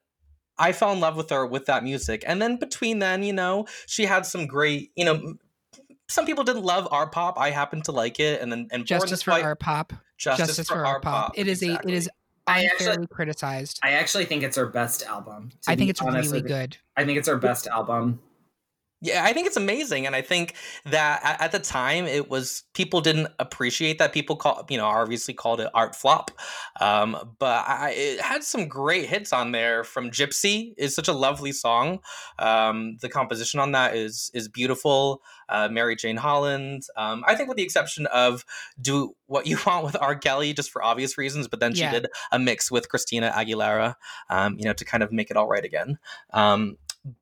[0.58, 2.24] I fell in love with her with that music.
[2.26, 5.36] And then between then, you know, she had some great, you know,
[6.08, 7.40] some people didn't love art pop.
[7.40, 8.42] I happen to like it.
[8.42, 9.94] And then, and Born Justice for Way- art pop.
[10.18, 11.34] Justice, Justice for, art pop.
[11.36, 11.74] It is a.
[11.74, 12.10] It is
[12.46, 13.80] I actually- unfairly criticized.
[13.84, 15.50] I actually think it's her best album.
[15.68, 16.58] I think be it's honest really with you.
[16.58, 16.78] good.
[16.96, 18.22] I think it's her best album.
[19.04, 20.54] Yeah, I think it's amazing, and I think
[20.86, 24.14] that at, the time it was people didn't appreciate that.
[24.14, 26.32] People call you know obviously called it art flop,
[26.80, 29.84] um, but I, it had some great hits on there.
[29.84, 32.00] From Gypsy is such a lovely song.
[32.40, 35.22] Um, the composition on that is is beautiful.
[35.50, 36.84] Uh, Mary Jane Holland.
[36.96, 38.46] Um, I think with the exception of
[38.82, 40.16] "Do What You Want" with R.
[40.16, 41.92] Kelly, just for obvious reasons, but then she Yeah.
[41.92, 43.96] did a mix with Christina Aguilera,
[44.30, 46.00] um, you know, to kind of make it all right again.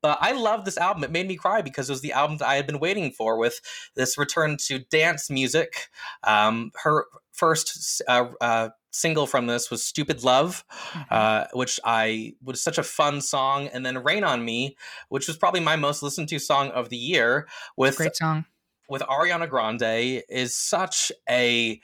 [0.01, 1.03] But I love this album.
[1.03, 3.37] It made me cry because it was the album that I had been waiting for
[3.37, 3.61] with
[3.95, 5.89] this return to dance music.
[6.23, 11.13] Um, her first uh, uh, single from this was Stupid Love, Mm-hmm.
[11.13, 13.67] uh, which I was such a fun song.
[13.69, 14.75] And then Rain on Me,
[15.09, 18.45] which was probably my most listened to song of the year with Great song.
[18.89, 21.81] with Ariana Grande is such a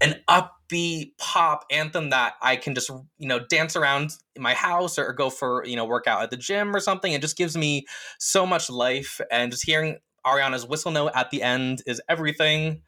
[0.00, 4.98] an upbeat pop anthem that I can just you know dance around in my house
[4.98, 7.12] or go for you know workout at the gym or something.
[7.12, 7.86] It just gives me
[8.18, 12.82] so much life, and just hearing Ariana's whistle note at the end is everything.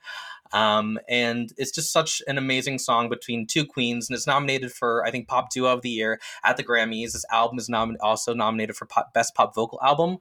[0.56, 5.04] Um, and it's just such an amazing song between two queens, and it's nominated for
[5.04, 7.12] I think Pop Duo of the Year at the Grammys.
[7.12, 10.16] This album is nom- also nominated for pop- Best Pop Vocal Album.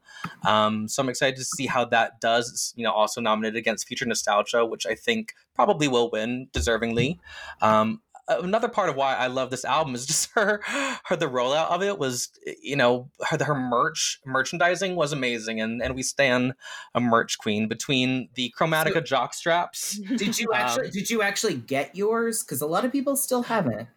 [0.46, 2.50] Um, so I'm excited to see how that does.
[2.52, 7.18] It's, you know, also nominated against Future Nostalgia, which I think probably will win deservingly.
[7.62, 10.62] Um, another part of why I love this album is just her,
[11.06, 12.30] her the rollout of it was,
[12.62, 16.54] you know, her her merch merchandising was amazing, and and we stand
[16.94, 20.00] a merch queen between the Chromatica So- jock straps.
[20.00, 22.44] Did you Um, actually did you actually get yours?
[22.44, 23.88] Because a lot of people still haven't.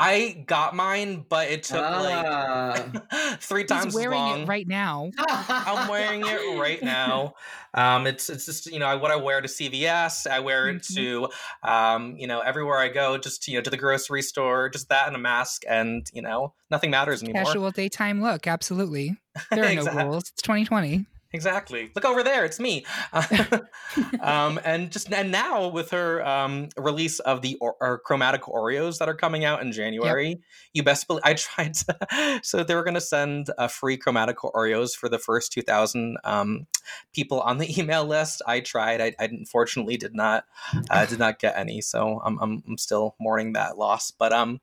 [0.00, 2.74] I got mine, but it took Ah.
[2.92, 4.40] like three He's times as wearing long.
[4.42, 5.10] it right now.
[5.18, 7.34] I'm wearing it right now.
[7.74, 10.26] Um, it's it's just you know what I wear to CVS.
[10.26, 10.94] I wear it Mhm.
[10.94, 11.28] to
[11.70, 13.18] um, you know everywhere I go.
[13.18, 14.70] Just to, you know to the grocery store.
[14.70, 17.44] Just that and a mask, and you know nothing matters anymore.
[17.44, 18.46] Casual daytime look.
[18.46, 19.18] Absolutely.
[19.50, 20.22] There are no Exact- rules.
[20.30, 21.04] It's 2020.
[21.30, 21.90] Exactly.
[21.94, 22.46] Look over there.
[22.46, 22.86] It's me.
[24.20, 28.96] um, and just and now with her um, release of the or, or Chromatica Oreos
[28.98, 30.40] that are coming out in January,
[30.72, 31.74] you best believe I tried.
[31.74, 35.60] To, so they were going to send a free Chromatica Oreos for the first two
[35.60, 36.66] thousand um,
[37.12, 38.40] people on the email list.
[38.46, 39.02] I tried.
[39.02, 40.44] I, I unfortunately did not
[40.88, 41.82] uh, did not get any.
[41.82, 44.10] So I'm, I'm I'm still mourning that loss.
[44.12, 44.62] But um,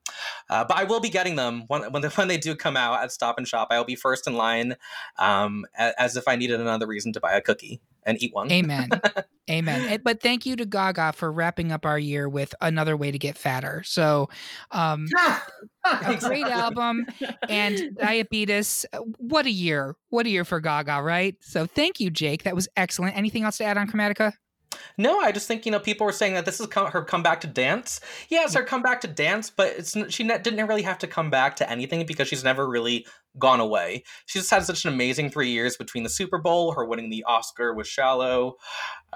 [0.50, 3.04] uh, but I will be getting them when when they, when they do come out
[3.04, 3.68] at Stop and Shop.
[3.70, 4.78] I will be first in line
[5.20, 8.52] um, as if I needed another reason to buy a cookie and eat one.
[8.52, 8.90] Amen.
[9.49, 10.02] Amen.
[10.03, 13.38] But thank you to Gaga for wrapping up our year with another way to get
[13.38, 13.84] fatter.
[13.86, 14.30] So,
[14.72, 15.07] um,
[15.84, 17.06] a great album
[17.48, 18.86] and diabetes.
[19.18, 19.95] What a year.
[20.10, 21.36] What a year for Gaga, right?
[21.41, 22.44] So, thank you, Jake.
[22.44, 23.15] That was excellent.
[23.18, 24.34] Anything else to add on Chromatica?
[24.98, 27.41] No, I just think you know people were saying that this is co- her comeback
[27.41, 27.99] to dance.
[28.30, 31.56] It's her comeback to dance, but it's she ne- didn't really have to come back
[31.57, 33.06] to anything because she's never really
[33.38, 34.03] gone away.
[34.26, 37.24] She just had such an amazing three years between the Super Bowl, her winning the
[37.26, 38.56] Oscar with "Shallow,"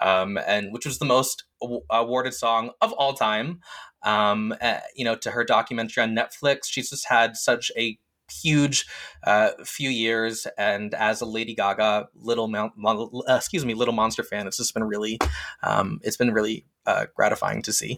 [0.02, 3.60] um, and which was the most aw- awarded song of all time.
[4.04, 7.98] Um, uh, you know, to her documentary on Netflix, she's just had such a
[8.32, 8.86] huge
[9.24, 13.94] uh, few years and as a lady gaga little Mon- Mon- uh, excuse me little
[13.94, 15.20] monster fan it's just been really
[15.64, 17.98] um, it's been really uh, gratifying to see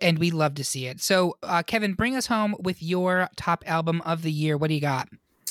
[0.00, 1.00] And we love to see it.
[1.00, 4.56] So, uh, Kevin, bring us home with your top album of the year.
[4.56, 5.08] What do you got?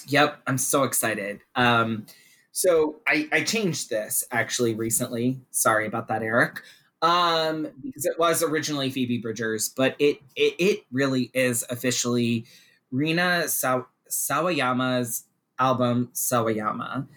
[0.07, 1.39] Yep, I'm so excited.
[1.55, 2.05] Um,
[2.51, 5.39] so I, I changed this actually recently.
[5.51, 6.61] Sorry about that, Eric.
[7.01, 12.45] Um, because it was originally Phoebe Bridgers, but it it, it really is officially
[12.91, 15.25] Rina Saw- Sawayama's
[15.57, 17.07] album Sawayama.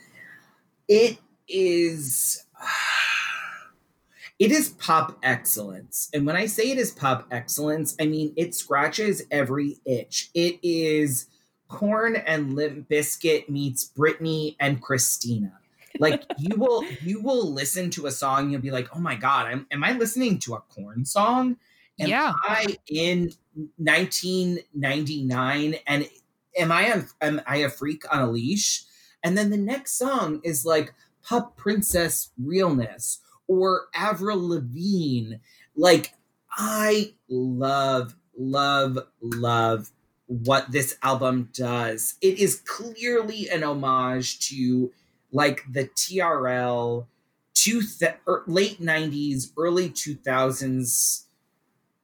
[0.88, 1.18] It
[1.48, 2.44] is
[4.38, 6.10] it is pop excellence.
[6.12, 10.30] And when I say it is pop excellence, I mean it scratches every itch.
[10.34, 11.26] It is
[11.68, 15.58] Korn and Limp Bizkit meets Britney and Christina.
[15.98, 19.46] Like you will you will listen to a song, you'll be like, oh my god,
[19.46, 21.56] I'm, am I listening to a Korn song?
[22.00, 22.32] Am Yeah.
[22.42, 23.32] I in
[23.76, 26.08] 1999 and
[26.56, 28.84] am I a, am I a freak on a leash?
[29.22, 30.92] And then the next song is like
[31.22, 35.36] Pup Princess Realness or Avril Lavigne.
[35.76, 36.14] Like
[36.50, 39.90] I love, love, love
[40.26, 42.14] what this album does.
[42.20, 44.92] It is clearly an homage to
[45.32, 47.06] like the TRL,
[47.54, 51.23] two th- er, late 90s, early 2000s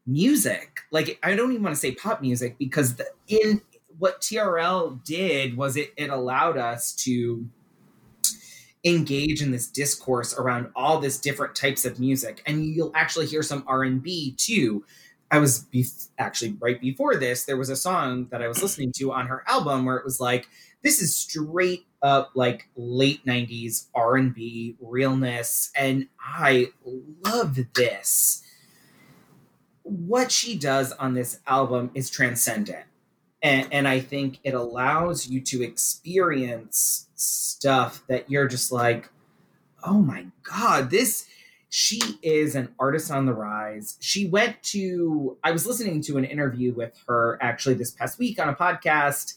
[0.07, 0.81] music.
[0.91, 3.61] Like I don't even want to say pop music because the, in
[3.99, 7.47] what TRL did was it it allowed us to
[8.85, 13.43] engage in this discourse around all this different types of music and you'll actually hear
[13.43, 14.85] some R&B too.
[15.31, 15.67] I was
[16.19, 19.45] actually right before this there was a song that I was listening to on her
[19.47, 20.49] album where it was like
[20.83, 26.69] this is straight up like late 90s R&B realness and I
[27.23, 28.43] love this
[29.91, 32.85] what she does on this album is transcendent.
[33.43, 39.09] And, and I think it allows you to experience stuff that you're just like,
[39.83, 41.27] oh my God, this,
[41.71, 43.97] she is an artist on the rise.
[44.01, 48.39] She went to, I was listening to an interview with her actually this past week
[48.39, 49.35] on a podcast,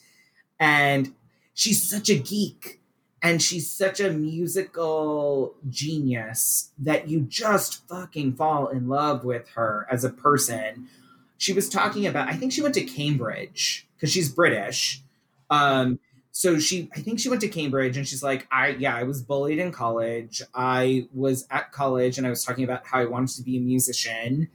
[0.60, 1.14] and
[1.54, 2.82] she's such a geek
[3.24, 9.88] and she's such a musical genius that you just fucking fall in love with her
[9.90, 10.90] as a person.
[11.38, 15.02] She was talking about, I think she went to Cambridge because she's British.
[15.50, 16.00] Um,
[16.32, 19.22] so she, I think she went to Cambridge and she's like, I, yeah, I was
[19.22, 20.42] bullied in college.
[20.54, 23.62] I was at college and I was talking about how I wanted to be a
[23.62, 24.50] musician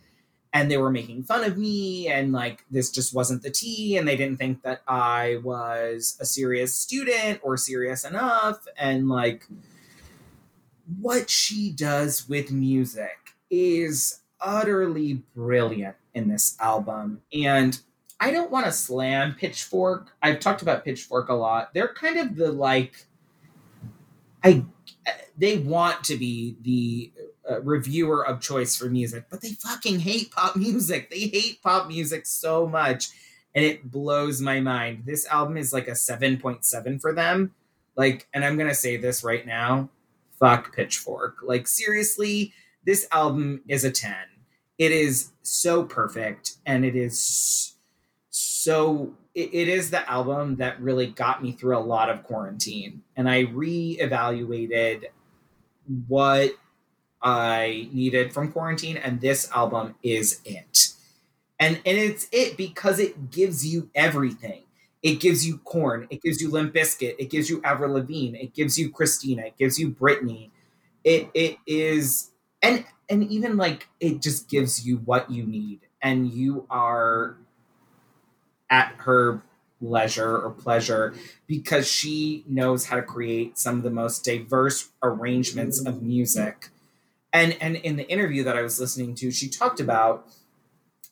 [0.52, 4.06] and they were making fun of me and like this just wasn't the tea and
[4.08, 9.46] they didn't think that i was a serious student or serious enough and like
[11.00, 17.80] what she does with music is utterly brilliant in this album and
[18.20, 20.12] i don't want to slam pitchfork.
[20.22, 21.72] I've talked about pitchfork a lot.
[21.74, 23.06] They're kind of the like
[24.42, 24.64] i
[25.36, 27.12] they want to be the
[27.62, 31.10] reviewer of choice for music, but they fucking hate pop music.
[31.10, 33.08] They hate pop music so much,
[33.54, 35.04] and it blows my mind.
[35.06, 37.54] This album is like a 7.7 for them.
[37.96, 39.88] Like, and I'm gonna say this right now
[40.38, 41.38] fuck Pitchfork.
[41.42, 42.52] Like, seriously,
[42.84, 44.14] this album is a 10.
[44.78, 47.74] It is so perfect, and it is
[48.30, 53.28] so it is the album that really got me through a lot of quarantine and
[53.28, 55.04] i reevaluated
[56.06, 56.52] what
[57.22, 60.88] i needed from quarantine and this album is it.
[61.60, 64.62] And and it's it because it gives you everything.
[65.02, 68.54] It gives you Korn, it gives you limp Bizkit it gives you avril lavigne it
[68.54, 70.50] gives you christina it gives you britney.
[71.04, 72.30] It it is
[72.62, 77.36] and and even like it just gives you what you need and you are
[78.70, 79.42] at her
[79.80, 81.14] leisure or pleasure
[81.46, 86.68] because she knows how to create some of the most diverse arrangements of music
[87.32, 90.26] and and in the interview that i was listening to she talked about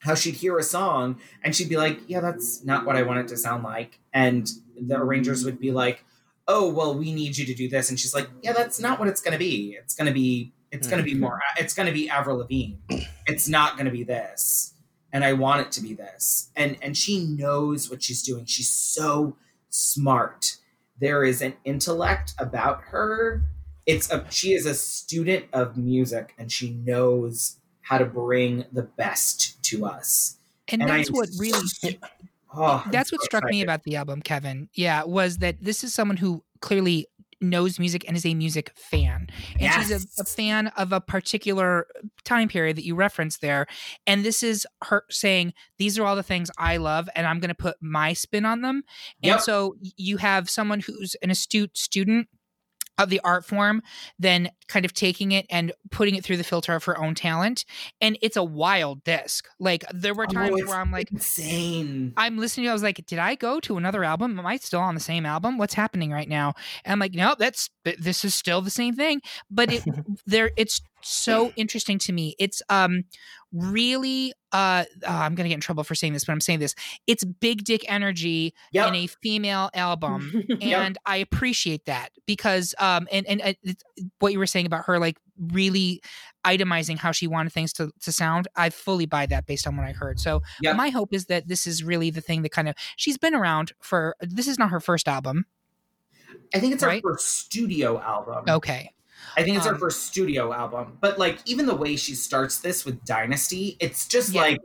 [0.01, 3.19] how she'd hear a song and she'd be like yeah that's not what i want
[3.19, 4.49] it to sound like and
[4.81, 6.05] the arrangers would be like
[6.49, 9.09] oh well we need you to do this and she's like yeah that's not what
[9.09, 11.21] it's going to be it's going to be it's going to be hmm.
[11.21, 12.77] more it's going to be avril lavigne
[13.27, 14.75] it's not going to be this
[15.17, 16.51] and I want it to be this.
[16.55, 18.45] And and she knows what she's doing.
[18.45, 19.39] She's so
[19.71, 20.57] smart.
[21.01, 23.43] There is an intellect about her.
[23.87, 28.83] It's a she is a student of music and she knows how to bring the
[28.83, 30.37] best to us.
[30.69, 31.69] And, And that's I'm what really
[32.55, 34.69] oh, that's what so struck me about the album, Kevin.
[34.75, 37.07] Yeah, was that this is someone who clearly
[37.41, 39.29] knows music and is a music fan.
[39.61, 41.87] And she's a, a fan of a particular
[42.25, 43.67] time period that you referenced there.
[44.07, 47.49] And this is her saying, These are all the things I love, and I'm going
[47.49, 48.83] to put my spin on them.
[49.23, 52.29] And so you have someone who's an astute student
[52.99, 53.83] of the art form,
[54.19, 57.65] then kind of taking it and putting it through the filter of her own talent.
[58.01, 59.47] And it's a wild disc.
[59.59, 62.13] Like, there were Oh, times it's where I'm like, insane.
[62.17, 62.67] I'm listening.
[62.67, 64.39] To I was like, did I go to another album?
[64.39, 65.59] Am I still on the same album?
[65.59, 66.55] What's happening right now?
[66.85, 69.21] And I'm like, no, that's this is still the same thing.
[69.51, 69.85] But it
[70.27, 72.35] there, it's so interesting to me.
[72.39, 73.05] It's um
[73.53, 76.75] really uh oh, I'm gonna get in trouble for saying this, but I'm saying this.
[77.07, 78.89] It's big dick energy Yep.
[78.89, 80.61] in a female album, Yep.
[80.81, 83.53] and I appreciate that because um and and uh,
[84.19, 85.19] what you were saying about her like
[85.53, 86.01] really
[86.45, 88.49] itemizing how she wanted things to to sound.
[88.57, 90.19] I fully buy that based on what I heard.
[90.19, 90.77] So Yep.
[90.77, 93.73] my hope is that this is really the thing that kind of she's been around
[93.81, 95.47] for this is not her first album
[96.55, 97.03] I think it's right?
[97.05, 98.45] her first studio album.
[98.49, 98.91] okay
[99.37, 100.99] I think it's Um, her first studio album.
[101.01, 104.43] But like even the way she starts this with Dynasty, it's just Yeah.
[104.43, 104.61] like,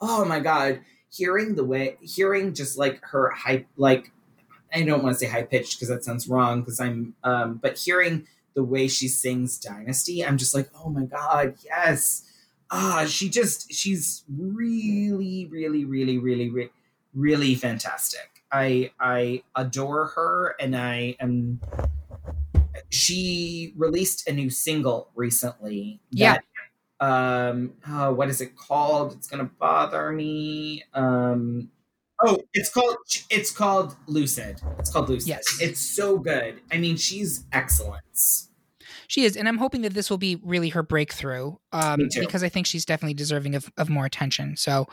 [0.00, 4.12] oh my god, hearing the way hearing just like her hype like
[4.74, 7.78] I don't want to say high pitched because that sounds wrong because I'm um but
[7.78, 12.24] hearing the way she sings Dynasty, I'm just like, oh my god, yes.
[12.70, 16.70] Ah, she just she's really, really, really, really, really,
[17.14, 18.42] really fantastic.
[18.50, 21.60] I I adore her and I am
[22.90, 26.00] she released a new single recently.
[26.10, 26.38] Yeah.
[27.00, 27.74] That, um.
[27.88, 29.12] Oh, what is it called?
[29.14, 30.84] It's gonna bother me.
[30.94, 31.70] Um.
[32.24, 32.96] Oh, it's called.
[33.30, 34.60] It's called Lucid.
[34.78, 35.28] It's called Lucid.
[35.28, 35.60] Yes.
[35.60, 36.60] It's so good.
[36.70, 38.48] I mean, she's excellence.
[39.12, 42.48] She is and i'm hoping that this will be really her breakthrough um because i
[42.48, 44.56] think she's definitely deserving of, of more attention.
[44.56, 44.86] So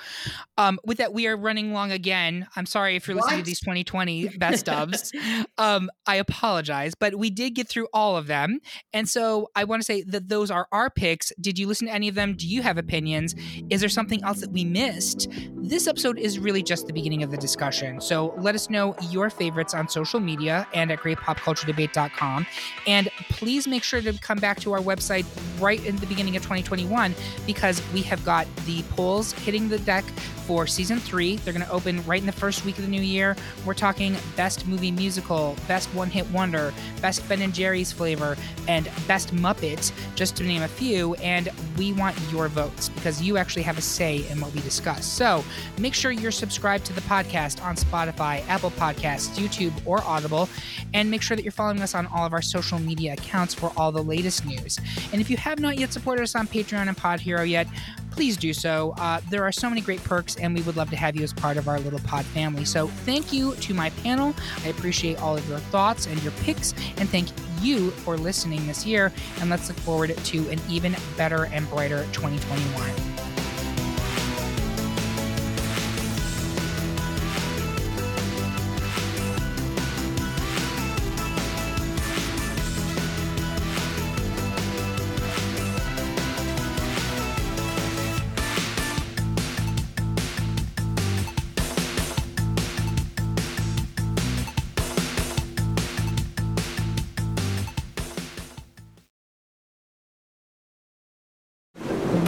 [0.57, 2.47] um with that we are running long again.
[2.55, 5.13] I'm sorry if you're listening to these 2020 best ofs.
[5.57, 8.59] Um i apologize but we did get through all of them.
[8.93, 11.31] And so i want to say that those are our picks.
[11.39, 12.35] Did you listen to any of them?
[12.35, 13.35] Do you have opinions?
[13.69, 15.27] Is there something else that we missed?
[15.55, 18.01] This episode is really just the beginning of the discussion.
[18.01, 22.47] So let us know your favorites on social media and at greatpopculturedebate.com
[22.87, 25.25] and please make sure to come back to our website
[25.59, 27.13] right in the beginning of 2021
[27.45, 30.05] because we have got the polls hitting the deck
[30.49, 31.35] for season three.
[31.35, 33.35] They're going to open right in the first week of the new year.
[33.67, 36.73] We're talking best movie musical, best one hit wonder,
[37.03, 38.35] best Ben and Jerry's flavor,
[38.67, 41.13] and best Muppet, just to name a few.
[41.15, 45.05] And we want your votes because you actually have a say in what we discuss.
[45.05, 45.43] So
[45.77, 50.49] make sure you're subscribed to the podcast on Spotify, Apple Podcasts, YouTube, or Audible,
[50.95, 53.71] and make sure that you're following us on all of our social media accounts for
[53.77, 54.79] all the latest news.
[55.11, 57.67] And if you have not yet supported us on Patreon and Pod Hero yet,
[58.11, 58.93] please do so.
[58.97, 61.31] Uh, there are so many great perks, and we would love to have you as
[61.31, 62.65] part of our little pod family.
[62.65, 64.35] So, thank you to my panel.
[64.65, 67.29] I appreciate all of your thoughts and your picks, and thank
[67.61, 69.11] you for listening this year.
[69.39, 73.28] And let's look forward to an even better and brighter 2021.